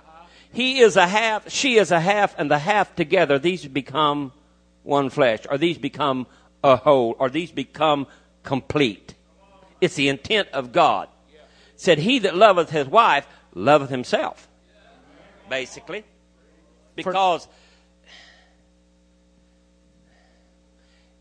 He 0.51 0.79
is 0.79 0.95
a 0.95 1.05
half, 1.05 1.51
she 1.51 1.75
is 1.75 1.91
a 1.91 1.99
half, 1.99 2.33
and 2.39 2.49
the 2.49 2.59
half 2.59 2.95
together, 2.95 3.37
these 3.37 3.67
become 3.67 4.31
one 4.83 5.09
flesh, 5.09 5.41
or 5.49 5.57
these 5.57 5.77
become 5.77 6.27
a 6.63 6.77
whole, 6.77 7.15
or 7.19 7.29
these 7.29 7.51
become 7.51 8.07
complete. 8.41 9.13
It's 9.81 9.95
the 9.95 10.07
intent 10.07 10.47
of 10.53 10.71
God. 10.71 11.09
said, 11.75 11.99
He 11.99 12.19
that 12.19 12.35
loveth 12.35 12.69
his 12.69 12.87
wife 12.87 13.27
loveth 13.53 13.89
himself. 13.89 14.47
Basically. 15.49 16.05
Because 16.95 17.47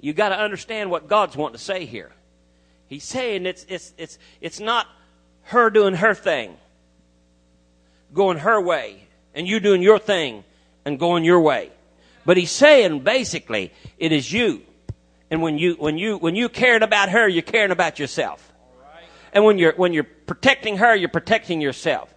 you 0.01 0.13
got 0.13 0.29
to 0.29 0.39
understand 0.39 0.91
what 0.91 1.09
God's 1.09 1.37
wanting 1.37 1.59
to 1.59 1.63
say 1.63 1.85
here. 1.85 2.13
He's 2.89 3.05
saying 3.05 3.47
it's, 3.47 3.67
it's, 3.69 3.93
it's, 3.99 4.19
it's 4.41 4.61
not 4.61 4.87
her 5.45 5.71
doing 5.71 5.95
her 5.95 6.15
thing, 6.15 6.57
going 8.15 8.39
her 8.39 8.61
way, 8.61 9.07
and 9.35 9.47
you 9.47 9.61
doing 9.61 9.83
your 9.83 9.99
thing 9.99 10.45
and 10.85 10.99
going 10.99 11.25
your 11.25 11.41
way. 11.41 11.71
But 12.25 12.37
he's 12.37 12.51
saying 12.51 13.01
basically, 13.01 13.73
it 13.99 14.13
is 14.13 14.33
you. 14.33 14.63
And 15.31 15.43
when 15.43 15.59
you, 15.59 15.75
when 15.75 15.99
you, 15.99 16.17
when 16.17 16.35
you 16.35 16.49
caring 16.49 16.83
about 16.83 17.11
her, 17.11 17.29
you're 17.29 17.43
caring 17.43 17.71
about 17.71 17.99
yourself. 17.99 18.53
And 19.33 19.45
when 19.45 19.59
you're, 19.59 19.75
when 19.75 19.93
you're 19.93 20.05
protecting 20.05 20.79
her, 20.79 20.95
you're 20.95 21.11
protecting 21.11 21.61
yourself. 21.61 22.13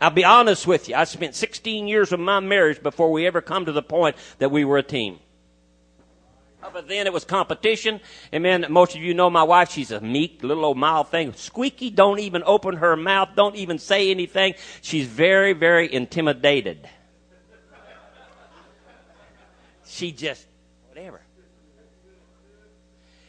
I'll 0.00 0.10
be 0.10 0.24
honest 0.24 0.66
with 0.66 0.88
you. 0.88 0.94
I 0.94 1.04
spent 1.04 1.34
16 1.34 1.88
years 1.88 2.12
of 2.12 2.20
my 2.20 2.40
marriage 2.40 2.82
before 2.82 3.10
we 3.10 3.26
ever 3.26 3.40
come 3.40 3.64
to 3.64 3.72
the 3.72 3.82
point 3.82 4.16
that 4.38 4.50
we 4.50 4.64
were 4.64 4.76
a 4.76 4.82
team. 4.82 5.18
But 6.72 6.88
then 6.88 7.06
it 7.06 7.12
was 7.12 7.24
competition. 7.24 8.00
And 8.32 8.68
most 8.68 8.94
of 8.94 9.02
you 9.02 9.14
know 9.14 9.30
my 9.30 9.42
wife. 9.42 9.70
She's 9.70 9.90
a 9.90 10.00
meek, 10.00 10.42
little 10.42 10.64
old 10.64 10.78
mild 10.78 11.08
thing. 11.08 11.32
Squeaky, 11.34 11.90
don't 11.90 12.18
even 12.18 12.42
open 12.44 12.76
her 12.76 12.96
mouth, 12.96 13.30
don't 13.36 13.56
even 13.56 13.78
say 13.78 14.10
anything. 14.10 14.54
She's 14.82 15.06
very, 15.06 15.52
very 15.52 15.92
intimidated. 15.92 16.88
She 19.86 20.12
just, 20.12 20.46
whatever. 20.88 21.20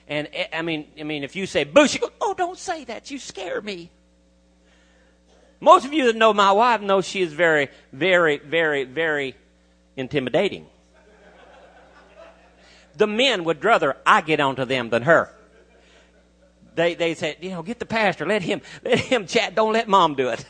And 0.08 0.28
eh, 0.34 0.48
I 0.54 0.62
mean, 0.62 0.88
I 1.00 1.04
mean, 1.04 1.24
if 1.24 1.36
you 1.36 1.46
say 1.46 1.64
boo, 1.64 1.88
she 1.88 2.00
goes, 2.00 2.12
"Oh, 2.20 2.34
don't 2.34 2.58
say 2.58 2.84
that. 2.86 3.12
You 3.12 3.20
scare 3.20 3.62
me." 3.62 3.92
Most 5.60 5.86
of 5.86 5.94
you 5.94 6.06
that 6.06 6.16
know 6.16 6.34
my 6.34 6.52
wife 6.52 6.82
know 6.82 7.02
she 7.02 7.22
is 7.22 7.34
very, 7.34 7.70
very, 7.92 8.38
very, 8.38 8.84
very 8.84 9.36
intimidating 9.96 10.68
the 12.98 13.08
men 13.08 13.44
would 13.44 13.64
rather 13.64 13.96
I 14.06 14.22
get 14.22 14.40
onto 14.40 14.66
them 14.66 14.90
than 14.90 15.04
her. 15.04 15.34
They, 16.76 16.94
they 16.94 17.16
said, 17.16 17.38
you 17.42 17.52
know, 17.52 17.64
get 17.64 17.80
the 17.80 17.86
pastor, 17.86 18.26
let 18.26 18.44
him, 18.44 18.62
let 18.84 19.00
him 19.00 19.26
chat, 19.26 19.56
don't 19.56 19.74
let 19.74 19.88
mom 19.88 20.16
do 20.16 20.30
it. 20.30 20.46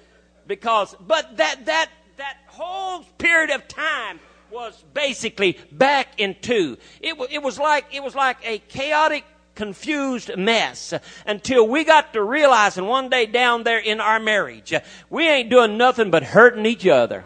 because, 0.46 0.94
but 1.00 1.38
that, 1.38 1.66
that, 1.66 1.90
that 2.18 2.36
whole 2.48 3.02
period 3.16 3.50
of 3.50 3.66
time 3.66 4.20
was 4.50 4.84
basically 4.92 5.58
back 5.72 6.08
in 6.18 6.36
two. 6.42 6.76
It, 7.00 7.16
it 7.30 7.42
was 7.42 7.58
like, 7.58 7.86
it 7.92 8.02
was 8.02 8.14
like 8.14 8.36
a 8.44 8.58
chaotic 8.58 9.24
confused 9.54 10.36
mess 10.36 10.92
until 11.26 11.66
we 11.66 11.84
got 11.84 12.12
to 12.12 12.22
realizing 12.22 12.86
one 12.86 13.08
day 13.08 13.26
down 13.26 13.62
there 13.62 13.78
in 13.78 14.00
our 14.00 14.20
marriage, 14.20 14.74
we 15.08 15.28
ain't 15.28 15.50
doing 15.50 15.78
nothing 15.78 16.10
but 16.10 16.22
hurting 16.22 16.66
each 16.66 16.86
other. 16.86 17.24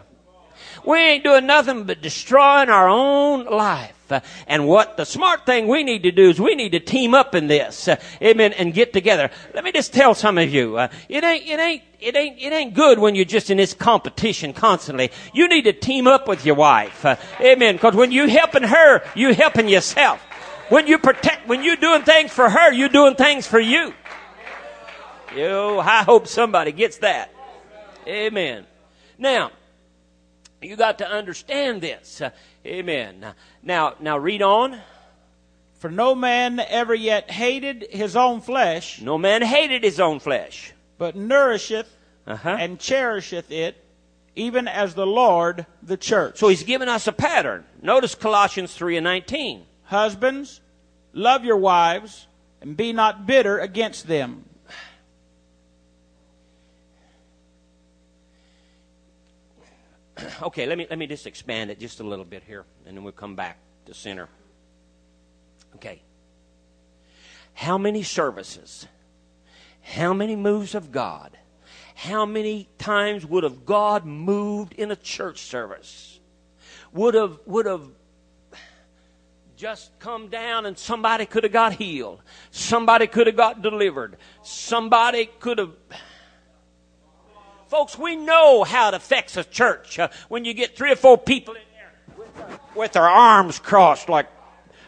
We 0.85 0.97
ain't 0.97 1.23
doing 1.23 1.45
nothing 1.45 1.83
but 1.83 2.01
destroying 2.01 2.69
our 2.69 2.87
own 2.87 3.45
life. 3.45 3.94
Uh, 4.11 4.19
and 4.47 4.67
what 4.67 4.97
the 4.97 5.05
smart 5.05 5.45
thing 5.45 5.67
we 5.67 5.83
need 5.83 6.03
to 6.03 6.11
do 6.11 6.29
is 6.29 6.39
we 6.39 6.55
need 6.55 6.71
to 6.71 6.79
team 6.79 7.13
up 7.13 7.35
in 7.35 7.47
this. 7.47 7.87
Uh, 7.87 7.95
amen. 8.21 8.53
And 8.53 8.73
get 8.73 8.93
together. 8.93 9.29
Let 9.53 9.63
me 9.63 9.71
just 9.71 9.93
tell 9.93 10.13
some 10.13 10.37
of 10.37 10.53
you, 10.53 10.77
uh, 10.77 10.87
it 11.09 11.23
ain't, 11.23 11.47
it 11.47 11.59
ain't, 11.59 11.83
it 11.99 12.15
ain't, 12.15 12.39
it 12.39 12.53
ain't 12.53 12.73
good 12.73 12.99
when 12.99 13.15
you're 13.15 13.25
just 13.25 13.49
in 13.49 13.57
this 13.57 13.73
competition 13.73 14.53
constantly. 14.53 15.11
You 15.33 15.47
need 15.47 15.63
to 15.63 15.73
team 15.73 16.07
up 16.07 16.27
with 16.27 16.45
your 16.45 16.55
wife. 16.55 17.05
Amen. 17.41 17.77
Cause 17.79 17.95
when 17.95 18.11
you 18.11 18.27
helping 18.27 18.63
her, 18.63 19.01
you 19.15 19.33
helping 19.33 19.67
yourself. 19.67 20.21
When 20.69 20.87
you 20.87 20.97
protect, 20.97 21.47
when 21.47 21.63
you're 21.63 21.75
doing 21.75 22.01
things 22.03 22.31
for 22.31 22.49
her, 22.49 22.73
you're 22.73 22.89
doing 22.89 23.15
things 23.15 23.45
for 23.45 23.59
you. 23.59 23.93
Yo, 25.35 25.79
I 25.79 26.03
hope 26.03 26.27
somebody 26.27 26.71
gets 26.71 26.99
that. 26.99 27.33
Amen. 28.07 28.65
Now, 29.17 29.51
you 30.61 30.75
got 30.75 30.99
to 30.99 31.07
understand 31.07 31.81
this. 31.81 32.21
Amen. 32.65 33.33
Now, 33.65 33.95
now 33.99 34.17
read 34.17 34.41
on. 34.41 34.79
For 35.79 35.89
no 35.89 36.15
man 36.15 36.59
ever 36.59 36.95
yet 36.95 37.29
hated 37.29 37.87
his 37.91 38.15
own 38.15 38.39
flesh, 38.41 39.01
No 39.01 39.17
man 39.17 39.41
hated 39.41 39.83
his 39.83 39.99
own 39.99 40.19
flesh. 40.19 40.71
but 40.97 41.15
nourisheth 41.15 41.87
Uh-huh. 42.27 42.57
and 42.59 42.79
cherisheth 42.79 43.51
it, 43.51 43.75
even 44.35 44.67
as 44.67 44.95
the 44.95 45.05
Lord 45.05 45.65
the 45.83 45.97
church. 45.97 46.37
So 46.37 46.47
he's 46.47 46.63
given 46.63 46.87
us 46.89 47.05
a 47.07 47.11
pattern. 47.11 47.65
Notice 47.81 48.15
Colossians 48.15 48.73
3 48.73 48.97
and 48.97 49.03
19. 49.03 49.65
Husbands, 49.83 50.61
love 51.13 51.43
your 51.45 51.57
wives, 51.57 52.25
and 52.61 52.75
be 52.77 52.93
not 52.93 53.25
bitter 53.27 53.59
against 53.59 54.07
them. 54.07 54.45
Okay, 60.41 60.65
let 60.65 60.77
me, 60.77 60.87
let 60.89 60.97
me 60.97 61.07
just 61.07 61.27
expand 61.27 61.71
it 61.71 61.79
just 61.79 61.99
a 61.99 62.03
little 62.03 62.25
bit 62.25 62.43
here, 62.45 62.65
and 62.85 62.95
then 62.95 63.03
we'll 63.03 63.13
come 63.13 63.35
back 63.35 63.57
to 63.85 63.93
center. 63.93 64.29
Okay. 65.75 66.01
How 67.53 67.77
many 67.77 68.03
services? 68.03 68.87
How 69.81 70.13
many 70.13 70.35
moves 70.35 70.75
of 70.75 70.91
God? 70.91 71.37
How 71.95 72.25
many 72.25 72.67
times 72.77 73.25
would 73.25 73.43
have 73.43 73.65
God 73.65 74.05
moved 74.05 74.73
in 74.73 74.91
a 74.91 74.95
church 74.95 75.39
service? 75.39 76.19
Would 76.91 77.13
have, 77.13 77.39
would 77.45 77.65
have 77.65 77.87
just 79.55 79.97
come 79.99 80.27
down 80.27 80.65
and 80.65 80.77
somebody 80.77 81.25
could 81.25 81.43
have 81.43 81.53
got 81.53 81.73
healed. 81.73 82.21
Somebody 82.51 83.07
could 83.07 83.27
have 83.27 83.37
got 83.37 83.61
delivered. 83.61 84.17
Somebody 84.43 85.29
could 85.39 85.57
have. 85.59 85.71
Folks, 87.75 87.99
we 87.99 88.15
know 88.15 88.63
how 88.63 88.87
it 88.87 88.93
affects 88.93 89.35
a 89.35 89.43
church 89.43 89.99
uh, 89.99 90.07
when 90.29 90.45
you 90.45 90.53
get 90.53 90.77
three 90.77 90.93
or 90.93 90.95
four 90.95 91.17
people 91.17 91.55
in 91.55 91.61
there 91.73 92.17
with 92.17 92.33
their, 92.33 92.59
with 92.73 92.91
their 92.93 93.03
arms 93.03 93.59
crossed, 93.59 94.07
like, 94.07 94.27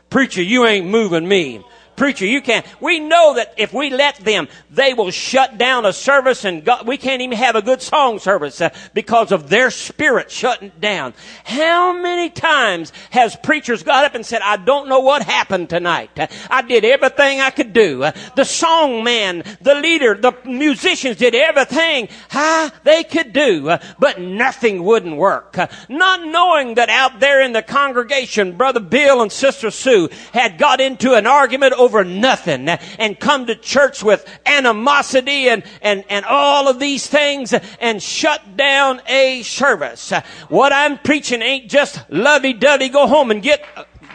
Preacher, 0.09 0.41
you 0.41 0.65
ain't 0.65 0.87
moving 0.87 1.27
me. 1.27 1.65
Preacher, 1.97 2.25
you 2.27 2.41
can't. 2.41 2.63
We 2.79 2.99
know 2.99 3.33
that 3.35 3.55
if 3.57 3.73
we 3.73 3.89
let 3.89 4.17
them, 4.17 4.47
they 4.69 4.93
will 4.93 5.09
shut 5.09 5.57
down 5.57 5.83
a 5.83 5.91
service 5.91 6.45
and 6.45 6.63
God, 6.63 6.85
we 6.85 6.95
can't 6.95 7.23
even 7.23 7.35
have 7.35 7.55
a 7.55 7.61
good 7.61 7.81
song 7.81 8.19
service 8.19 8.61
uh, 8.61 8.69
because 8.93 9.31
of 9.31 9.49
their 9.49 9.71
spirit 9.71 10.29
shutting 10.29 10.71
down. 10.79 11.15
How 11.43 11.93
many 11.93 12.29
times 12.29 12.93
has 13.09 13.35
preachers 13.37 13.81
got 13.81 14.05
up 14.05 14.13
and 14.13 14.23
said, 14.23 14.41
I 14.43 14.57
don't 14.57 14.87
know 14.87 14.99
what 14.99 15.23
happened 15.23 15.71
tonight. 15.71 16.11
I 16.51 16.61
did 16.61 16.85
everything 16.85 17.41
I 17.41 17.49
could 17.49 17.73
do. 17.73 18.05
The 18.35 18.45
song 18.45 19.03
man, 19.03 19.43
the 19.61 19.75
leader, 19.75 20.13
the 20.13 20.33
musicians 20.45 21.17
did 21.17 21.33
everything 21.33 22.09
huh, 22.29 22.69
they 22.83 23.03
could 23.03 23.33
do, 23.33 23.75
but 23.97 24.21
nothing 24.21 24.83
wouldn't 24.83 25.17
work. 25.17 25.57
Not 25.89 26.27
knowing 26.27 26.75
that 26.75 26.89
out 26.89 27.19
there 27.19 27.41
in 27.41 27.53
the 27.53 27.63
congregation, 27.63 28.55
Brother 28.55 28.81
Bill 28.81 29.23
and 29.23 29.31
Sister 29.31 29.71
Sue 29.71 30.09
had 30.31 30.59
got 30.59 30.79
into 30.79 31.15
an 31.15 31.25
argument 31.25 31.73
over 31.87 32.03
nothing 32.03 32.67
and 32.67 33.17
come 33.17 33.45
to 33.45 33.55
church 33.55 34.03
with 34.03 34.27
animosity 34.45 35.47
and, 35.47 35.63
and, 35.81 36.03
and 36.09 36.25
all 36.25 36.67
of 36.67 36.79
these 36.79 37.07
things 37.07 37.53
and 37.79 38.03
shut 38.03 38.57
down 38.57 39.01
a 39.07 39.41
service. 39.43 40.11
What 40.49 40.73
I'm 40.73 40.97
preaching 40.97 41.41
ain't 41.41 41.71
just 41.71 41.97
lovey-dovey, 42.09 42.89
go 42.89 43.07
home 43.07 43.31
and 43.31 43.41
get 43.41 43.63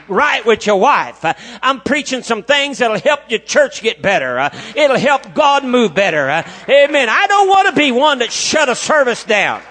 right 0.07 0.45
with 0.45 0.66
your 0.66 0.77
wife. 0.77 1.25
I'm 1.62 1.81
preaching 1.81 2.23
some 2.23 2.43
things 2.43 2.79
that'll 2.79 3.01
help 3.01 3.31
your 3.31 3.39
church 3.41 3.81
get 3.81 4.03
better. 4.03 4.51
It'll 4.77 4.99
help 4.99 5.33
God 5.33 5.64
move 5.64 5.95
better. 5.95 6.29
Amen. 6.68 7.09
I 7.09 7.27
don't 7.27 7.49
want 7.49 7.68
to 7.70 7.75
be 7.75 7.91
one 7.91 8.18
that 8.18 8.31
shut 8.31 8.68
a 8.68 8.75
service 8.75 9.25
down. 9.25 9.62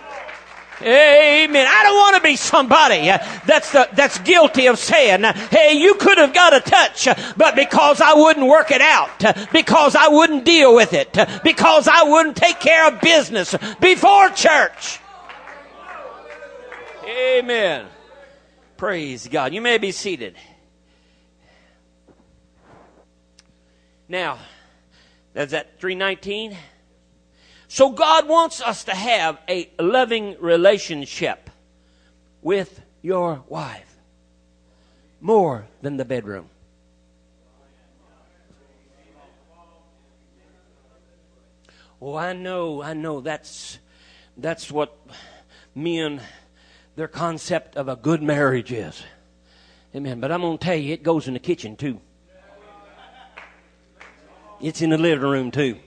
Amen. 0.83 1.67
I 1.69 1.83
don't 1.83 1.95
want 1.95 2.15
to 2.15 2.21
be 2.23 2.35
somebody 2.35 3.09
uh, 3.09 3.19
that's 3.45 3.71
the, 3.71 3.87
that's 3.93 4.17
guilty 4.19 4.67
of 4.67 4.79
saying, 4.79 5.23
"Hey, 5.23 5.73
you 5.73 5.93
could 5.95 6.17
have 6.17 6.33
got 6.33 6.53
a 6.53 6.59
touch, 6.59 7.07
uh, 7.07 7.15
but 7.37 7.55
because 7.55 8.01
I 8.01 8.13
wouldn't 8.13 8.47
work 8.47 8.71
it 8.71 8.81
out, 8.81 9.23
uh, 9.23 9.33
because 9.51 9.95
I 9.95 10.07
wouldn't 10.07 10.43
deal 10.43 10.73
with 10.73 10.93
it, 10.93 11.15
because 11.43 11.87
I 11.87 12.03
wouldn't 12.03 12.35
take 12.35 12.59
care 12.59 12.87
of 12.87 12.99
business 12.99 13.55
before 13.79 14.29
church." 14.29 14.99
Amen. 17.05 17.85
Praise 18.77 19.27
God. 19.27 19.53
You 19.53 19.61
may 19.61 19.77
be 19.77 19.91
seated. 19.91 20.35
Now, 24.07 24.39
that's 25.33 25.53
at 25.53 25.79
319. 25.79 26.57
So 27.73 27.89
God 27.89 28.27
wants 28.27 28.61
us 28.61 28.83
to 28.83 28.91
have 28.93 29.39
a 29.47 29.69
loving 29.79 30.35
relationship 30.41 31.49
with 32.41 32.81
your 33.01 33.45
wife 33.47 33.95
more 35.21 35.69
than 35.81 35.95
the 35.95 36.03
bedroom. 36.03 36.49
Oh, 42.01 42.15
I 42.17 42.33
know, 42.33 42.83
I 42.83 42.93
know 42.93 43.21
that's 43.21 43.79
that's 44.35 44.69
what 44.69 44.93
men 45.73 46.19
their 46.97 47.07
concept 47.07 47.77
of 47.77 47.87
a 47.87 47.95
good 47.95 48.21
marriage 48.21 48.73
is. 48.73 49.01
Amen. 49.95 50.19
But 50.19 50.33
I'm 50.33 50.41
going 50.41 50.57
to 50.57 50.65
tell 50.65 50.75
you, 50.75 50.91
it 50.91 51.03
goes 51.03 51.29
in 51.29 51.35
the 51.35 51.39
kitchen 51.39 51.77
too. 51.77 52.01
It's 54.59 54.81
in 54.81 54.89
the 54.89 54.97
living 54.97 55.29
room 55.29 55.51
too. 55.51 55.77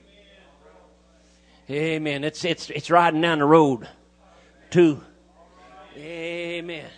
Amen. 1.70 2.24
It's 2.24 2.44
it's 2.44 2.68
it's 2.68 2.90
riding 2.90 3.22
down 3.22 3.38
the 3.38 3.46
road 3.46 3.88
too. 4.70 5.02
Amen. 5.96 6.84
Uh, 6.84 6.90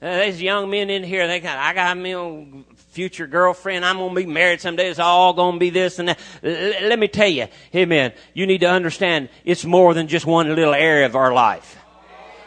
there's 0.00 0.42
young 0.42 0.68
men 0.68 0.90
in 0.90 1.04
here. 1.04 1.28
They 1.28 1.38
got 1.38 1.58
I 1.58 1.74
got 1.74 1.96
me 1.96 2.12
a 2.12 2.44
future 2.90 3.28
girlfriend. 3.28 3.84
I'm 3.84 3.98
gonna 3.98 4.14
be 4.14 4.26
married 4.26 4.60
someday. 4.60 4.90
It's 4.90 4.98
all 4.98 5.32
gonna 5.32 5.58
be 5.58 5.70
this 5.70 6.00
and 6.00 6.08
that. 6.08 6.18
L- 6.42 6.88
let 6.88 6.98
me 6.98 7.06
tell 7.06 7.28
you, 7.28 7.46
Amen. 7.72 8.12
You 8.32 8.46
need 8.46 8.62
to 8.62 8.68
understand 8.70 9.28
it's 9.44 9.64
more 9.64 9.94
than 9.94 10.08
just 10.08 10.26
one 10.26 10.48
little 10.48 10.74
area 10.74 11.06
of 11.06 11.14
our 11.14 11.32
life. 11.32 11.78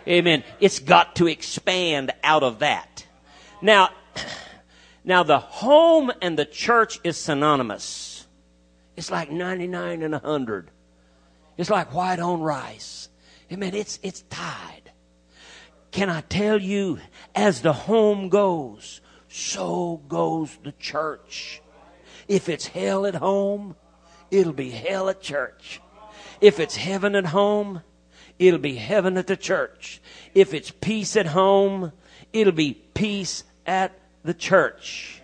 Amen. 0.06 0.44
It's 0.60 0.80
got 0.80 1.16
to 1.18 1.28
expand 1.28 2.12
out 2.24 2.44
of 2.44 2.60
that. 2.60 3.06
Now, 3.62 3.90
now 5.06 5.24
the 5.24 5.40
home 5.40 6.12
and 6.22 6.38
the 6.38 6.46
church 6.46 7.00
is 7.06 7.18
synonymous. 7.18 8.28
It's 8.98 9.12
like 9.12 9.32
99 9.32 10.02
and 10.02 10.14
100. 10.14 10.72
It's 11.58 11.70
like 11.70 11.94
white 11.94 12.20
on 12.20 12.42
rice. 12.42 13.10
Amen. 13.52 13.74
It's, 13.74 14.00
it's 14.04 14.22
tied. 14.30 14.92
Can 15.92 16.10
I 16.10 16.22
tell 16.22 16.62
you, 16.62 17.00
as 17.34 17.62
the 17.62 17.74
home 17.74 18.30
goes, 18.30 19.02
so 19.28 20.02
goes 20.08 20.58
the 20.64 20.74
church. 20.74 21.62
If 22.28 22.50
it's 22.50 22.68
hell 22.68 23.06
at 23.06 23.16
home, 23.16 23.76
it'll 24.30 24.54
be 24.54 24.70
hell 24.70 25.10
at 25.10 25.22
church. 25.22 25.82
If 26.42 26.60
it's 26.60 26.76
heaven 26.76 27.16
at 27.16 27.28
home, 27.28 27.82
it'll 28.38 28.60
be 28.60 28.76
heaven 28.76 29.18
at 29.18 29.28
the 29.28 29.38
church. 29.38 30.02
If 30.34 30.54
it's 30.54 30.72
peace 30.72 31.16
at 31.16 31.28
home, 31.28 31.94
it'll 32.34 32.54
be 32.54 32.74
peace 32.74 33.44
at 33.66 33.98
the 34.24 34.34
church. 34.34 35.22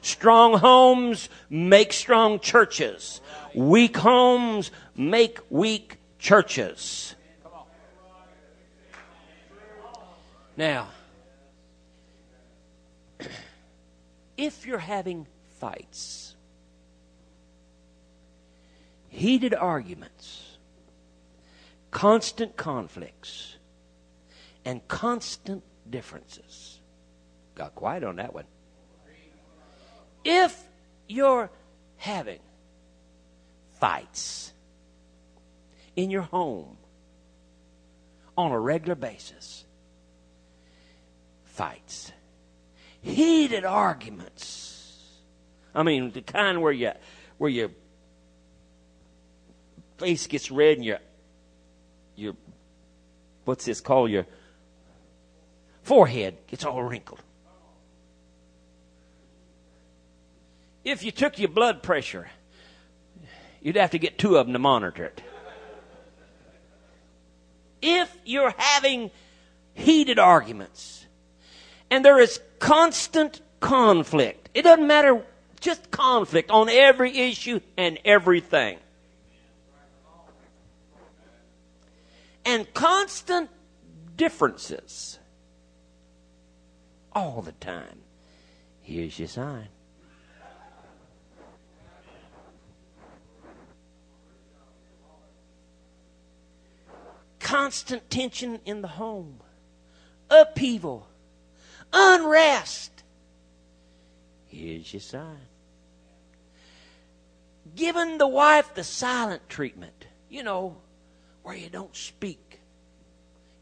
Strong 0.00 0.58
homes 0.58 1.28
make 1.50 1.92
strong 1.92 2.40
churches. 2.40 3.20
Weak 3.54 3.96
homes 3.96 4.70
make 4.98 5.38
weak 5.48 5.98
churches. 6.18 7.14
Now, 10.56 10.88
if 14.36 14.66
you're 14.66 14.78
having 14.78 15.28
fights, 15.60 16.34
heated 19.08 19.54
arguments, 19.54 20.58
constant 21.92 22.56
conflicts, 22.56 23.56
and 24.64 24.86
constant 24.88 25.62
differences, 25.88 26.80
got 27.54 27.76
quiet 27.76 28.02
on 28.02 28.16
that 28.16 28.34
one. 28.34 28.44
If 30.24 30.60
you're 31.06 31.50
having 31.98 32.40
fights 33.78 34.52
in 35.98 36.12
your 36.12 36.22
home 36.22 36.76
on 38.36 38.52
a 38.52 38.58
regular 38.58 38.94
basis, 38.94 39.64
fights, 41.42 42.12
heated 43.02 43.64
arguments. 43.64 45.16
I 45.74 45.82
mean, 45.82 46.12
the 46.12 46.22
kind 46.22 46.62
where 46.62 46.70
you 46.70 46.92
where 47.38 47.50
your 47.50 47.70
face 49.98 50.28
gets 50.28 50.52
red 50.52 50.76
and 50.76 50.84
your 50.84 50.98
your 52.14 52.34
what's 53.44 53.64
this 53.64 53.80
called 53.80 54.12
your 54.12 54.26
forehead 55.82 56.36
gets 56.46 56.64
all 56.64 56.80
wrinkled. 56.80 57.20
If 60.84 61.02
you 61.02 61.10
took 61.10 61.40
your 61.40 61.48
blood 61.48 61.82
pressure, 61.82 62.30
you'd 63.60 63.74
have 63.74 63.90
to 63.90 63.98
get 63.98 64.16
two 64.16 64.36
of 64.36 64.46
them 64.46 64.52
to 64.52 64.60
monitor 64.60 65.06
it. 65.06 65.22
If 67.80 68.16
you're 68.24 68.54
having 68.56 69.10
heated 69.74 70.18
arguments 70.18 71.06
and 71.90 72.04
there 72.04 72.18
is 72.20 72.40
constant 72.58 73.40
conflict, 73.60 74.48
it 74.54 74.62
doesn't 74.62 74.86
matter, 74.86 75.24
just 75.60 75.90
conflict 75.90 76.50
on 76.50 76.68
every 76.68 77.16
issue 77.16 77.60
and 77.76 77.98
everything. 78.04 78.78
And 82.44 82.72
constant 82.74 83.50
differences 84.16 85.18
all 87.12 87.42
the 87.42 87.52
time. 87.52 88.00
Here's 88.80 89.18
your 89.18 89.28
sign. 89.28 89.68
Constant 97.48 98.10
tension 98.10 98.60
in 98.66 98.82
the 98.82 98.88
home, 98.88 99.40
upheaval, 100.28 101.08
unrest. 101.94 103.02
Here's 104.48 104.92
your 104.92 105.00
sign. 105.00 105.46
Giving 107.74 108.18
the 108.18 108.28
wife 108.28 108.74
the 108.74 108.84
silent 108.84 109.48
treatment, 109.48 110.04
you 110.28 110.42
know, 110.42 110.76
where 111.42 111.56
you 111.56 111.70
don't 111.70 111.96
speak, 111.96 112.60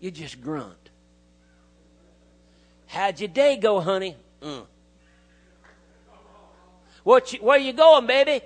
you 0.01 0.11
just 0.11 0.41
grunt. 0.41 0.91
How'd 2.89 3.21
your 3.21 3.29
day 3.29 3.57
go, 3.57 3.79
honey? 3.79 4.17
Uh. 4.43 4.63
What 7.05 7.33
you, 7.33 7.39
where 7.39 7.57
you 7.57 7.73
going, 7.73 8.09
baby? 8.09 8.45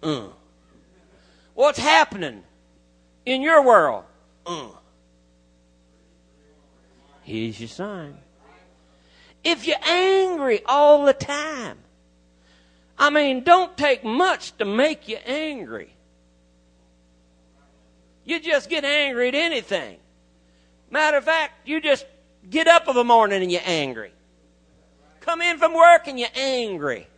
Uh. 0.00 0.28
What's 1.54 1.80
happening 1.80 2.44
in 3.24 3.42
your 3.42 3.64
world? 3.64 4.04
Uh. 4.46 4.68
Here's 7.22 7.58
your 7.58 7.68
sign. 7.68 8.16
If 9.42 9.66
you're 9.66 9.76
angry 9.84 10.62
all 10.64 11.04
the 11.04 11.12
time, 11.12 11.78
I 12.98 13.10
mean, 13.10 13.42
don't 13.42 13.76
take 13.76 14.04
much 14.04 14.56
to 14.58 14.64
make 14.64 15.08
you 15.08 15.16
angry. 15.26 15.92
You 18.24 18.40
just 18.40 18.70
get 18.70 18.84
angry 18.84 19.28
at 19.28 19.34
anything. 19.34 19.98
Matter 20.90 21.18
of 21.18 21.24
fact, 21.24 21.68
you 21.68 21.80
just 21.80 22.06
get 22.48 22.68
up 22.68 22.88
of 22.88 22.96
a 22.96 23.04
morning 23.04 23.42
and 23.42 23.50
you're 23.50 23.60
angry. 23.64 24.12
Come 25.20 25.42
in 25.42 25.58
from 25.58 25.74
work 25.74 26.06
and 26.06 26.18
you're 26.18 26.28
angry. 26.34 27.08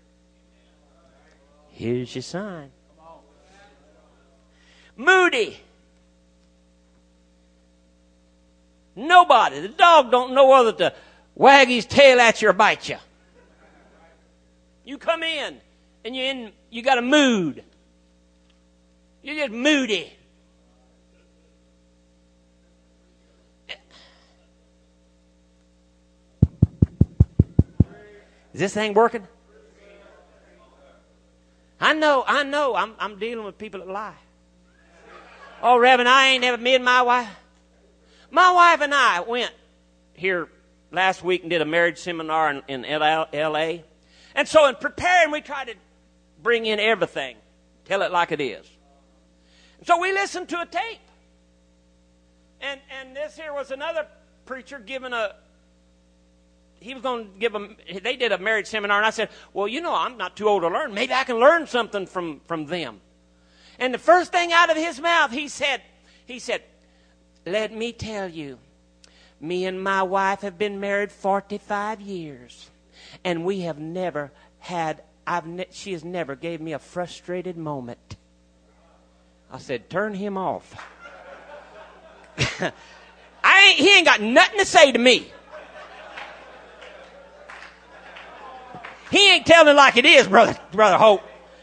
Here's 1.68 2.14
your 2.14 2.22
sign. 2.22 2.70
Moody. 4.96 5.60
Nobody. 8.98 9.60
The 9.60 9.68
dog 9.68 10.10
don't 10.10 10.34
know 10.34 10.48
whether 10.48 10.72
to 10.72 10.92
wag 11.36 11.68
his 11.68 11.86
tail 11.86 12.18
at 12.20 12.42
you 12.42 12.48
or 12.48 12.52
bite 12.52 12.88
you. 12.88 12.96
You 14.84 14.98
come 14.98 15.22
in 15.22 15.60
and 16.04 16.16
you 16.16 16.24
in 16.24 16.52
you 16.68 16.82
got 16.82 16.98
a 16.98 17.02
mood. 17.02 17.62
You're 19.22 19.36
just 19.36 19.52
moody. 19.52 20.12
Is 28.52 28.60
this 28.60 28.74
thing 28.74 28.94
working? 28.94 29.28
I 31.80 31.92
know, 31.94 32.24
I 32.26 32.42
know. 32.42 32.74
I'm, 32.74 32.94
I'm 32.98 33.16
dealing 33.20 33.44
with 33.44 33.56
people 33.56 33.78
that 33.78 33.88
lie. 33.88 34.16
Oh, 35.62 35.78
Reverend, 35.78 36.08
I 36.08 36.30
ain't 36.30 36.40
never, 36.40 36.60
me 36.60 36.74
and 36.74 36.84
my 36.84 37.02
wife. 37.02 37.28
My 38.30 38.52
wife 38.52 38.80
and 38.80 38.94
I 38.94 39.20
went 39.20 39.52
here 40.14 40.48
last 40.90 41.22
week 41.22 41.42
and 41.42 41.50
did 41.50 41.62
a 41.62 41.64
marriage 41.64 41.98
seminar 41.98 42.50
in, 42.50 42.62
in 42.68 42.84
L.A. 42.84 43.84
And 44.34 44.46
so 44.46 44.66
in 44.66 44.74
preparing, 44.76 45.30
we 45.30 45.40
tried 45.40 45.68
to 45.68 45.74
bring 46.42 46.66
in 46.66 46.78
everything, 46.78 47.36
tell 47.84 48.02
it 48.02 48.12
like 48.12 48.32
it 48.32 48.40
is. 48.40 48.68
So 49.84 49.98
we 50.00 50.12
listened 50.12 50.48
to 50.50 50.60
a 50.60 50.66
tape. 50.66 51.00
And, 52.60 52.80
and 53.00 53.16
this 53.16 53.36
here 53.36 53.54
was 53.54 53.70
another 53.70 54.06
preacher 54.44 54.78
giving 54.78 55.12
a, 55.12 55.34
he 56.80 56.94
was 56.94 57.02
going 57.02 57.24
to 57.24 57.38
give 57.38 57.52
them, 57.52 57.76
they 58.02 58.16
did 58.16 58.32
a 58.32 58.38
marriage 58.38 58.66
seminar, 58.66 58.98
and 58.98 59.06
I 59.06 59.10
said, 59.10 59.30
Well, 59.52 59.68
you 59.68 59.80
know, 59.80 59.94
I'm 59.94 60.16
not 60.16 60.36
too 60.36 60.48
old 60.48 60.62
to 60.62 60.68
learn. 60.68 60.94
Maybe 60.94 61.12
I 61.12 61.24
can 61.24 61.36
learn 61.36 61.66
something 61.66 62.06
from, 62.06 62.40
from 62.46 62.66
them. 62.66 63.00
And 63.78 63.94
the 63.94 63.98
first 63.98 64.32
thing 64.32 64.52
out 64.52 64.70
of 64.70 64.76
his 64.76 65.00
mouth, 65.00 65.30
he 65.30 65.48
said, 65.48 65.82
He 66.26 66.38
said, 66.40 66.62
Let 67.50 67.72
me 67.72 67.92
tell 67.92 68.28
you, 68.28 68.58
me 69.40 69.64
and 69.64 69.82
my 69.82 70.02
wife 70.02 70.42
have 70.42 70.58
been 70.58 70.80
married 70.80 71.10
45 71.10 72.00
years, 72.00 72.68
and 73.24 73.44
we 73.44 73.60
have 73.60 73.78
never 73.78 74.30
had, 74.58 75.02
I've 75.26 75.46
ne- 75.46 75.68
she 75.70 75.92
has 75.92 76.04
never 76.04 76.34
gave 76.34 76.60
me 76.60 76.74
a 76.74 76.78
frustrated 76.78 77.56
moment. 77.56 78.16
I 79.50 79.58
said, 79.58 79.88
Turn 79.88 80.12
him 80.12 80.36
off. 80.36 80.74
I 83.42 83.68
ain't, 83.68 83.78
he 83.78 83.96
ain't 83.96 84.06
got 84.06 84.20
nothing 84.20 84.58
to 84.58 84.66
say 84.66 84.92
to 84.92 84.98
me. 84.98 85.32
He 89.10 89.32
ain't 89.32 89.46
telling 89.46 89.74
like 89.74 89.96
it 89.96 90.04
is, 90.04 90.26
brother, 90.26 90.58
brother 90.70 90.98
Hope. 90.98 91.22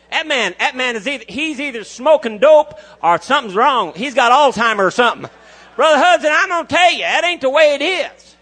That 0.10 0.26
man, 0.26 0.56
that 0.58 0.76
man 0.76 0.96
is 0.96 1.08
either, 1.08 1.26
he's 1.28 1.60
either 1.60 1.84
smoking 1.84 2.40
dope 2.40 2.80
or 3.04 3.22
something's 3.22 3.56
wrong. 3.56 3.94
He's 3.96 4.16
got 4.16 4.32
Alzheimer's 4.32 4.80
or 4.80 4.92
something. 4.92 5.30
Brother 5.76 5.98
Hudson, 5.98 6.32
I'm 6.34 6.50
going 6.50 6.68
to 6.68 6.74
tell 6.74 6.92
you, 6.94 7.00
that 7.00 7.24
ain't 7.26 7.42
the 7.42 7.50
way 7.50 7.76
it 7.76 7.82
is. 7.82 8.36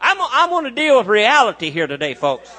I'm, 0.00 0.16
I'm 0.20 0.50
going 0.50 0.64
to 0.64 0.70
deal 0.70 0.98
with 0.98 1.06
reality 1.06 1.70
here 1.70 1.86
today, 1.86 2.14
folks. 2.14 2.54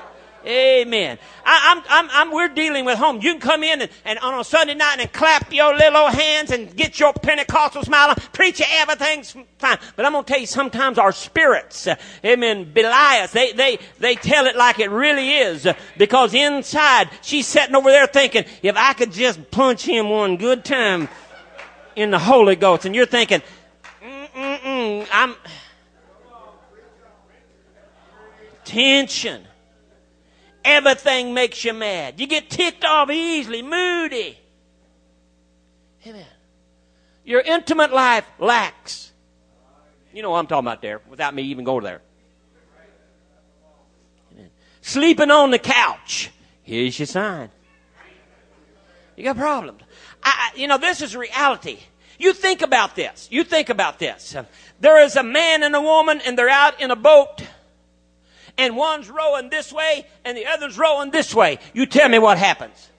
Amen. 0.45 1.17
I, 1.43 1.71
am 1.71 1.83
I'm, 1.89 2.09
I'm, 2.11 2.31
we're 2.31 2.49
dealing 2.49 2.85
with 2.85 2.99
home. 2.99 3.19
You 3.21 3.31
can 3.31 3.39
come 3.39 3.63
in 3.63 3.81
and, 3.81 3.91
and 4.03 4.19
on 4.19 4.39
a 4.39 4.43
Sunday 4.43 4.75
night 4.75 4.97
and 4.99 5.11
clap 5.11 5.51
your 5.51 5.75
little 5.75 5.97
old 5.97 6.13
hands 6.13 6.51
and 6.51 6.75
get 6.75 6.99
your 6.99 7.13
Pentecostal 7.13 7.83
smile 7.83 8.09
on, 8.09 8.15
preach 8.31 8.61
everything's 8.61 9.31
fine. 9.57 9.79
But 9.95 10.05
I'm 10.05 10.11
going 10.11 10.23
to 10.23 10.31
tell 10.31 10.39
you, 10.39 10.45
sometimes 10.45 10.99
our 10.99 11.11
spirits, 11.11 11.87
uh, 11.87 11.95
amen, 12.23 12.71
belie 12.73 13.21
us. 13.23 13.31
They, 13.31 13.53
they, 13.53 13.79
they 13.99 14.15
tell 14.15 14.45
it 14.45 14.55
like 14.55 14.79
it 14.79 14.91
really 14.91 15.31
is. 15.33 15.65
Uh, 15.65 15.73
because 15.97 16.33
inside, 16.35 17.09
she's 17.23 17.47
sitting 17.47 17.75
over 17.75 17.89
there 17.89 18.05
thinking, 18.05 18.45
if 18.61 18.75
I 18.75 18.93
could 18.93 19.13
just 19.13 19.49
punch 19.49 19.83
him 19.83 20.09
one 20.09 20.37
good 20.37 20.63
time 20.63 21.09
in 21.95 22.11
the 22.11 22.19
Holy 22.19 22.55
Ghost. 22.55 22.85
And 22.85 22.95
you're 22.95 23.05
thinking, 23.05 23.41
I'm, 24.35 25.35
tension. 28.65 29.43
Everything 30.63 31.33
makes 31.33 31.63
you 31.63 31.73
mad. 31.73 32.19
You 32.19 32.27
get 32.27 32.49
ticked 32.49 32.83
off 32.83 33.09
easily, 33.11 33.61
moody. 33.61 34.39
Amen. 36.07 36.25
Your 37.23 37.41
intimate 37.41 37.93
life 37.93 38.25
lacks. 38.39 39.11
You 40.13 40.21
know 40.21 40.31
what 40.31 40.39
I'm 40.39 40.47
talking 40.47 40.67
about 40.67 40.81
there, 40.81 41.01
without 41.09 41.33
me 41.35 41.43
even 41.43 41.65
going 41.65 41.83
there. 41.83 42.01
Amen. 44.33 44.49
Sleeping 44.81 45.29
on 45.29 45.51
the 45.51 45.59
couch. 45.59 46.31
Here's 46.63 46.97
your 46.97 47.05
sign. 47.05 47.51
You 49.15 49.23
got 49.23 49.37
problems. 49.37 49.81
I, 50.25 50.51
you 50.55 50.67
know, 50.67 50.77
this 50.77 51.01
is 51.01 51.15
reality. 51.15 51.79
You 52.19 52.33
think 52.33 52.61
about 52.61 52.95
this. 52.95 53.27
You 53.31 53.43
think 53.43 53.69
about 53.69 53.99
this. 53.99 54.35
There 54.79 55.03
is 55.03 55.15
a 55.15 55.23
man 55.23 55.63
and 55.63 55.75
a 55.75 55.81
woman, 55.81 56.21
and 56.25 56.37
they're 56.37 56.49
out 56.49 56.81
in 56.81 56.91
a 56.91 56.95
boat 56.95 57.43
and 58.57 58.75
one's 58.75 59.09
rowing 59.09 59.49
this 59.49 59.71
way 59.71 60.07
and 60.23 60.37
the 60.37 60.45
other's 60.45 60.77
rowing 60.77 61.11
this 61.11 61.33
way. 61.33 61.59
You 61.73 61.85
tell 61.85 62.09
me 62.09 62.19
what 62.19 62.37
happens. 62.37 62.89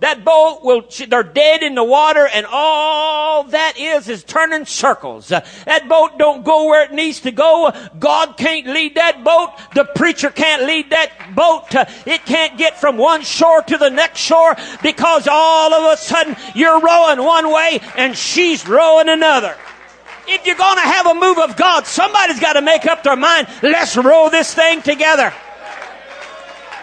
That 0.00 0.24
boat 0.24 0.60
will, 0.62 0.84
they're 1.08 1.24
dead 1.24 1.64
in 1.64 1.74
the 1.74 1.82
water 1.82 2.28
and 2.32 2.46
all 2.48 3.44
that 3.44 3.78
is 3.78 4.08
is 4.08 4.22
turning 4.22 4.64
circles. 4.64 5.32
Uh, 5.32 5.44
that 5.66 5.88
boat 5.88 6.18
don't 6.18 6.44
go 6.44 6.66
where 6.66 6.84
it 6.84 6.92
needs 6.92 7.20
to 7.22 7.32
go. 7.32 7.72
God 7.98 8.36
can't 8.36 8.68
lead 8.68 8.94
that 8.94 9.24
boat. 9.24 9.50
The 9.74 9.84
preacher 9.84 10.30
can't 10.30 10.64
lead 10.64 10.90
that 10.90 11.34
boat. 11.34 11.74
Uh, 11.74 11.86
it 12.06 12.24
can't 12.26 12.56
get 12.56 12.80
from 12.80 12.96
one 12.96 13.22
shore 13.22 13.62
to 13.62 13.76
the 13.76 13.90
next 13.90 14.20
shore 14.20 14.54
because 14.82 15.26
all 15.28 15.74
of 15.74 15.92
a 15.92 15.96
sudden 15.96 16.36
you're 16.54 16.80
rowing 16.80 17.18
one 17.18 17.52
way 17.52 17.80
and 17.96 18.16
she's 18.16 18.68
rowing 18.68 19.08
another. 19.08 19.56
If 20.28 20.46
you're 20.46 20.56
going 20.56 20.76
to 20.76 20.82
have 20.82 21.06
a 21.06 21.14
move 21.14 21.38
of 21.38 21.56
God, 21.56 21.86
somebody's 21.86 22.38
got 22.38 22.52
to 22.52 22.60
make 22.60 22.86
up 22.86 23.02
their 23.02 23.16
mind. 23.16 23.48
Let's 23.62 23.96
row 23.96 24.28
this 24.28 24.54
thing 24.54 24.82
together. 24.82 25.32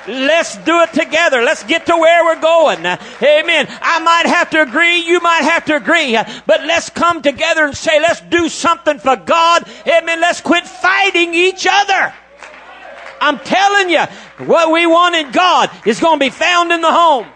Let's 0.07 0.57
do 0.57 0.81
it 0.81 0.93
together. 0.93 1.41
Let's 1.41 1.63
get 1.63 1.87
to 1.87 1.97
where 1.97 2.23
we're 2.23 2.41
going. 2.41 2.79
Amen. 2.79 3.67
I 3.81 3.99
might 3.99 4.27
have 4.27 4.49
to 4.51 4.61
agree. 4.61 4.97
You 4.97 5.19
might 5.19 5.43
have 5.43 5.65
to 5.65 5.75
agree. 5.75 6.13
But 6.45 6.63
let's 6.65 6.89
come 6.89 7.21
together 7.21 7.65
and 7.65 7.75
say, 7.75 7.99
let's 7.99 8.21
do 8.21 8.49
something 8.49 8.99
for 8.99 9.15
God. 9.15 9.67
Amen. 9.87 10.21
Let's 10.21 10.41
quit 10.41 10.67
fighting 10.67 11.33
each 11.33 11.67
other. 11.69 12.13
I'm 13.19 13.39
telling 13.39 13.89
you, 13.89 14.03
what 14.45 14.71
we 14.71 14.85
want 14.85 15.15
in 15.15 15.31
God 15.31 15.71
is 15.85 15.99
going 15.99 16.19
to 16.19 16.25
be 16.25 16.29
found 16.29 16.71
in 16.71 16.81
the 16.81 16.91
home. 16.91 17.27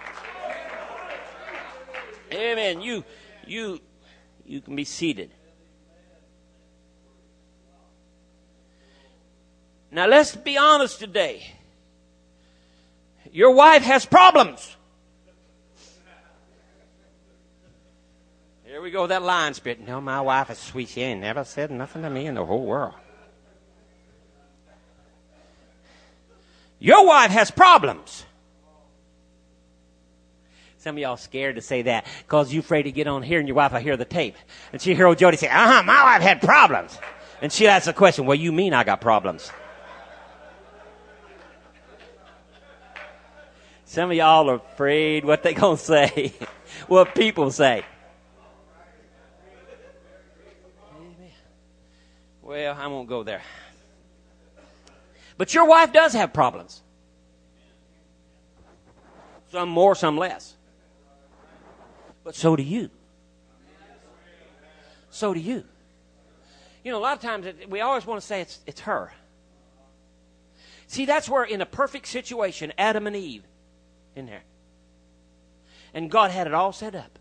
Amen. 2.31 2.81
You, 2.81 3.03
you, 3.47 3.79
you 4.45 4.61
can 4.61 4.75
be 4.75 4.83
seated. 4.83 5.31
Now 9.91 10.05
let's 10.05 10.35
be 10.35 10.55
honest 10.55 10.99
today. 10.99 11.55
Your 13.31 13.51
wife 13.51 13.83
has 13.83 14.05
problems. 14.05 14.75
Here 18.65 18.81
we 18.81 18.91
go, 18.91 19.07
that 19.07 19.23
line 19.23 19.53
spit. 19.53 19.79
No, 19.85 19.99
my 19.99 20.21
wife 20.21 20.49
is 20.49 20.57
sweet. 20.57 20.89
She 20.89 21.01
ain't 21.01 21.21
never 21.21 21.43
said 21.43 21.71
nothing 21.71 22.03
to 22.03 22.09
me 22.09 22.27
in 22.27 22.35
the 22.35 22.45
whole 22.45 22.65
world. 22.65 22.93
Your 26.79 27.05
wife 27.05 27.31
has 27.31 27.51
problems. 27.51 28.25
Some 30.77 30.95
of 30.95 30.99
y'all 30.99 31.17
scared 31.17 31.57
to 31.57 31.61
say 31.61 31.81
that 31.81 32.05
because 32.19 32.53
you 32.53 32.61
afraid 32.61 32.83
to 32.83 32.91
get 32.91 33.05
on 33.05 33.21
here 33.21 33.39
and 33.39 33.47
your 33.49 33.55
wife 33.55 33.73
will 33.73 33.79
hear 33.79 33.97
the 33.97 34.05
tape. 34.05 34.37
And 34.71 34.81
she 34.81 34.95
hear 34.95 35.07
old 35.07 35.17
Jody 35.17 35.35
say, 35.35 35.49
uh-huh, 35.49 35.83
my 35.83 36.03
wife 36.03 36.21
had 36.21 36.41
problems. 36.41 36.97
And 37.41 37.51
she 37.51 37.67
asks 37.67 37.87
the 37.87 37.93
question, 37.93 38.25
well, 38.25 38.35
you 38.35 38.53
mean 38.53 38.73
I 38.73 38.85
got 38.85 39.01
problems? 39.01 39.51
Some 43.89 44.11
of 44.11 44.17
y'all 44.17 44.51
are 44.51 44.55
afraid 44.57 45.25
what 45.25 45.41
they 45.41 45.55
gonna 45.55 45.75
say, 45.75 46.31
what 46.87 47.15
people 47.15 47.49
say. 47.49 47.83
Well, 52.43 52.77
I 52.79 52.85
won't 52.85 53.09
go 53.09 53.23
there. 53.23 53.41
But 55.39 55.55
your 55.55 55.65
wife 55.65 55.91
does 55.91 56.13
have 56.13 56.33
problems. 56.33 56.83
Some 59.51 59.69
more, 59.69 59.95
some 59.95 60.17
less. 60.17 60.55
But 62.23 62.35
so 62.35 62.55
do 62.55 62.61
you. 62.61 62.91
So 65.09 65.33
do 65.33 65.39
you. 65.39 65.63
You 66.83 66.91
know, 66.91 66.99
a 66.99 67.01
lot 67.01 67.15
of 67.15 67.23
times 67.23 67.47
we 67.67 67.81
always 67.81 68.05
want 68.05 68.21
to 68.21 68.27
say 68.27 68.41
it's, 68.41 68.59
it's 68.67 68.81
her. 68.81 69.11
See, 70.85 71.05
that's 71.05 71.27
where 71.27 71.43
in 71.43 71.61
a 71.61 71.65
perfect 71.65 72.05
situation, 72.05 72.71
Adam 72.77 73.07
and 73.07 73.15
Eve 73.15 73.45
in 74.15 74.25
there. 74.25 74.43
And 75.93 76.09
God 76.09 76.31
had 76.31 76.47
it 76.47 76.53
all 76.53 76.71
set 76.71 76.95
up. 76.95 77.19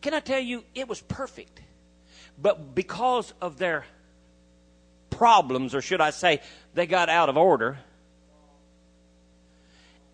Can 0.00 0.14
I 0.14 0.20
tell 0.20 0.40
you, 0.40 0.64
it 0.74 0.88
was 0.88 1.00
perfect. 1.00 1.60
But 2.40 2.74
because 2.74 3.32
of 3.40 3.58
their 3.58 3.86
problems, 5.10 5.74
or 5.74 5.80
should 5.80 6.00
I 6.00 6.10
say, 6.10 6.40
they 6.74 6.86
got 6.86 7.08
out 7.08 7.28
of 7.28 7.36
order 7.36 7.78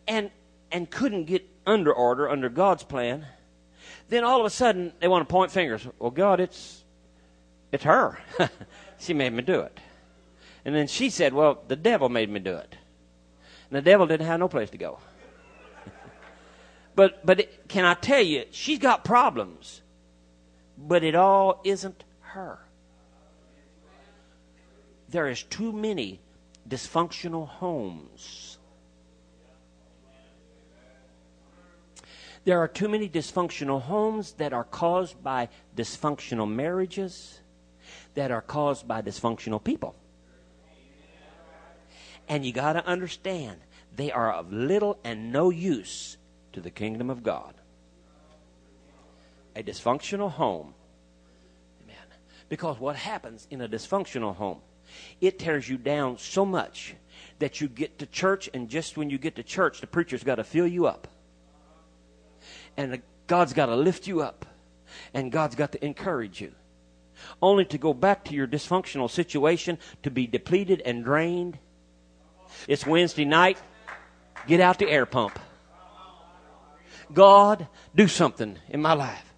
and, 0.06 0.30
and 0.70 0.88
couldn't 0.88 1.24
get 1.24 1.44
under 1.66 1.92
order 1.92 2.28
under 2.28 2.48
God's 2.48 2.84
plan, 2.84 3.26
then 4.08 4.24
all 4.24 4.40
of 4.40 4.46
a 4.46 4.50
sudden 4.50 4.92
they 5.00 5.08
want 5.08 5.26
to 5.26 5.32
point 5.32 5.50
fingers. 5.50 5.86
Well, 5.98 6.10
God, 6.10 6.40
it's, 6.40 6.84
it's 7.72 7.84
her. 7.84 8.18
she 8.98 9.14
made 9.14 9.32
me 9.32 9.42
do 9.42 9.60
it. 9.60 9.78
And 10.64 10.74
then 10.74 10.86
she 10.86 11.10
said, 11.10 11.34
Well, 11.34 11.62
the 11.66 11.76
devil 11.76 12.08
made 12.08 12.30
me 12.30 12.40
do 12.40 12.56
it. 12.56 12.76
And 13.72 13.78
the 13.78 13.90
devil 13.90 14.06
didn't 14.06 14.26
have 14.26 14.38
no 14.38 14.48
place 14.48 14.68
to 14.68 14.76
go. 14.76 14.98
but 16.94 17.24
but 17.24 17.40
it, 17.40 17.68
can 17.68 17.86
I 17.86 17.94
tell 17.94 18.20
you, 18.20 18.44
she's 18.50 18.78
got 18.78 19.02
problems, 19.02 19.80
but 20.76 21.02
it 21.02 21.14
all 21.14 21.62
isn't 21.64 22.04
her. 22.20 22.58
There 25.08 25.26
is 25.26 25.42
too 25.44 25.72
many 25.72 26.20
dysfunctional 26.68 27.48
homes. 27.48 28.58
There 32.44 32.58
are 32.58 32.68
too 32.68 32.90
many 32.90 33.08
dysfunctional 33.08 33.80
homes 33.80 34.32
that 34.32 34.52
are 34.52 34.64
caused 34.64 35.22
by 35.22 35.48
dysfunctional 35.74 36.46
marriages, 36.46 37.40
that 38.12 38.30
are 38.30 38.42
caused 38.42 38.86
by 38.86 39.00
dysfunctional 39.00 39.64
people. 39.64 39.94
And 42.32 42.46
you 42.46 42.52
got 42.54 42.72
to 42.72 42.86
understand, 42.86 43.58
they 43.94 44.10
are 44.10 44.32
of 44.32 44.50
little 44.50 44.98
and 45.04 45.32
no 45.32 45.50
use 45.50 46.16
to 46.54 46.62
the 46.62 46.70
kingdom 46.70 47.10
of 47.10 47.22
God. 47.22 47.52
A 49.54 49.62
dysfunctional 49.62 50.30
home. 50.30 50.72
Amen. 51.84 52.06
Because 52.48 52.80
what 52.80 52.96
happens 52.96 53.46
in 53.50 53.60
a 53.60 53.68
dysfunctional 53.68 54.34
home, 54.34 54.60
it 55.20 55.38
tears 55.38 55.68
you 55.68 55.76
down 55.76 56.16
so 56.16 56.46
much 56.46 56.94
that 57.38 57.60
you 57.60 57.68
get 57.68 57.98
to 57.98 58.06
church, 58.06 58.48
and 58.54 58.70
just 58.70 58.96
when 58.96 59.10
you 59.10 59.18
get 59.18 59.36
to 59.36 59.42
church, 59.42 59.82
the 59.82 59.86
preacher's 59.86 60.24
got 60.24 60.36
to 60.36 60.44
fill 60.44 60.66
you 60.66 60.86
up. 60.86 61.08
And 62.78 63.02
God's 63.26 63.52
got 63.52 63.66
to 63.66 63.76
lift 63.76 64.06
you 64.06 64.22
up. 64.22 64.46
And 65.12 65.30
God's 65.30 65.54
got 65.54 65.72
to 65.72 65.84
encourage 65.84 66.40
you. 66.40 66.52
Only 67.42 67.66
to 67.66 67.76
go 67.76 67.92
back 67.92 68.24
to 68.24 68.34
your 68.34 68.46
dysfunctional 68.46 69.10
situation, 69.10 69.76
to 70.02 70.10
be 70.10 70.26
depleted 70.26 70.80
and 70.86 71.04
drained 71.04 71.58
it's 72.68 72.86
Wednesday 72.86 73.24
night. 73.24 73.58
Get 74.46 74.60
out 74.60 74.78
the 74.78 74.88
air 74.88 75.06
pump. 75.06 75.38
God, 77.12 77.68
do 77.94 78.08
something 78.08 78.58
in 78.68 78.80
my 78.80 78.94
life. 78.94 79.34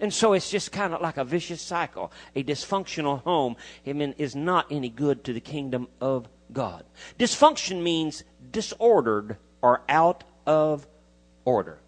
And 0.00 0.14
so 0.14 0.32
it's 0.32 0.50
just 0.50 0.72
kind 0.72 0.94
of 0.94 1.00
like 1.00 1.16
a 1.16 1.24
vicious 1.24 1.60
cycle. 1.60 2.12
A 2.34 2.42
dysfunctional 2.42 3.22
home, 3.22 3.56
is 3.84 4.34
not 4.34 4.66
any 4.70 4.88
good 4.88 5.24
to 5.24 5.32
the 5.32 5.40
kingdom 5.40 5.88
of 6.00 6.28
God. 6.52 6.84
Dysfunction 7.18 7.82
means 7.82 8.24
disordered 8.50 9.36
or 9.60 9.82
out 9.88 10.24
of 10.46 10.86
order. 11.44 11.78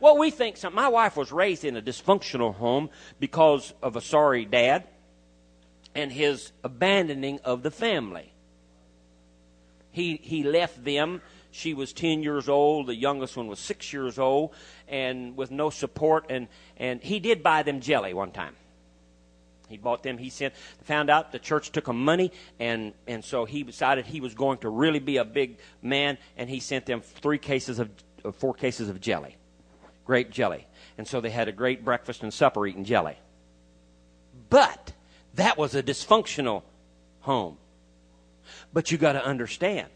Well, 0.00 0.18
we 0.18 0.30
think. 0.30 0.58
My 0.72 0.88
wife 0.88 1.16
was 1.16 1.32
raised 1.32 1.64
in 1.64 1.76
a 1.76 1.82
dysfunctional 1.82 2.54
home 2.54 2.90
because 3.18 3.72
of 3.82 3.96
a 3.96 4.00
sorry 4.00 4.44
dad 4.44 4.84
and 5.94 6.12
his 6.12 6.52
abandoning 6.62 7.40
of 7.44 7.62
the 7.62 7.70
family. 7.70 8.32
He, 9.98 10.20
he 10.22 10.44
left 10.44 10.84
them. 10.84 11.22
She 11.50 11.74
was 11.74 11.92
10 11.92 12.22
years 12.22 12.48
old. 12.48 12.86
The 12.86 12.94
youngest 12.94 13.36
one 13.36 13.48
was 13.48 13.58
6 13.58 13.92
years 13.92 14.16
old 14.16 14.54
and 14.86 15.36
with 15.36 15.50
no 15.50 15.70
support. 15.70 16.26
And, 16.30 16.46
and 16.76 17.02
he 17.02 17.18
did 17.18 17.42
buy 17.42 17.64
them 17.64 17.80
jelly 17.80 18.14
one 18.14 18.30
time. 18.30 18.54
He 19.68 19.76
bought 19.76 20.04
them. 20.04 20.16
He 20.16 20.30
sent, 20.30 20.54
found 20.84 21.10
out 21.10 21.32
the 21.32 21.40
church 21.40 21.72
took 21.72 21.88
him 21.88 22.04
money, 22.04 22.30
and, 22.60 22.92
and 23.08 23.24
so 23.24 23.44
he 23.44 23.64
decided 23.64 24.06
he 24.06 24.20
was 24.20 24.34
going 24.34 24.58
to 24.58 24.68
really 24.68 25.00
be 25.00 25.16
a 25.16 25.24
big 25.24 25.58
man, 25.82 26.16
and 26.36 26.48
he 26.48 26.60
sent 26.60 26.86
them 26.86 27.00
three 27.00 27.38
cases 27.38 27.80
of, 27.80 27.90
four 28.34 28.54
cases 28.54 28.88
of 28.88 29.00
jelly, 29.00 29.36
grape 30.06 30.30
jelly. 30.30 30.64
And 30.96 31.08
so 31.08 31.20
they 31.20 31.30
had 31.30 31.48
a 31.48 31.52
great 31.52 31.84
breakfast 31.84 32.22
and 32.22 32.32
supper 32.32 32.64
eating 32.68 32.84
jelly. 32.84 33.18
But 34.48 34.92
that 35.34 35.58
was 35.58 35.74
a 35.74 35.82
dysfunctional 35.82 36.62
home. 37.22 37.58
But 38.72 38.90
you 38.90 38.98
got 38.98 39.12
to 39.12 39.24
understand, 39.24 39.88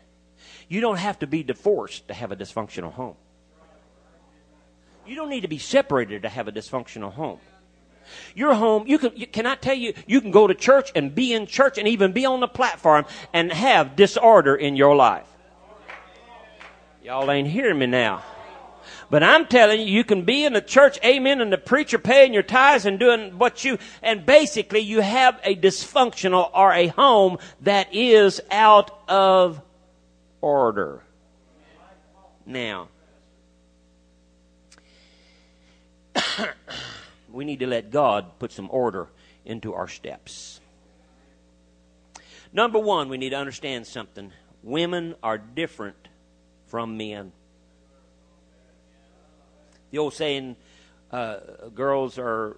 you 0.68 0.80
don't 0.80 0.98
have 0.98 1.18
to 1.20 1.26
be 1.26 1.42
divorced 1.42 2.09
to 2.09 2.14
have 2.14 2.32
a 2.32 2.36
dysfunctional 2.36 2.92
home. 2.92 3.16
You 5.07 5.16
don't 5.16 5.28
need 5.28 5.40
to 5.40 5.48
be 5.48 5.59
separated 5.59 6.22
to 6.22 6.28
have 6.28 6.48
a 6.48 6.53
dysfunctional 6.53 7.12
home. 7.12 7.40
Your 8.34 8.55
home, 8.55 8.86
you 8.86 8.98
can, 8.98 9.12
you, 9.16 9.26
can 9.26 9.46
I 9.46 9.55
tell 9.55 9.74
you, 9.74 9.94
you 10.07 10.20
can 10.20 10.30
go 10.30 10.46
to 10.46 10.55
church 10.55 10.90
and 10.94 11.14
be 11.14 11.32
in 11.32 11.46
church 11.46 11.78
and 11.78 11.88
even 11.88 12.12
be 12.12 12.26
on 12.26 12.40
the 12.40 12.48
platform 12.48 13.07
and 13.32 13.53
have 13.53 13.96
disorder 13.96 14.55
in 14.55 14.76
your 14.76 14.94
life. 14.94 15.26
Y'all 17.03 17.30
ain't 17.30 17.48
hearing 17.48 17.78
me 17.78 17.86
now. 17.86 18.22
But 19.12 19.22
I'm 19.22 19.44
telling 19.44 19.80
you, 19.82 19.86
you 19.88 20.04
can 20.04 20.22
be 20.22 20.42
in 20.42 20.54
the 20.54 20.62
church, 20.62 20.98
amen, 21.04 21.42
and 21.42 21.52
the 21.52 21.58
preacher 21.58 21.98
paying 21.98 22.32
your 22.32 22.42
tithes 22.42 22.86
and 22.86 22.98
doing 22.98 23.36
what 23.36 23.62
you, 23.62 23.76
and 24.02 24.24
basically 24.24 24.80
you 24.80 25.02
have 25.02 25.38
a 25.44 25.54
dysfunctional 25.54 26.50
or 26.54 26.72
a 26.72 26.86
home 26.86 27.36
that 27.60 27.92
is 27.92 28.40
out 28.50 28.98
of 29.10 29.60
order. 30.40 31.02
Now, 32.46 32.88
we 37.30 37.44
need 37.44 37.60
to 37.60 37.66
let 37.66 37.90
God 37.90 38.38
put 38.38 38.50
some 38.50 38.70
order 38.72 39.08
into 39.44 39.74
our 39.74 39.88
steps. 39.88 40.58
Number 42.50 42.78
one, 42.78 43.10
we 43.10 43.18
need 43.18 43.30
to 43.30 43.36
understand 43.36 43.86
something. 43.86 44.32
Women 44.62 45.16
are 45.22 45.36
different 45.36 46.08
from 46.68 46.96
men. 46.96 47.32
The 49.93 49.99
old 49.99 50.14
saying, 50.14 50.57
uh, 51.11 51.36
girls 51.74 52.18
are 52.18 52.57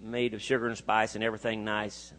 made 0.00 0.32
of 0.32 0.40
sugar 0.40 0.68
and 0.68 0.78
spice 0.78 1.16
and 1.16 1.24
everything 1.24 1.64
nice. 1.64 2.12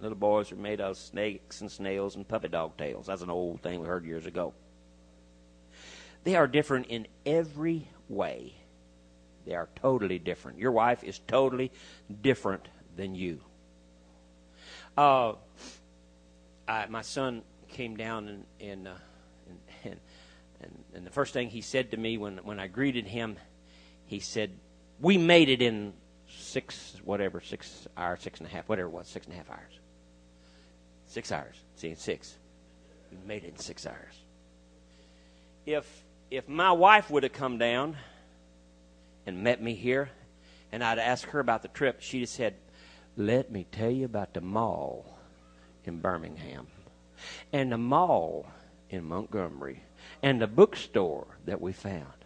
Little 0.00 0.16
boys 0.16 0.50
are 0.50 0.56
made 0.56 0.80
of 0.80 0.96
snakes 0.96 1.60
and 1.60 1.70
snails 1.70 2.16
and 2.16 2.26
puppy 2.26 2.48
dog 2.48 2.78
tails. 2.78 3.06
That's 3.06 3.20
an 3.20 3.28
old 3.28 3.62
thing 3.62 3.80
we 3.80 3.86
heard 3.86 4.06
years 4.06 4.24
ago. 4.24 4.54
They 6.24 6.36
are 6.36 6.46
different 6.46 6.86
in 6.86 7.06
every 7.26 7.88
way. 8.08 8.54
They 9.44 9.54
are 9.54 9.68
totally 9.76 10.18
different. 10.18 10.58
Your 10.58 10.72
wife 10.72 11.04
is 11.04 11.18
totally 11.18 11.70
different 12.22 12.66
than 12.96 13.14
you. 13.14 13.40
Uh, 14.96 15.34
I, 16.66 16.86
my 16.86 17.02
son 17.02 17.42
came 17.68 17.96
down 17.96 18.28
and 18.28 18.44
and, 18.60 18.88
uh, 18.88 18.92
and 19.84 20.00
and 20.60 20.84
and 20.94 21.06
the 21.06 21.10
first 21.10 21.32
thing 21.34 21.50
he 21.50 21.60
said 21.60 21.90
to 21.90 21.96
me 21.96 22.16
when 22.16 22.38
when 22.38 22.58
I 22.58 22.66
greeted 22.66 23.06
him, 23.06 23.36
he 24.08 24.18
said, 24.18 24.50
"We 25.00 25.16
made 25.16 25.48
it 25.48 25.62
in 25.62 25.92
six 26.28 27.00
whatever 27.04 27.40
six 27.40 27.86
hours, 27.96 28.20
six 28.20 28.40
and 28.40 28.48
a 28.48 28.50
half, 28.50 28.68
whatever 28.68 28.88
it 28.88 28.92
was, 28.92 29.06
six 29.08 29.26
and 29.26 29.34
a 29.34 29.38
half 29.38 29.50
hours. 29.50 29.78
Six 31.06 31.32
hours. 31.32 31.54
See, 31.76 31.94
six. 31.94 32.36
We 33.10 33.18
made 33.26 33.44
it 33.44 33.48
in 33.48 33.58
six 33.58 33.86
hours. 33.86 34.14
If 35.64 36.04
if 36.30 36.48
my 36.48 36.72
wife 36.72 37.10
would 37.10 37.22
have 37.22 37.32
come 37.32 37.58
down 37.58 37.96
and 39.26 39.42
met 39.42 39.62
me 39.62 39.74
here, 39.74 40.10
and 40.72 40.84
I'd 40.84 40.98
asked 40.98 41.26
her 41.26 41.40
about 41.40 41.62
the 41.62 41.68
trip, 41.68 42.00
she'd 42.00 42.20
have 42.20 42.28
said, 42.28 42.54
Let 43.16 43.50
me 43.50 43.66
tell 43.70 43.90
you 43.90 44.04
about 44.04 44.34
the 44.34 44.40
mall 44.40 45.18
in 45.84 46.00
Birmingham, 46.00 46.66
and 47.52 47.72
the 47.72 47.78
mall 47.78 48.46
in 48.90 49.04
Montgomery, 49.04 49.82
and 50.22 50.40
the 50.40 50.46
bookstore 50.46 51.26
that 51.46 51.60
we 51.60 51.72
found, 51.72 52.17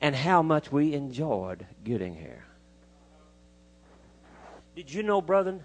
and 0.00 0.14
how 0.14 0.42
much 0.42 0.70
we 0.70 0.94
enjoyed 0.94 1.66
getting 1.82 2.14
here. 2.14 2.44
Did 4.76 4.92
you 4.92 5.02
know, 5.02 5.20
brother? 5.20 5.60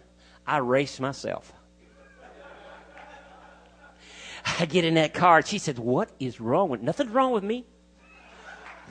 I 0.46 0.58
race 0.58 1.00
myself. 1.00 1.52
I 4.60 4.66
get 4.66 4.86
in 4.86 4.96
that 4.96 5.14
car. 5.14 5.42
She 5.42 5.58
said, 5.58 5.80
What 5.80 6.10
is 6.20 6.40
wrong 6.40 6.70
with 6.70 6.82
nothing's 6.82 7.12
wrong 7.12 7.32
with 7.32 7.44
me? 7.44 7.66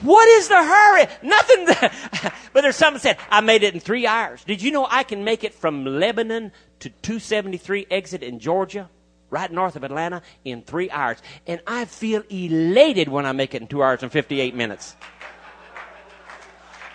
What 0.03 0.29
is 0.29 0.49
the 0.49 0.62
hurry? 0.62 1.07
Nothing. 1.23 1.66
but 2.53 2.61
there's 2.61 2.77
someone 2.77 3.01
said, 3.01 3.19
I 3.31 3.41
made 3.41 3.64
it 3.64 3.75
in 3.75 3.81
three 3.81 4.07
hours. 4.07 4.45
Did 4.45 4.62
you 4.62 4.71
know 4.71 4.87
I 4.89 5.03
can 5.03 5.25
make 5.25 5.43
it 5.43 5.55
from 5.55 5.85
Lebanon 5.85 6.53
to 6.81 6.89
273 6.89 7.87
exit 7.91 8.23
in 8.23 8.39
Georgia, 8.39 8.89
right 9.31 9.51
north 9.51 9.76
of 9.76 9.85
Atlanta, 9.85 10.22
in 10.45 10.62
three 10.62 10.91
hours? 10.91 11.18
And 11.47 11.61
I 11.66 11.85
feel 11.85 12.22
elated 12.31 13.09
when 13.09 13.26
I 13.26 13.33
make 13.33 13.55
it 13.55 13.62
in 13.62 13.68
two 13.68 13.83
hours 13.83 14.03
and 14.03 14.12
58 14.12 14.55
minutes. 14.55 14.97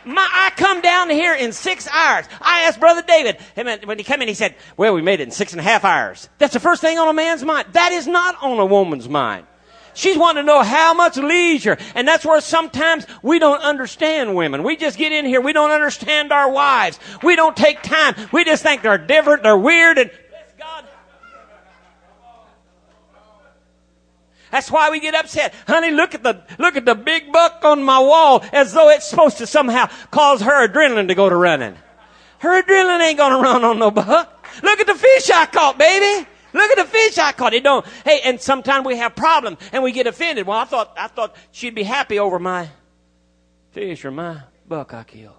My, 0.05 0.27
I 0.31 0.51
come 0.57 0.81
down 0.81 1.09
here 1.09 1.33
in 1.33 1.53
six 1.53 1.87
hours. 1.87 2.25
I 2.41 2.63
asked 2.63 2.79
Brother 2.79 3.03
David, 3.03 3.37
when 3.85 3.97
he 3.97 4.03
came 4.03 4.21
in, 4.21 4.27
he 4.27 4.33
said, 4.33 4.55
well, 4.75 4.93
we 4.93 5.01
made 5.01 5.21
it 5.21 5.23
in 5.23 5.31
six 5.31 5.53
and 5.53 5.59
a 5.61 5.63
half 5.63 5.85
hours. 5.85 6.29
That's 6.39 6.53
the 6.53 6.59
first 6.59 6.81
thing 6.81 6.97
on 6.97 7.07
a 7.07 7.13
man's 7.13 7.43
mind. 7.43 7.69
That 7.71 7.91
is 7.93 8.05
not 8.05 8.35
on 8.41 8.59
a 8.59 8.65
woman's 8.65 9.07
mind. 9.07 9.47
She's 9.93 10.17
wanting 10.17 10.43
to 10.43 10.47
know 10.47 10.63
how 10.63 10.93
much 10.93 11.17
leisure. 11.17 11.77
And 11.95 12.07
that's 12.07 12.25
where 12.25 12.41
sometimes 12.41 13.05
we 13.21 13.39
don't 13.39 13.61
understand 13.61 14.35
women. 14.35 14.63
We 14.63 14.75
just 14.75 14.97
get 14.97 15.11
in 15.11 15.25
here. 15.25 15.39
We 15.39 15.53
don't 15.53 15.71
understand 15.71 16.31
our 16.31 16.49
wives. 16.51 16.99
We 17.21 17.35
don't 17.35 17.55
take 17.55 17.81
time. 17.83 18.15
We 18.31 18.43
just 18.43 18.63
think 18.63 18.81
they're 18.81 18.97
different, 18.97 19.43
they're 19.43 19.57
weird, 19.57 19.97
and 19.99 20.11
That's 24.53 24.69
why 24.69 24.91
we 24.91 24.99
get 24.99 25.15
upset. 25.15 25.51
Honey, 25.65 25.89
look 25.89 26.13
at 26.13 26.21
the, 26.21 26.43
look 26.59 26.75
at 26.75 26.85
the 26.85 26.93
big 26.93 27.31
buck 27.31 27.65
on 27.65 27.81
my 27.81 27.99
wall 27.99 28.45
as 28.53 28.71
though 28.71 28.91
it's 28.91 29.09
supposed 29.09 29.39
to 29.39 29.47
somehow 29.47 29.89
cause 30.11 30.41
her 30.41 30.67
adrenaline 30.67 31.07
to 31.07 31.15
go 31.15 31.27
to 31.27 31.35
running. 31.35 31.75
Her 32.37 32.61
adrenaline 32.61 33.01
ain't 33.01 33.17
gonna 33.17 33.41
run 33.41 33.63
on 33.63 33.79
no 33.79 33.89
buck. 33.89 34.47
Look 34.61 34.79
at 34.79 34.85
the 34.85 34.93
fish 34.93 35.31
I 35.31 35.47
caught, 35.47 35.79
baby. 35.79 36.27
Look 36.53 36.69
at 36.69 36.77
the 36.77 36.85
fish 36.85 37.17
I 37.17 37.31
caught. 37.31 37.55
It 37.55 37.63
don't. 37.63 37.83
Hey, 38.05 38.21
and 38.23 38.39
sometimes 38.39 38.85
we 38.85 38.95
have 38.97 39.15
problems 39.15 39.57
and 39.71 39.81
we 39.81 39.91
get 39.91 40.05
offended. 40.05 40.45
Well, 40.45 40.59
I 40.59 40.65
thought, 40.65 40.93
I 40.99 41.07
thought 41.07 41.35
she'd 41.51 41.73
be 41.73 41.81
happy 41.81 42.19
over 42.19 42.37
my 42.37 42.69
fish 43.71 44.05
or 44.05 44.11
my 44.11 44.43
buck 44.67 44.93
I 44.93 45.01
killed. 45.01 45.33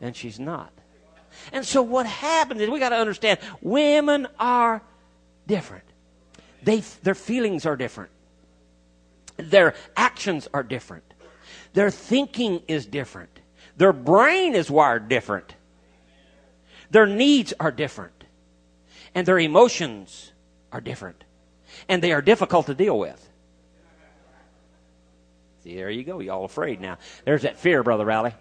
And 0.00 0.16
she's 0.16 0.40
not. 0.40 0.72
And 1.52 1.66
so 1.66 1.82
what 1.82 2.06
happens 2.06 2.62
is 2.62 2.70
we 2.70 2.78
got 2.78 2.88
to 2.88 2.96
understand 2.96 3.40
women 3.60 4.26
are 4.40 4.80
different. 5.46 5.84
They, 6.62 6.80
their 7.02 7.14
feelings 7.14 7.66
are 7.66 7.76
different. 7.76 8.10
Their 9.36 9.74
actions 9.96 10.48
are 10.54 10.62
different. 10.62 11.04
Their 11.72 11.90
thinking 11.90 12.62
is 12.68 12.86
different. 12.86 13.40
Their 13.76 13.92
brain 13.92 14.54
is 14.54 14.70
wired 14.70 15.08
different. 15.08 15.54
Their 16.90 17.06
needs 17.06 17.52
are 17.58 17.72
different. 17.72 18.24
And 19.14 19.26
their 19.26 19.38
emotions 19.38 20.32
are 20.72 20.80
different. 20.80 21.24
And 21.88 22.02
they 22.02 22.12
are 22.12 22.22
difficult 22.22 22.66
to 22.66 22.74
deal 22.74 22.98
with. 22.98 23.28
See, 25.64 25.74
there 25.74 25.90
you 25.90 26.04
go. 26.04 26.20
Y'all 26.20 26.44
afraid 26.44 26.80
now. 26.80 26.98
There's 27.24 27.42
that 27.42 27.58
fear, 27.58 27.82
Brother 27.82 28.04
Raleigh. 28.04 28.34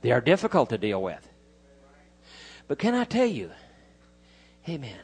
They 0.00 0.10
are 0.12 0.20
difficult 0.20 0.70
to 0.70 0.78
deal 0.78 1.02
with. 1.02 1.28
But 2.68 2.78
can 2.78 2.94
I 2.94 3.04
tell 3.04 3.26
you, 3.26 3.50
amen. 4.68 4.98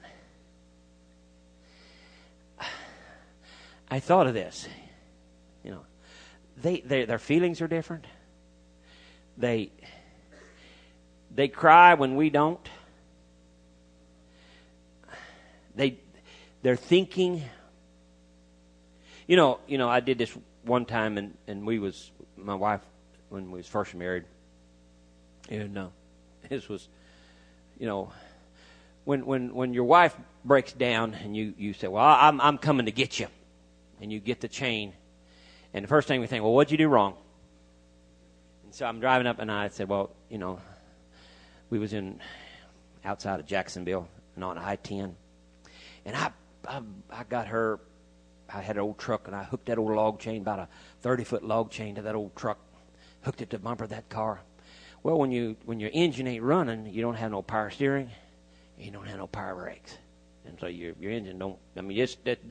I 3.92 4.00
thought 4.00 4.26
of 4.26 4.32
this. 4.32 4.66
You 5.62 5.72
know, 5.72 5.82
they, 6.56 6.80
they 6.80 7.04
their 7.04 7.18
feelings 7.18 7.60
are 7.60 7.68
different. 7.68 8.06
They 9.36 9.70
they 11.34 11.48
cry 11.48 11.92
when 11.92 12.16
we 12.16 12.30
don't. 12.30 12.66
They 15.74 15.98
they're 16.62 16.74
thinking. 16.74 17.42
You 19.26 19.36
know, 19.36 19.60
you 19.66 19.76
know, 19.76 19.90
I 19.90 20.00
did 20.00 20.16
this 20.16 20.34
one 20.62 20.86
time, 20.86 21.18
and 21.18 21.36
and 21.46 21.66
we 21.66 21.78
was 21.78 22.10
my 22.38 22.54
wife 22.54 22.80
when 23.28 23.50
we 23.50 23.58
was 23.58 23.68
first 23.68 23.94
married, 23.94 24.24
and 25.50 25.76
uh, 25.78 25.88
this 26.48 26.66
was, 26.66 26.88
you 27.78 27.86
know, 27.86 28.10
when 29.04 29.26
when 29.26 29.54
when 29.54 29.74
your 29.74 29.84
wife 29.84 30.16
breaks 30.46 30.72
down 30.72 31.12
and 31.12 31.36
you 31.36 31.52
you 31.58 31.74
say, 31.74 31.88
well, 31.88 32.02
I'm 32.02 32.40
I'm 32.40 32.56
coming 32.56 32.86
to 32.86 32.92
get 32.92 33.20
you 33.20 33.26
and 34.02 34.12
you 34.12 34.18
get 34.18 34.40
the 34.40 34.48
chain. 34.48 34.92
And 35.72 35.84
the 35.84 35.88
first 35.88 36.08
thing 36.08 36.20
we 36.20 36.26
think, 36.26 36.42
well, 36.42 36.52
what'd 36.52 36.72
you 36.72 36.76
do 36.76 36.88
wrong? 36.88 37.14
And 38.64 38.74
so 38.74 38.84
I'm 38.84 39.00
driving 39.00 39.28
up, 39.28 39.38
and 39.38 39.50
I 39.50 39.68
said, 39.68 39.88
well, 39.88 40.10
you 40.28 40.38
know, 40.38 40.60
we 41.70 41.78
was 41.78 41.92
in 41.92 42.20
outside 43.04 43.40
of 43.40 43.46
Jacksonville 43.46 44.08
and 44.34 44.44
on 44.44 44.58
I-10, 44.58 45.14
and 46.04 46.16
I, 46.16 46.32
I, 46.68 46.82
I 47.10 47.24
got 47.24 47.46
her. 47.46 47.78
I 48.52 48.60
had 48.60 48.76
an 48.76 48.82
old 48.82 48.98
truck, 48.98 49.28
and 49.28 49.36
I 49.36 49.44
hooked 49.44 49.66
that 49.66 49.78
old 49.78 49.92
log 49.92 50.18
chain, 50.18 50.42
about 50.42 50.58
a 50.58 50.68
30 51.00 51.24
foot 51.24 51.44
log 51.44 51.70
chain, 51.70 51.94
to 51.94 52.02
that 52.02 52.14
old 52.14 52.36
truck, 52.36 52.58
hooked 53.22 53.40
it 53.40 53.50
to 53.50 53.56
the 53.56 53.62
bumper 53.62 53.84
of 53.84 53.90
that 53.90 54.08
car. 54.10 54.40
Well, 55.02 55.18
when 55.18 55.30
you 55.30 55.56
when 55.64 55.80
your 55.80 55.90
engine 55.92 56.26
ain't 56.26 56.42
running, 56.42 56.86
you 56.86 57.02
don't 57.02 57.14
have 57.14 57.30
no 57.30 57.40
power 57.40 57.70
steering, 57.70 58.10
you 58.78 58.90
don't 58.90 59.06
have 59.06 59.18
no 59.18 59.26
power 59.26 59.54
brakes, 59.54 59.96
and 60.44 60.58
so 60.60 60.66
your 60.66 60.92
your 61.00 61.12
engine 61.12 61.38
don't. 61.38 61.58
I 61.76 61.80
mean, 61.80 61.98
it's 61.98 62.16
that 62.24 62.46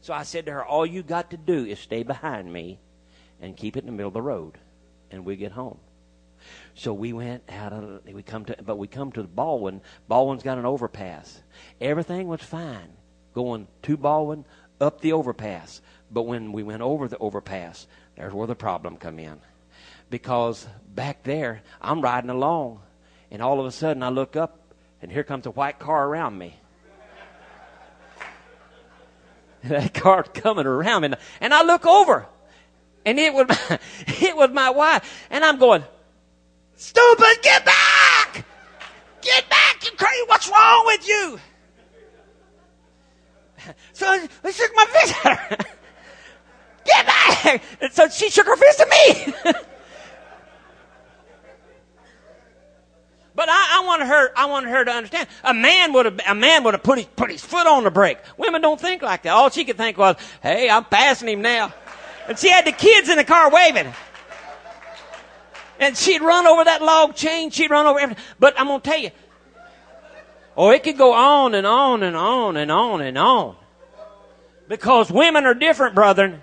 so 0.00 0.14
I 0.14 0.22
said 0.22 0.46
to 0.46 0.52
her, 0.52 0.64
All 0.64 0.86
you 0.86 1.02
got 1.02 1.30
to 1.30 1.36
do 1.36 1.64
is 1.64 1.78
stay 1.78 2.02
behind 2.02 2.52
me 2.52 2.78
and 3.40 3.56
keep 3.56 3.76
it 3.76 3.80
in 3.80 3.86
the 3.86 3.92
middle 3.92 4.08
of 4.08 4.14
the 4.14 4.22
road, 4.22 4.58
and 5.10 5.24
we 5.24 5.36
get 5.36 5.52
home. 5.52 5.78
So 6.74 6.94
we 6.94 7.12
went 7.12 7.42
out 7.50 7.72
of 7.72 8.00
we 8.06 8.22
come 8.22 8.46
to 8.46 8.56
but 8.62 8.76
we 8.76 8.88
come 8.88 9.12
to 9.12 9.22
Baldwin. 9.24 9.82
Baldwin's 10.08 10.42
got 10.42 10.58
an 10.58 10.64
overpass. 10.64 11.42
Everything 11.80 12.28
was 12.28 12.40
fine 12.40 12.96
going 13.34 13.68
to 13.82 13.96
Baldwin 13.96 14.44
up 14.80 15.00
the 15.00 15.12
overpass. 15.12 15.80
But 16.10 16.22
when 16.22 16.52
we 16.52 16.62
went 16.62 16.82
over 16.82 17.08
the 17.08 17.18
overpass, 17.18 17.86
there's 18.16 18.32
where 18.32 18.46
the 18.46 18.54
problem 18.54 18.96
come 18.96 19.18
in. 19.18 19.40
Because 20.08 20.66
back 20.92 21.22
there, 21.22 21.62
I'm 21.80 22.00
riding 22.00 22.30
along, 22.30 22.80
and 23.30 23.40
all 23.40 23.60
of 23.60 23.66
a 23.66 23.70
sudden 23.70 24.02
I 24.02 24.08
look 24.08 24.34
up, 24.34 24.74
and 25.00 25.12
here 25.12 25.22
comes 25.22 25.46
a 25.46 25.50
white 25.50 25.78
car 25.78 26.08
around 26.08 26.36
me. 26.36 26.59
that 29.64 29.94
car 29.94 30.22
coming 30.22 30.66
around 30.66 31.02
me. 31.02 31.12
And 31.40 31.52
I 31.52 31.62
look 31.62 31.86
over, 31.86 32.26
and 33.04 33.18
it 33.18 33.34
was 33.34 33.48
my, 33.70 33.78
it 34.06 34.36
was 34.36 34.50
my 34.50 34.70
wife, 34.70 35.26
and 35.30 35.44
I'm 35.44 35.58
going, 35.58 35.84
"Stupid, 36.76 37.42
get 37.42 37.64
back! 37.64 38.44
Get 39.20 39.48
back! 39.50 39.84
You 39.84 39.92
crazy? 39.96 40.22
What's 40.26 40.48
wrong 40.48 40.86
with 40.86 41.08
you?" 41.08 41.38
So 43.92 44.06
I 44.06 44.50
shook 44.50 44.70
my 44.74 44.86
fist 44.86 45.14
at 45.26 45.38
her. 45.38 45.56
Get 46.86 47.06
back! 47.06 47.62
And 47.82 47.92
so 47.92 48.08
she 48.08 48.30
shook 48.30 48.46
her 48.46 48.56
fist 48.56 48.80
at 48.80 48.88
me. 48.88 49.34
But 53.40 53.48
I, 53.48 53.80
I 53.80 53.86
wanted 53.86 54.06
her, 54.06 54.32
I 54.36 54.44
wanted 54.44 54.68
her 54.68 54.84
to 54.84 54.90
understand. 54.90 55.26
A 55.44 55.54
man 55.54 55.94
would 55.94 56.04
have, 56.04 56.20
a 56.28 56.34
man 56.34 56.62
would 56.64 56.74
have 56.74 56.82
put 56.82 56.98
his, 56.98 57.06
put 57.06 57.30
his 57.30 57.42
foot 57.42 57.66
on 57.66 57.84
the 57.84 57.90
brake. 57.90 58.18
Women 58.36 58.60
don't 58.60 58.78
think 58.78 59.00
like 59.00 59.22
that. 59.22 59.30
All 59.30 59.48
she 59.48 59.64
could 59.64 59.78
think 59.78 59.96
was, 59.96 60.16
hey, 60.42 60.68
I'm 60.68 60.84
passing 60.84 61.26
him 61.26 61.40
now. 61.40 61.72
And 62.28 62.38
she 62.38 62.50
had 62.50 62.66
the 62.66 62.72
kids 62.72 63.08
in 63.08 63.16
the 63.16 63.24
car 63.24 63.50
waving. 63.50 63.94
And 65.78 65.96
she'd 65.96 66.20
run 66.20 66.46
over 66.46 66.64
that 66.64 66.82
log 66.82 67.14
chain. 67.14 67.48
She'd 67.48 67.70
run 67.70 67.86
over 67.86 67.98
everything. 67.98 68.22
But 68.38 68.60
I'm 68.60 68.66
to 68.66 68.78
tell 68.78 69.00
you. 69.00 69.10
Oh, 70.54 70.68
it 70.68 70.82
could 70.82 70.98
go 70.98 71.14
on 71.14 71.54
and 71.54 71.66
on 71.66 72.02
and 72.02 72.16
on 72.16 72.58
and 72.58 72.70
on 72.70 73.00
and 73.00 73.16
on. 73.16 73.56
Because 74.68 75.10
women 75.10 75.46
are 75.46 75.54
different, 75.54 75.94
brethren. 75.94 76.42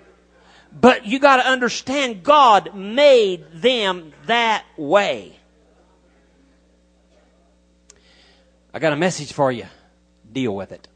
But 0.72 1.06
you 1.06 1.20
got 1.20 1.36
to 1.36 1.48
understand 1.48 2.24
God 2.24 2.74
made 2.74 3.44
them 3.52 4.12
that 4.26 4.64
way. 4.76 5.37
I 8.78 8.80
got 8.80 8.92
a 8.92 8.96
message 8.96 9.32
for 9.32 9.50
you. 9.50 9.66
Deal 10.32 10.54
with 10.54 10.70
it. 10.70 10.86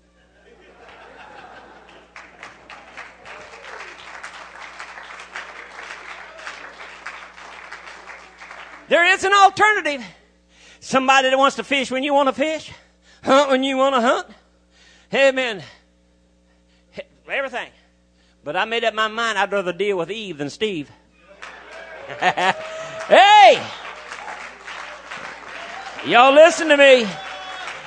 There 8.88 9.04
is 9.12 9.24
an 9.24 9.32
alternative. 9.32 10.06
Somebody 10.78 11.30
that 11.30 11.36
wants 11.36 11.56
to 11.56 11.64
fish 11.64 11.90
when 11.90 12.04
you 12.04 12.14
want 12.14 12.28
to 12.28 12.32
fish, 12.32 12.70
hunt 13.24 13.50
when 13.50 13.64
you 13.64 13.76
want 13.78 13.96
to 13.96 14.00
hunt. 14.00 14.28
Hey, 15.10 15.30
Amen. 15.30 15.64
Everything. 17.28 17.70
But 18.44 18.54
I 18.54 18.64
made 18.64 18.84
up 18.84 18.94
my 18.94 19.08
mind 19.08 19.38
I'd 19.38 19.50
rather 19.50 19.72
deal 19.72 19.98
with 19.98 20.12
Eve 20.12 20.38
than 20.38 20.50
Steve. 20.50 20.88
hey! 22.20 23.60
Y'all 26.06 26.32
listen 26.32 26.68
to 26.68 26.76
me. 26.76 27.08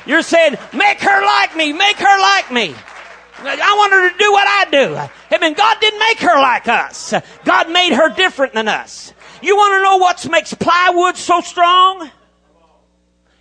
You're 0.06 0.22
saying, 0.22 0.56
make 0.74 0.99
her 1.01 1.26
like 1.26 1.56
me, 1.56 1.74
make 1.74 1.97
her 1.97 2.22
like 2.22 2.51
me. 2.51 2.76
I 3.38 3.76
want 3.78 3.93
her 3.93 4.10
to 4.10 4.18
do 4.18 4.32
what 4.32 4.47
I 4.47 4.66
do. 4.72 4.95
I 5.36 5.38
mean, 5.39 5.53
God 5.53 5.78
didn't 5.82 5.99
make 5.99 6.20
her 6.20 6.39
like 6.39 6.68
us. 6.68 7.14
God 7.43 7.70
made 7.70 7.93
her 7.93 8.10
different 8.14 8.53
than 8.53 8.68
us. 8.68 9.14
You 9.41 9.56
want 9.56 9.74
to 9.74 9.84
know 9.84 9.97
what 9.97 10.30
makes 10.30 10.53
plywood 10.53 11.18
so 11.18 11.41
strong? 11.41 12.10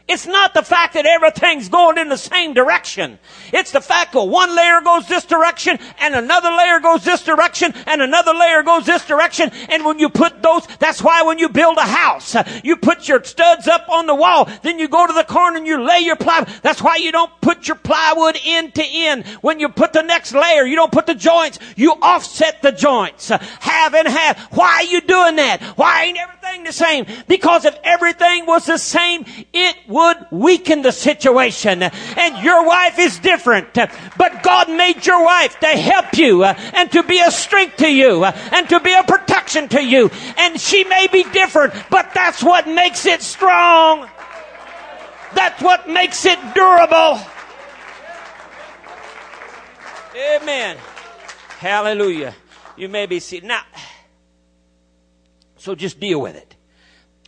It's 0.07 0.27
not 0.27 0.53
the 0.53 0.63
fact 0.63 0.95
that 0.95 1.07
everything's 1.07 1.71
going 1.71 1.97
in 1.97 2.11
the 2.11 2.19
same 2.19 2.53
direction. 2.53 3.19
It's 3.55 3.71
the 3.71 3.81
fact 3.81 4.13
that 4.13 4.23
one 4.23 4.55
layer 4.55 4.83
goes 4.83 5.09
this 5.09 5.25
direction 5.25 5.79
and 5.99 6.15
another 6.15 6.51
layer 6.51 6.79
goes 6.79 7.07
this 7.07 7.25
direction 7.25 7.73
and 7.87 8.03
another 8.03 8.35
layer 8.35 8.63
goes 8.63 8.85
this 8.85 9.07
direction. 9.07 9.51
And 9.71 9.83
when 9.83 9.99
you 9.99 10.11
put 10.11 10.43
those, 10.43 10.67
that's 10.79 11.03
why 11.03 11.23
when 11.23 11.39
you 11.39 11.49
build 11.49 11.79
a 11.79 11.87
house, 11.87 12.37
you 12.63 12.77
put 12.77 13.09
your 13.09 13.25
studs 13.25 13.67
up 13.67 13.89
on 13.89 14.05
the 14.05 14.15
wall, 14.15 14.47
then 14.63 14.79
you 14.79 14.89
go 14.89 15.07
to 15.07 15.13
the 15.15 15.25
corner 15.25 15.57
and 15.57 15.67
you 15.67 15.83
lay 15.83 16.01
your 16.01 16.17
plywood. 16.17 16.49
That's 16.61 16.83
why 16.83 16.97
you 16.97 17.11
don't 17.11 17.33
put 17.41 17.67
your 17.67 17.77
plywood 17.77 18.39
end 18.45 18.75
to 18.75 18.85
end. 18.85 19.25
When 19.41 19.59
you 19.59 19.71
put 19.71 19.95
the 19.95 20.03
next 20.03 20.35
layer, 20.35 20.67
you 20.67 20.77
don't 20.77 20.93
put 20.93 21.07
the 21.07 21.15
joints, 21.15 21.59
you 21.77 21.93
offset 22.03 22.61
the 22.61 22.73
joints. 22.73 23.29
Half 23.29 23.95
and 23.95 24.09
half. 24.09 24.53
Why 24.53 24.75
are 24.75 24.85
you 24.85 25.01
doing 25.01 25.37
that? 25.37 25.63
Why 25.77 26.05
ain't 26.05 26.19
everything 26.45 26.65
the 26.65 26.73
same? 26.73 27.07
Because 27.29 27.65
if 27.65 27.77
everything 27.83 28.47
was 28.47 28.67
the 28.67 28.79
same, 28.79 29.25
it 29.53 29.77
would 29.89 30.17
weaken 30.31 30.83
the 30.83 30.93
situation. 30.93 31.83
And 31.83 32.45
your 32.45 32.67
wife 32.67 32.99
is 32.99 33.19
different. 33.19 33.75
But 33.75 34.43
God 34.43 34.69
made 34.69 35.05
your 35.07 35.25
wife 35.25 35.59
to 35.61 35.67
help 35.67 36.17
you 36.17 36.45
uh, 36.45 36.55
and 36.75 36.91
to 36.93 37.03
be 37.03 37.21
a 37.21 37.31
strength 37.31 37.77
to 37.79 37.89
you 37.89 38.25
uh, 38.25 38.33
and 38.53 38.69
to 38.69 38.81
be 38.81 38.93
a 38.93 39.03
protection 39.03 39.69
to 39.69 39.83
you. 39.83 40.11
And 40.39 40.61
she 40.61 40.85
may 40.85 41.07
be 41.09 41.25
different, 41.25 41.75
but 41.91 42.13
that's 42.15 42.43
what 42.43 42.67
makes 42.69 43.07
it 43.07 43.23
strong. 43.23 44.09
That's 45.35 45.61
what 45.63 45.89
makes 45.89 46.25
it 46.25 46.39
durable. 46.55 47.21
Amen. 50.17 50.77
Hallelujah. 51.59 52.35
You 52.77 52.89
may 52.89 53.07
be 53.07 53.19
seated. 53.19 53.49
Now, 53.49 53.63
so 55.65 55.75
just 55.75 55.99
deal 55.99 56.21
with 56.21 56.37
it. 56.37 56.55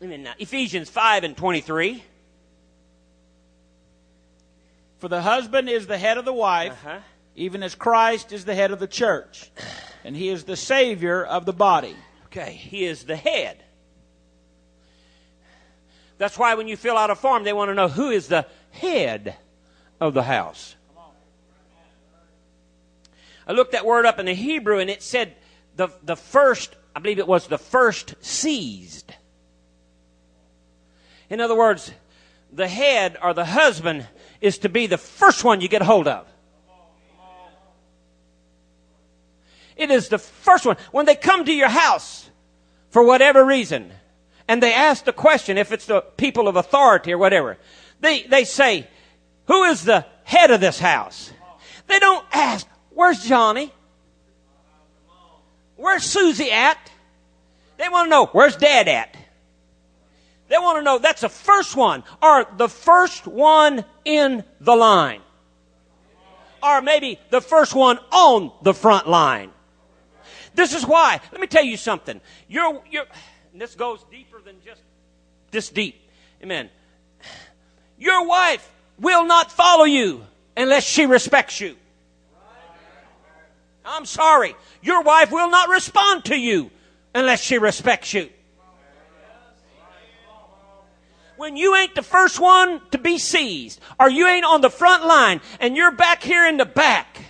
Amen. 0.02 0.22
Now, 0.24 0.34
Ephesians 0.38 0.90
5 0.90 1.24
and 1.24 1.34
23. 1.34 2.04
For 4.98 5.08
the 5.08 5.22
husband 5.22 5.70
is 5.70 5.86
the 5.86 5.96
head 5.96 6.18
of 6.18 6.26
the 6.26 6.34
wife, 6.34 6.72
Uh-huh. 6.84 6.98
even 7.34 7.62
as 7.62 7.74
Christ 7.74 8.32
is 8.32 8.44
the 8.44 8.54
head 8.54 8.72
of 8.72 8.78
the 8.78 8.86
church, 8.86 9.50
and 10.04 10.14
he 10.14 10.28
is 10.28 10.44
the 10.44 10.56
Savior 10.56 11.24
of 11.24 11.46
the 11.46 11.54
body. 11.54 11.96
Okay, 12.26 12.52
he 12.52 12.84
is 12.84 13.04
the 13.04 13.16
head. 13.16 13.64
That's 16.18 16.38
why 16.38 16.54
when 16.56 16.68
you 16.68 16.76
fill 16.76 16.98
out 16.98 17.08
a 17.08 17.14
form, 17.14 17.42
they 17.44 17.54
want 17.54 17.70
to 17.70 17.74
know 17.74 17.88
who 17.88 18.10
is 18.10 18.28
the 18.28 18.46
head 18.70 19.34
of 19.98 20.12
the 20.12 20.22
house. 20.22 20.76
I 23.48 23.52
looked 23.52 23.72
that 23.72 23.86
word 23.86 24.04
up 24.04 24.18
in 24.18 24.26
the 24.26 24.34
Hebrew 24.34 24.78
and 24.78 24.90
it 24.90 25.02
said 25.02 25.36
the, 25.76 25.88
the 26.02 26.16
first, 26.16 26.74
I 26.96 26.98
believe 26.98 27.18
it 27.18 27.28
was 27.28 27.46
the 27.46 27.58
first 27.58 28.14
seized. 28.22 29.12
In 31.28 31.42
other 31.42 31.54
words, 31.54 31.92
the 32.50 32.66
head 32.66 33.18
or 33.22 33.34
the 33.34 33.44
husband 33.44 34.08
is 34.40 34.56
to 34.58 34.70
be 34.70 34.86
the 34.86 34.96
first 34.96 35.44
one 35.44 35.60
you 35.60 35.68
get 35.68 35.82
hold 35.82 36.08
of. 36.08 36.26
It 39.76 39.90
is 39.90 40.08
the 40.08 40.16
first 40.16 40.64
one. 40.64 40.78
When 40.90 41.04
they 41.04 41.16
come 41.16 41.44
to 41.44 41.52
your 41.52 41.68
house, 41.68 42.30
for 42.88 43.02
whatever 43.02 43.44
reason, 43.44 43.92
and 44.48 44.62
they 44.62 44.72
ask 44.72 45.04
the 45.04 45.12
question, 45.12 45.58
if 45.58 45.72
it's 45.72 45.84
the 45.84 46.00
people 46.00 46.48
of 46.48 46.56
authority 46.56 47.12
or 47.12 47.18
whatever, 47.18 47.58
they, 48.00 48.22
they 48.22 48.44
say, 48.44 48.88
who 49.48 49.64
is 49.64 49.84
the 49.84 50.06
head 50.24 50.50
of 50.50 50.62
this 50.62 50.78
house? 50.78 51.30
They 51.88 51.98
don't 51.98 52.24
ask, 52.32 52.66
where's 52.88 53.22
Johnny? 53.22 53.70
Where's 55.76 56.02
Susie 56.02 56.50
at? 56.50 56.78
They 57.76 57.88
want 57.88 58.06
to 58.06 58.10
know, 58.10 58.26
where's 58.26 58.56
dad 58.56 58.88
at? 58.88 59.16
They 60.48 60.56
want 60.56 60.78
to 60.78 60.82
know, 60.82 60.98
that's 60.98 61.20
the 61.20 61.28
first 61.28 61.76
one, 61.76 62.04
or 62.22 62.46
the 62.56 62.68
first 62.68 63.26
one 63.26 63.84
in 64.04 64.44
the 64.60 64.74
line. 64.74 65.20
Or 66.62 66.80
maybe 66.80 67.18
the 67.30 67.40
first 67.40 67.74
one 67.74 67.98
on 68.10 68.52
the 68.62 68.72
front 68.72 69.08
line. 69.08 69.50
This 70.54 70.72
is 70.72 70.86
why. 70.86 71.20
Let 71.32 71.40
me 71.40 71.46
tell 71.46 71.64
you 71.64 71.76
something. 71.76 72.20
You're, 72.48 72.82
you're, 72.90 73.04
this 73.54 73.74
goes 73.74 74.04
deeper 74.10 74.40
than 74.40 74.56
just 74.64 74.80
this 75.50 75.68
deep. 75.68 76.00
Amen. 76.42 76.70
Your 77.98 78.26
wife 78.26 78.66
will 78.98 79.26
not 79.26 79.52
follow 79.52 79.84
you 79.84 80.24
unless 80.56 80.84
she 80.84 81.06
respects 81.06 81.60
you. 81.60 81.76
I'm 83.86 84.04
sorry. 84.04 84.54
Your 84.82 85.02
wife 85.02 85.30
will 85.30 85.50
not 85.50 85.68
respond 85.68 86.24
to 86.26 86.36
you 86.36 86.70
unless 87.14 87.40
she 87.42 87.58
respects 87.58 88.12
you. 88.12 88.28
When 91.36 91.56
you 91.56 91.76
ain't 91.76 91.94
the 91.94 92.02
first 92.02 92.40
one 92.40 92.80
to 92.92 92.98
be 92.98 93.18
seized, 93.18 93.80
or 94.00 94.08
you 94.08 94.26
ain't 94.26 94.46
on 94.46 94.62
the 94.62 94.70
front 94.70 95.04
line, 95.04 95.42
and 95.60 95.76
you're 95.76 95.92
back 95.92 96.22
here 96.22 96.46
in 96.46 96.56
the 96.56 96.64
back, 96.64 97.24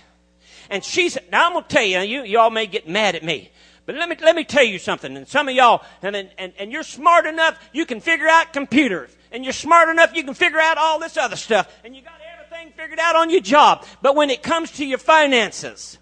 and 0.69 0.83
she's, 0.83 1.17
now 1.29 1.47
I'm 1.47 1.53
gonna 1.53 1.65
tell 1.67 1.83
you, 1.83 1.99
you, 1.99 2.23
y'all 2.23 2.49
may 2.49 2.67
get 2.67 2.87
mad 2.87 3.15
at 3.15 3.23
me, 3.23 3.51
but 3.85 3.95
let 3.95 4.07
me, 4.07 4.15
let 4.21 4.33
me 4.33 4.45
tell 4.45 4.63
you 4.63 4.79
something, 4.79 5.17
and 5.17 5.27
some 5.27 5.49
of 5.49 5.55
y'all, 5.55 5.83
and, 6.01 6.15
and, 6.15 6.53
and 6.57 6.71
you're 6.71 6.83
smart 6.83 7.25
enough, 7.25 7.59
you 7.73 7.85
can 7.85 7.99
figure 7.99 8.29
out 8.29 8.53
computers, 8.53 9.09
and 9.29 9.43
you're 9.43 9.51
smart 9.51 9.89
enough, 9.89 10.15
you 10.15 10.23
can 10.23 10.33
figure 10.33 10.59
out 10.59 10.77
all 10.77 10.99
this 10.99 11.17
other 11.17 11.35
stuff, 11.35 11.69
and 11.83 11.93
you 11.93 12.01
got 12.01 12.13
everything 12.33 12.71
figured 12.77 12.99
out 12.99 13.17
on 13.17 13.29
your 13.29 13.41
job, 13.41 13.85
but 14.01 14.15
when 14.15 14.29
it 14.29 14.41
comes 14.41 14.71
to 14.71 14.85
your 14.85 14.99
finances, 14.99 15.97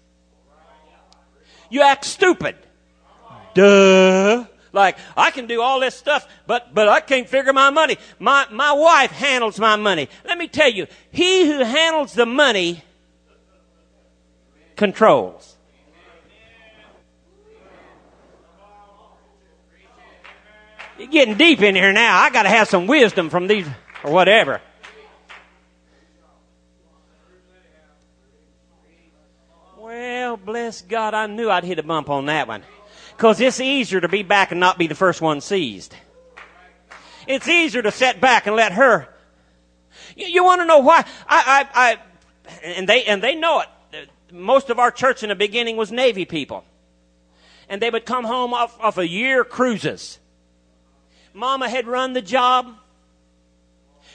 you 1.70 1.82
act 1.82 2.04
stupid. 2.04 2.56
Duh. 3.54 4.44
Like, 4.72 4.98
I 5.16 5.30
can 5.30 5.46
do 5.46 5.62
all 5.62 5.80
this 5.80 5.94
stuff, 5.94 6.28
but, 6.46 6.74
but 6.74 6.86
I 6.86 7.00
can't 7.00 7.26
figure 7.26 7.54
my 7.54 7.70
money. 7.70 7.96
My, 8.18 8.46
my 8.50 8.72
wife 8.72 9.10
handles 9.10 9.58
my 9.58 9.76
money. 9.76 10.08
Let 10.26 10.36
me 10.36 10.48
tell 10.48 10.70
you, 10.70 10.86
he 11.10 11.46
who 11.46 11.64
handles 11.64 12.12
the 12.12 12.26
money 12.26 12.82
controls. 14.76 15.56
You're 20.98 21.08
getting 21.08 21.36
deep 21.36 21.62
in 21.62 21.74
here 21.74 21.92
now. 21.92 22.18
I 22.18 22.30
gotta 22.30 22.48
have 22.50 22.68
some 22.68 22.86
wisdom 22.86 23.30
from 23.30 23.46
these, 23.46 23.66
or 24.04 24.12
whatever. 24.12 24.60
Bless 30.76 30.90
God, 30.90 31.14
I 31.14 31.26
knew 31.26 31.50
I'd 31.50 31.64
hit 31.64 31.78
a 31.78 31.82
bump 31.82 32.10
on 32.10 32.26
that 32.26 32.48
one. 32.48 32.62
Because 33.16 33.40
it's 33.40 33.60
easier 33.60 34.00
to 34.00 34.08
be 34.08 34.22
back 34.22 34.50
and 34.50 34.60
not 34.60 34.78
be 34.78 34.86
the 34.86 34.94
first 34.94 35.20
one 35.20 35.40
seized. 35.40 35.94
It's 37.26 37.48
easier 37.48 37.82
to 37.82 37.90
set 37.90 38.20
back 38.20 38.46
and 38.46 38.54
let 38.54 38.72
her. 38.72 39.08
You, 40.16 40.26
you 40.26 40.44
want 40.44 40.60
to 40.60 40.66
know 40.66 40.78
why? 40.78 41.04
I, 41.26 41.68
I, 41.74 41.88
I, 41.88 41.98
and 42.62 42.88
they, 42.88 43.04
and 43.04 43.22
they 43.22 43.34
know 43.34 43.60
it. 43.60 44.10
Most 44.30 44.70
of 44.70 44.78
our 44.78 44.90
church 44.90 45.22
in 45.22 45.30
the 45.30 45.34
beginning 45.34 45.76
was 45.76 45.90
Navy 45.90 46.24
people. 46.24 46.64
And 47.68 47.80
they 47.80 47.90
would 47.90 48.04
come 48.04 48.24
home 48.24 48.52
off, 48.52 48.78
off 48.80 48.98
a 48.98 49.08
year 49.08 49.44
cruises. 49.44 50.18
Mama 51.32 51.68
had 51.68 51.86
run 51.86 52.12
the 52.12 52.22
job. 52.22 52.74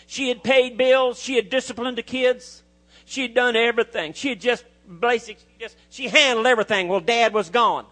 She 0.05 0.30
had 0.30 0.43
paid 0.43 0.78
bills. 0.78 1.22
She 1.22 1.36
had 1.36 1.49
disciplined 1.49 1.97
the 1.97 2.03
kids. 2.03 2.64
She 3.05 3.24
had 3.24 3.34
done 3.34 3.55
everything. 3.55 4.14
She 4.14 4.30
had 4.30 4.39
just 4.39 4.64
basic, 4.99 5.37
just, 5.59 5.77
she 5.89 6.07
handled 6.07 6.47
everything. 6.47 6.87
Well, 6.87 6.99
dad 6.99 7.33
was 7.33 7.49
gone. 7.49 7.85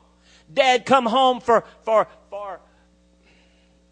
Dad 0.53 0.85
come 0.85 1.05
home 1.05 1.39
for, 1.39 1.63
for, 1.83 2.07
for 2.29 2.59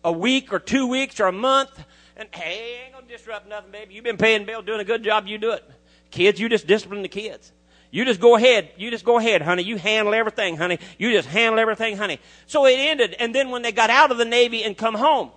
a 0.03 0.11
week 0.11 0.51
or 0.53 0.59
two 0.59 0.87
weeks 0.87 1.19
or 1.19 1.27
a 1.27 1.31
month. 1.31 1.83
And 2.15 2.29
hey, 2.33 2.85
ain't 2.85 2.93
gonna 2.93 3.07
disrupt 3.07 3.47
nothing, 3.47 3.71
baby. 3.71 3.93
You've 3.93 4.03
been 4.03 4.17
paying 4.17 4.45
bill, 4.45 4.61
doing 4.61 4.79
a 4.79 4.85
good 4.85 5.03
job. 5.03 5.27
You 5.27 5.37
do 5.37 5.51
it. 5.51 5.63
Kids, 6.09 6.39
you 6.39 6.49
just 6.49 6.65
discipline 6.65 7.01
the 7.01 7.07
kids. 7.07 7.51
You 7.91 8.05
just 8.05 8.19
go 8.19 8.35
ahead. 8.35 8.69
You 8.77 8.91
just 8.91 9.05
go 9.05 9.17
ahead, 9.17 9.41
honey. 9.41 9.63
You 9.63 9.77
handle 9.77 10.13
everything, 10.13 10.57
honey. 10.57 10.79
You 10.97 11.11
just 11.11 11.27
handle 11.27 11.59
everything, 11.59 11.95
honey. 11.97 12.19
So 12.45 12.65
it 12.65 12.73
ended. 12.73 13.15
And 13.19 13.33
then 13.33 13.49
when 13.49 13.61
they 13.61 13.71
got 13.71 13.89
out 13.89 14.11
of 14.11 14.17
the 14.17 14.25
Navy 14.25 14.63
and 14.63 14.77
come 14.77 14.95
home, 14.95 15.31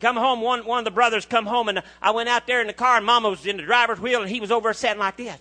come 0.00 0.16
home, 0.16 0.40
one, 0.40 0.66
one 0.66 0.80
of 0.80 0.84
the 0.84 0.90
brothers 0.90 1.24
come 1.24 1.46
home 1.46 1.68
and 1.68 1.82
I 2.02 2.10
went 2.10 2.28
out 2.28 2.46
there 2.46 2.60
in 2.60 2.66
the 2.66 2.72
car 2.72 2.96
and 2.96 3.06
mama 3.06 3.30
was 3.30 3.46
in 3.46 3.56
the 3.56 3.62
driver's 3.62 4.00
wheel 4.00 4.20
and 4.20 4.30
he 4.30 4.40
was 4.40 4.50
over 4.50 4.72
sitting 4.74 4.98
like 4.98 5.16
this. 5.16 5.38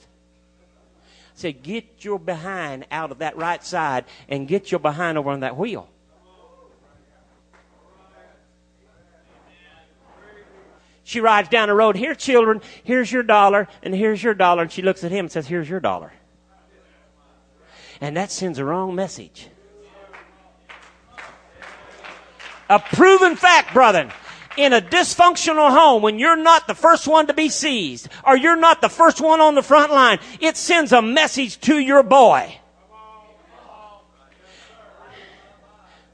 Said, 1.42 1.64
get 1.64 2.06
your 2.06 2.20
behind 2.20 2.86
out 2.92 3.12
of 3.12 3.18
that 3.18 3.36
right 3.36 3.64
side 3.64 4.06
and 4.30 4.48
get 4.48 4.72
your 4.72 4.78
behind 4.78 5.18
over 5.18 5.32
on 5.32 5.40
that 5.40 5.58
wheel. 5.58 5.90
She 11.04 11.20
rides 11.20 11.50
down 11.50 11.68
the 11.68 11.74
road. 11.74 11.96
Here, 11.96 12.14
children, 12.14 12.62
here's 12.84 13.12
your 13.12 13.24
dollar, 13.24 13.68
and 13.82 13.96
here's 13.96 14.22
your 14.22 14.36
dollar. 14.36 14.62
And 14.62 14.72
she 14.72 14.84
looks 14.84 15.04
at 15.04 15.12
him 15.12 15.26
and 15.26 15.32
says, 15.32 15.48
Here's 15.48 15.68
your 15.68 15.80
dollar. 15.80 16.14
And 18.00 18.16
that 18.18 18.30
sends 18.32 18.60
a 18.60 18.64
wrong 18.64 18.94
message. 18.94 19.48
A 22.70 22.78
proven 22.78 23.36
fact, 23.36 23.74
brethren. 23.74 24.12
In 24.58 24.74
a 24.74 24.82
dysfunctional 24.82 25.70
home, 25.70 26.02
when 26.02 26.20
you're 26.20 26.36
not 26.36 26.68
the 26.68 26.76
first 26.76 27.08
one 27.08 27.28
to 27.28 27.34
be 27.34 27.48
seized, 27.50 28.10
or 28.26 28.36
you're 28.36 28.58
not 28.58 28.82
the 28.82 28.90
first 28.90 29.22
one 29.22 29.40
on 29.40 29.56
the 29.56 29.62
front 29.62 29.92
line, 29.92 30.20
it 30.40 30.58
sends 30.58 30.92
a 30.92 31.02
message 31.02 31.60
to 31.62 31.78
your 31.78 32.04
boy. 32.04 32.58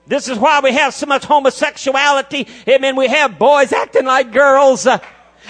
This 0.05 0.29
is 0.29 0.37
why 0.39 0.61
we 0.61 0.71
have 0.71 0.93
so 0.93 1.05
much 1.05 1.25
homosexuality. 1.25 2.47
Amen. 2.67 2.95
We 2.95 3.07
have 3.07 3.37
boys 3.37 3.73
acting 3.73 4.05
like 4.05 4.31
girls, 4.31 4.87
uh, 4.87 4.99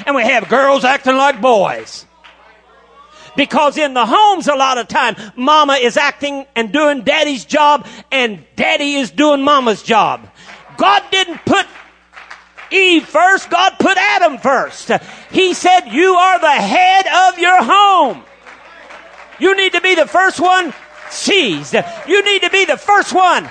and 0.05 0.15
we 0.15 0.23
have 0.23 0.49
girls 0.49 0.83
acting 0.83 1.15
like 1.15 1.41
boys. 1.41 2.05
Because 3.35 3.77
in 3.77 3.93
the 3.93 4.05
homes, 4.05 4.47
a 4.47 4.55
lot 4.55 4.79
of 4.79 4.87
time, 4.87 5.15
mama 5.35 5.73
is 5.73 5.95
acting 5.95 6.47
and 6.55 6.71
doing 6.71 7.03
daddy's 7.03 7.45
job, 7.45 7.85
and 8.11 8.43
daddy 8.55 8.95
is 8.95 9.11
doing 9.11 9.43
mama's 9.43 9.83
job. 9.83 10.27
God 10.77 11.03
didn't 11.11 11.45
put 11.45 11.67
Eve 12.71 13.05
first, 13.05 13.49
God 13.49 13.73
put 13.79 13.97
Adam 13.97 14.37
first. 14.37 14.91
He 15.31 15.53
said, 15.53 15.87
You 15.87 16.13
are 16.13 16.39
the 16.39 16.47
head 16.51 17.05
of 17.07 17.39
your 17.39 17.63
home. 17.63 18.23
You 19.39 19.55
need 19.55 19.73
to 19.73 19.81
be 19.81 19.95
the 19.95 20.07
first 20.07 20.39
one 20.39 20.73
seized. 21.09 21.75
You 22.07 22.23
need 22.23 22.41
to 22.41 22.49
be 22.49 22.65
the 22.65 22.77
first 22.77 23.13
one 23.13 23.49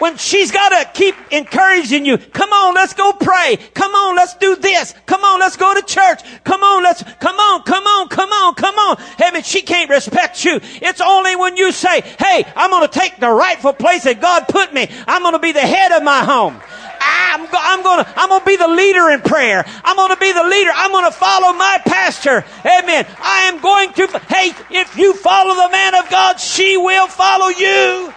when 0.00 0.16
she's 0.16 0.50
got 0.50 0.70
to 0.70 0.90
keep 0.92 1.14
encouraging 1.30 2.04
you. 2.04 2.18
Come 2.18 2.50
on, 2.52 2.74
let's 2.74 2.94
go 2.94 3.12
pray. 3.12 3.58
Come 3.74 3.94
on, 3.94 4.16
let's 4.16 4.34
do 4.34 4.56
this. 4.56 4.94
Come 5.06 5.22
on, 5.22 5.38
let's 5.38 5.56
go 5.56 5.72
to 5.74 5.82
church. 5.82 6.22
Come 6.42 6.62
on, 6.62 6.82
let's, 6.82 7.02
come 7.02 7.36
on, 7.36 7.62
come 7.62 7.84
on, 7.84 8.08
come 8.08 8.30
on, 8.30 8.54
come 8.54 8.74
on. 8.74 8.96
Hey, 9.18 9.42
she 9.42 9.62
can't 9.62 9.90
respect 9.90 10.44
you. 10.44 10.58
It's 10.62 11.00
only 11.00 11.36
when 11.36 11.56
you 11.56 11.70
say, 11.70 12.00
hey, 12.00 12.44
I'm 12.56 12.70
going 12.70 12.88
to 12.88 12.98
take 12.98 13.20
the 13.20 13.30
rightful 13.30 13.74
place 13.74 14.04
that 14.04 14.20
God 14.20 14.48
put 14.48 14.72
me. 14.72 14.88
I'm 15.06 15.22
going 15.22 15.34
to 15.34 15.38
be 15.38 15.52
the 15.52 15.60
head 15.60 15.92
of 15.92 16.02
my 16.02 16.24
home. 16.24 16.60
I'm, 17.00 17.46
go, 17.46 17.58
I'm 17.58 17.82
gonna, 17.82 18.12
I'm 18.16 18.28
gonna 18.28 18.44
be 18.44 18.56
the 18.56 18.68
leader 18.68 19.10
in 19.10 19.20
prayer. 19.20 19.64
I'm 19.84 19.96
gonna 19.96 20.16
be 20.16 20.32
the 20.32 20.44
leader. 20.44 20.70
I'm 20.74 20.92
gonna 20.92 21.10
follow 21.10 21.52
my 21.52 21.78
pastor. 21.86 22.44
Amen. 22.64 23.06
I 23.18 23.50
am 23.52 23.60
going 23.60 23.92
to, 23.94 24.18
hey, 24.28 24.52
if 24.70 24.96
you 24.96 25.14
follow 25.14 25.54
the 25.54 25.70
man 25.70 25.94
of 25.94 26.10
God, 26.10 26.38
she 26.38 26.76
will 26.76 27.08
follow 27.08 27.48
you. 27.48 28.12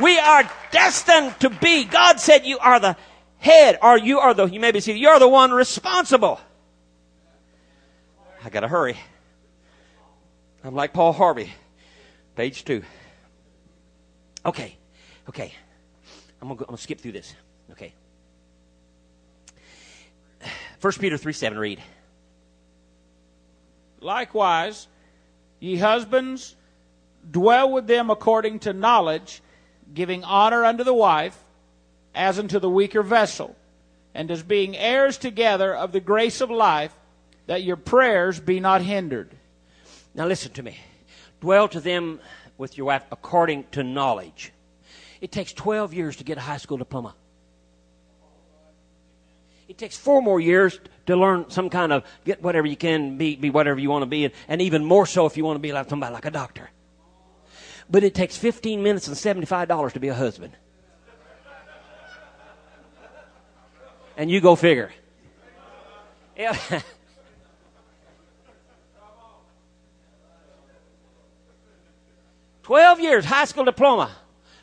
We 0.00 0.18
are 0.18 0.50
destined 0.70 1.38
to 1.40 1.50
be. 1.50 1.84
God 1.84 2.18
said 2.18 2.46
you 2.46 2.58
are 2.58 2.80
the 2.80 2.96
head, 3.36 3.78
or 3.82 3.98
you 3.98 4.20
are 4.20 4.32
the, 4.32 4.46
you 4.46 4.60
may 4.60 4.70
be 4.70 4.80
seated, 4.80 5.00
you're 5.00 5.18
the 5.18 5.28
one 5.28 5.50
responsible. 5.50 6.40
I 8.44 8.48
gotta 8.48 8.68
hurry. 8.68 8.96
I'm 10.64 10.74
like 10.74 10.92
Paul 10.92 11.12
Harvey. 11.12 11.52
Page 12.36 12.64
two. 12.64 12.82
Okay. 14.44 14.76
Okay. 15.28 15.52
I'm 16.40 16.48
gonna, 16.48 16.58
go, 16.58 16.64
I'm 16.64 16.70
gonna 16.72 16.78
skip 16.78 17.00
through 17.00 17.12
this. 17.12 17.34
Okay. 17.70 17.92
1 20.80 20.92
Peter 20.94 21.16
3 21.16 21.32
7, 21.32 21.58
read. 21.58 21.82
Likewise, 24.00 24.88
ye 25.60 25.76
husbands, 25.76 26.56
dwell 27.30 27.70
with 27.70 27.86
them 27.86 28.10
according 28.10 28.58
to 28.60 28.72
knowledge 28.72 29.42
giving 29.94 30.24
honor 30.24 30.64
unto 30.64 30.84
the 30.84 30.94
wife 30.94 31.38
as 32.14 32.38
unto 32.38 32.58
the 32.58 32.68
weaker 32.68 33.02
vessel, 33.02 33.56
and 34.14 34.30
as 34.30 34.42
being 34.42 34.76
heirs 34.76 35.16
together 35.16 35.74
of 35.74 35.92
the 35.92 36.00
grace 36.00 36.40
of 36.40 36.50
life, 36.50 36.94
that 37.46 37.62
your 37.62 37.76
prayers 37.76 38.38
be 38.38 38.60
not 38.60 38.82
hindered. 38.82 39.34
Now 40.14 40.26
listen 40.26 40.52
to 40.52 40.62
me. 40.62 40.78
Dwell 41.40 41.68
to 41.68 41.80
them 41.80 42.20
with 42.58 42.76
your 42.76 42.86
wife 42.86 43.04
according 43.10 43.64
to 43.72 43.82
knowledge. 43.82 44.52
It 45.20 45.32
takes 45.32 45.52
12 45.52 45.94
years 45.94 46.16
to 46.16 46.24
get 46.24 46.38
a 46.38 46.40
high 46.40 46.56
school 46.56 46.76
diploma. 46.76 47.14
It 49.68 49.78
takes 49.78 49.96
four 49.96 50.20
more 50.20 50.40
years 50.40 50.78
to 51.06 51.16
learn 51.16 51.48
some 51.48 51.70
kind 51.70 51.92
of 51.92 52.04
get 52.24 52.42
whatever 52.42 52.66
you 52.66 52.76
can 52.76 53.16
be, 53.16 53.36
be 53.36 53.50
whatever 53.50 53.80
you 53.80 53.88
want 53.88 54.02
to 54.02 54.06
be, 54.06 54.24
and, 54.24 54.34
and 54.48 54.60
even 54.60 54.84
more 54.84 55.06
so 55.06 55.26
if 55.26 55.36
you 55.36 55.44
want 55.44 55.56
to 55.56 55.60
be 55.60 55.72
like 55.72 55.88
somebody 55.88 56.12
like 56.12 56.26
a 56.26 56.30
doctor 56.30 56.68
but 57.92 58.02
it 58.02 58.14
takes 58.14 58.36
15 58.36 58.82
minutes 58.82 59.06
and 59.06 59.16
$75 59.16 59.92
to 59.92 60.00
be 60.00 60.08
a 60.08 60.14
husband. 60.14 60.54
And 64.16 64.30
you 64.30 64.40
go 64.40 64.56
figure. 64.56 64.90
Yeah. 66.34 66.56
Twelve 72.72 73.00
years, 73.00 73.26
high 73.26 73.44
school 73.44 73.66
diploma. 73.66 74.10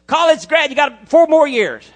College 0.08 0.48
grad, 0.48 0.72
you 0.72 0.76
got 0.76 1.08
four 1.10 1.28
more 1.28 1.48
years. 1.48 1.88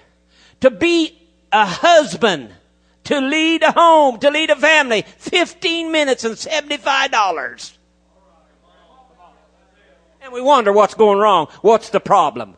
To 0.60 0.70
be 0.70 1.20
a 1.50 1.66
husband, 1.66 2.54
to 3.02 3.20
lead 3.20 3.64
a 3.64 3.72
home, 3.72 4.20
to 4.20 4.30
lead 4.30 4.50
a 4.50 4.54
family, 4.54 5.02
15 5.02 5.90
minutes 5.90 6.22
and 6.22 6.36
$75. 6.36 7.72
And 10.22 10.32
we 10.32 10.40
wonder 10.40 10.72
what's 10.72 10.94
going 10.94 11.18
wrong. 11.18 11.48
What's 11.62 11.88
the 11.88 11.98
problem? 11.98 12.54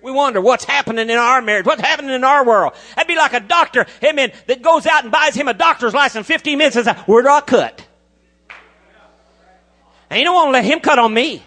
We 0.00 0.10
wonder 0.10 0.40
what's 0.40 0.64
happening 0.64 1.10
in 1.10 1.18
our 1.18 1.42
marriage, 1.42 1.66
what's 1.66 1.82
happening 1.82 2.12
in 2.14 2.24
our 2.24 2.42
world. 2.42 2.72
That'd 2.96 3.06
be 3.06 3.16
like 3.16 3.34
a 3.34 3.40
doctor, 3.40 3.84
amen, 4.02 4.32
that 4.46 4.62
goes 4.62 4.86
out 4.86 5.02
and 5.02 5.12
buys 5.12 5.34
him 5.34 5.48
a 5.48 5.52
doctor's 5.52 5.92
license 5.92 6.26
15 6.26 6.56
minutes 6.56 6.76
and 6.76 6.86
says, 6.86 6.96
where 7.00 7.22
do 7.22 7.28
I 7.28 7.42
cut? 7.42 7.86
And 10.08 10.18
you 10.18 10.24
don't 10.24 10.34
want 10.34 10.48
to 10.48 10.52
let 10.52 10.64
him 10.64 10.80
cut 10.80 10.98
on 10.98 11.12
me. 11.12 11.42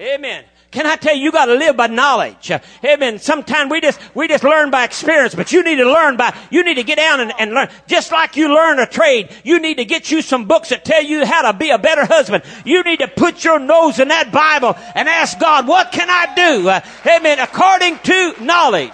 Amen. 0.00 0.44
Can 0.70 0.84
I 0.84 0.96
tell 0.96 1.14
you, 1.16 1.22
you 1.22 1.32
got 1.32 1.46
to 1.46 1.54
live 1.54 1.76
by 1.76 1.86
knowledge. 1.86 2.50
Amen. 2.84 3.18
Sometimes 3.18 3.70
we 3.70 3.80
just, 3.80 3.98
we 4.14 4.28
just 4.28 4.44
learn 4.44 4.70
by 4.70 4.84
experience, 4.84 5.34
but 5.34 5.50
you 5.50 5.62
need 5.62 5.76
to 5.76 5.90
learn 5.90 6.18
by, 6.18 6.36
you 6.50 6.64
need 6.64 6.74
to 6.74 6.82
get 6.82 6.96
down 6.96 7.20
and, 7.20 7.32
and 7.38 7.52
learn. 7.52 7.68
Just 7.86 8.12
like 8.12 8.36
you 8.36 8.54
learn 8.54 8.78
a 8.78 8.86
trade, 8.86 9.30
you 9.42 9.58
need 9.58 9.78
to 9.78 9.86
get 9.86 10.10
you 10.10 10.20
some 10.20 10.46
books 10.46 10.68
that 10.68 10.84
tell 10.84 11.02
you 11.02 11.24
how 11.24 11.50
to 11.50 11.56
be 11.56 11.70
a 11.70 11.78
better 11.78 12.04
husband. 12.04 12.44
You 12.66 12.82
need 12.82 12.98
to 12.98 13.08
put 13.08 13.42
your 13.42 13.58
nose 13.58 13.98
in 13.98 14.08
that 14.08 14.32
Bible 14.32 14.76
and 14.94 15.08
ask 15.08 15.38
God, 15.38 15.66
what 15.66 15.92
can 15.92 16.08
I 16.10 16.34
do? 16.34 16.68
Uh, 16.68 16.80
amen. 17.06 17.38
According 17.38 17.98
to 18.00 18.44
knowledge. 18.44 18.92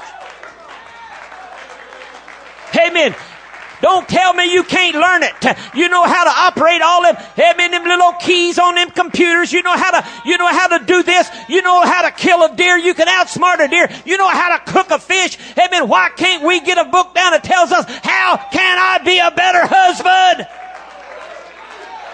Amen. 2.79 3.15
Don't 3.83 4.09
tell 4.09 4.33
me 4.33 4.53
you 4.53 4.63
can't 4.63 4.95
learn 4.95 5.25
it. 5.25 5.35
You 5.75 5.89
know 5.89 6.05
how 6.05 6.23
to 6.25 6.31
operate 6.31 6.81
all 6.81 7.03
them, 7.03 7.17
them, 7.37 7.57
them 7.57 7.85
little 7.85 8.13
keys 8.13 8.59
on 8.59 8.77
them 8.77 8.91
computers. 8.91 9.53
You 9.53 9.63
know 9.63 9.77
how 9.77 10.01
to, 10.01 10.09
you 10.25 10.39
know 10.39 10.47
how 10.47 10.79
to 10.79 10.85
do 10.85 11.03
this. 11.03 11.29
You 11.49 11.63
know 11.63 11.83
how 11.83 12.03
to 12.03 12.13
kill 12.13 12.45
a 12.45 12.55
deer. 12.55 12.79
You 12.79 12.95
can 12.95 13.09
outsmart 13.09 13.59
a 13.59 13.67
deer. 13.67 13.91
You 14.07 14.17
know 14.17 14.29
how 14.29 14.57
to 14.57 14.73
cook 14.73 14.91
a 14.93 15.01
fish. 15.01 15.37
Amen. 15.59 15.89
Why 15.89 16.11
can't 16.17 16.45
we 16.45 16.61
get 16.61 16.79
a 16.79 16.89
book 16.89 17.13
down 17.13 17.33
that 17.33 17.43
tells 17.43 17.73
us 17.73 17.85
how 18.05 18.37
can 18.53 18.79
I 18.79 18.99
be 19.05 19.19
a 19.19 19.33
better 19.33 19.67
husband? 19.67 20.47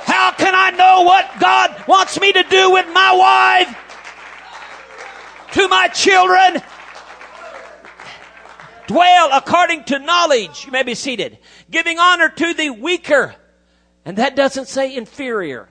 How 0.06 0.32
can 0.32 0.54
I 0.54 0.70
know 0.70 1.02
what 1.02 1.28
God 1.38 1.84
wants 1.86 2.18
me 2.18 2.32
to 2.32 2.42
do 2.44 2.70
with 2.72 2.86
my 2.94 3.12
wife? 3.12 3.76
To 5.52 5.68
my 5.68 5.88
children? 5.88 6.62
Dwell 8.86 9.28
according 9.34 9.84
to 9.84 9.98
knowledge. 9.98 10.64
You 10.64 10.72
may 10.72 10.82
be 10.82 10.94
seated 10.94 11.36
giving 11.70 11.98
honor 11.98 12.28
to 12.28 12.54
the 12.54 12.70
weaker. 12.70 13.34
And 14.04 14.18
that 14.18 14.36
doesn't 14.36 14.68
say 14.68 14.94
inferior. 14.94 15.68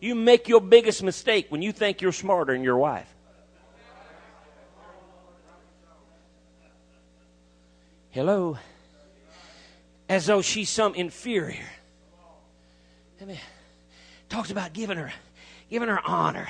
You 0.00 0.14
make 0.14 0.48
your 0.48 0.60
biggest 0.60 1.02
mistake 1.02 1.46
when 1.48 1.62
you 1.62 1.72
think 1.72 2.00
you're 2.00 2.12
smarter 2.12 2.52
than 2.52 2.62
your 2.62 2.76
wife. 2.78 3.12
Hello? 8.10 8.58
As 10.08 10.26
though 10.26 10.42
she's 10.42 10.70
some 10.70 10.94
inferior. 10.94 11.66
I 13.20 13.24
mean, 13.24 13.38
talks 14.28 14.50
about 14.50 14.72
giving 14.72 14.98
her, 14.98 15.12
Giving 15.70 15.88
her 15.88 16.00
honor. 16.04 16.48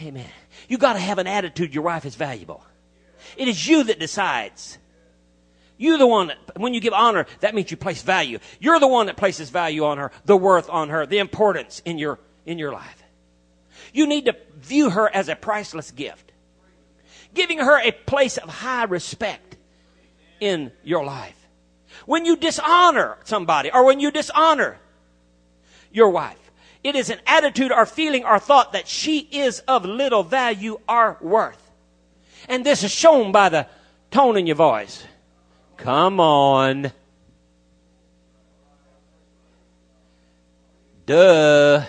Amen. 0.00 0.28
You 0.68 0.78
got 0.78 0.94
to 0.94 0.98
have 0.98 1.18
an 1.18 1.26
attitude 1.26 1.74
your 1.74 1.84
wife 1.84 2.04
is 2.04 2.14
valuable. 2.14 2.64
It 3.36 3.48
is 3.48 3.66
you 3.66 3.84
that 3.84 3.98
decides. 3.98 4.78
You're 5.76 5.98
the 5.98 6.06
one 6.06 6.28
that, 6.28 6.38
when 6.56 6.72
you 6.72 6.80
give 6.80 6.92
honor, 6.92 7.26
that 7.40 7.54
means 7.54 7.70
you 7.70 7.76
place 7.76 8.02
value. 8.02 8.38
You're 8.60 8.78
the 8.78 8.88
one 8.88 9.06
that 9.06 9.16
places 9.16 9.50
value 9.50 9.84
on 9.84 9.98
her, 9.98 10.12
the 10.24 10.36
worth 10.36 10.70
on 10.70 10.90
her, 10.90 11.06
the 11.06 11.18
importance 11.18 11.82
in 11.84 11.98
your, 11.98 12.18
in 12.46 12.58
your 12.58 12.72
life. 12.72 13.02
You 13.92 14.06
need 14.06 14.26
to 14.26 14.36
view 14.56 14.90
her 14.90 15.08
as 15.12 15.28
a 15.28 15.36
priceless 15.36 15.90
gift. 15.90 16.32
Giving 17.32 17.58
her 17.58 17.80
a 17.80 17.90
place 17.90 18.36
of 18.38 18.48
high 18.48 18.84
respect 18.84 19.56
in 20.40 20.70
your 20.84 21.04
life. 21.04 21.36
When 22.06 22.24
you 22.24 22.36
dishonor 22.36 23.18
somebody 23.24 23.70
or 23.72 23.84
when 23.84 23.98
you 23.98 24.10
dishonor 24.10 24.78
your 25.92 26.10
wife, 26.10 26.38
it 26.82 26.94
is 26.96 27.08
an 27.10 27.18
attitude 27.26 27.72
or 27.72 27.86
feeling 27.86 28.24
or 28.24 28.38
thought 28.38 28.72
that 28.72 28.86
she 28.86 29.18
is 29.18 29.60
of 29.60 29.84
little 29.84 30.22
value 30.22 30.78
or 30.88 31.16
worth. 31.20 31.60
And 32.48 32.64
this 32.64 32.84
is 32.84 32.92
shown 32.92 33.32
by 33.32 33.48
the 33.48 33.66
tone 34.10 34.36
in 34.36 34.46
your 34.46 34.56
voice. 34.56 35.04
Come 35.76 36.20
on. 36.20 36.92
Duh. 41.06 41.84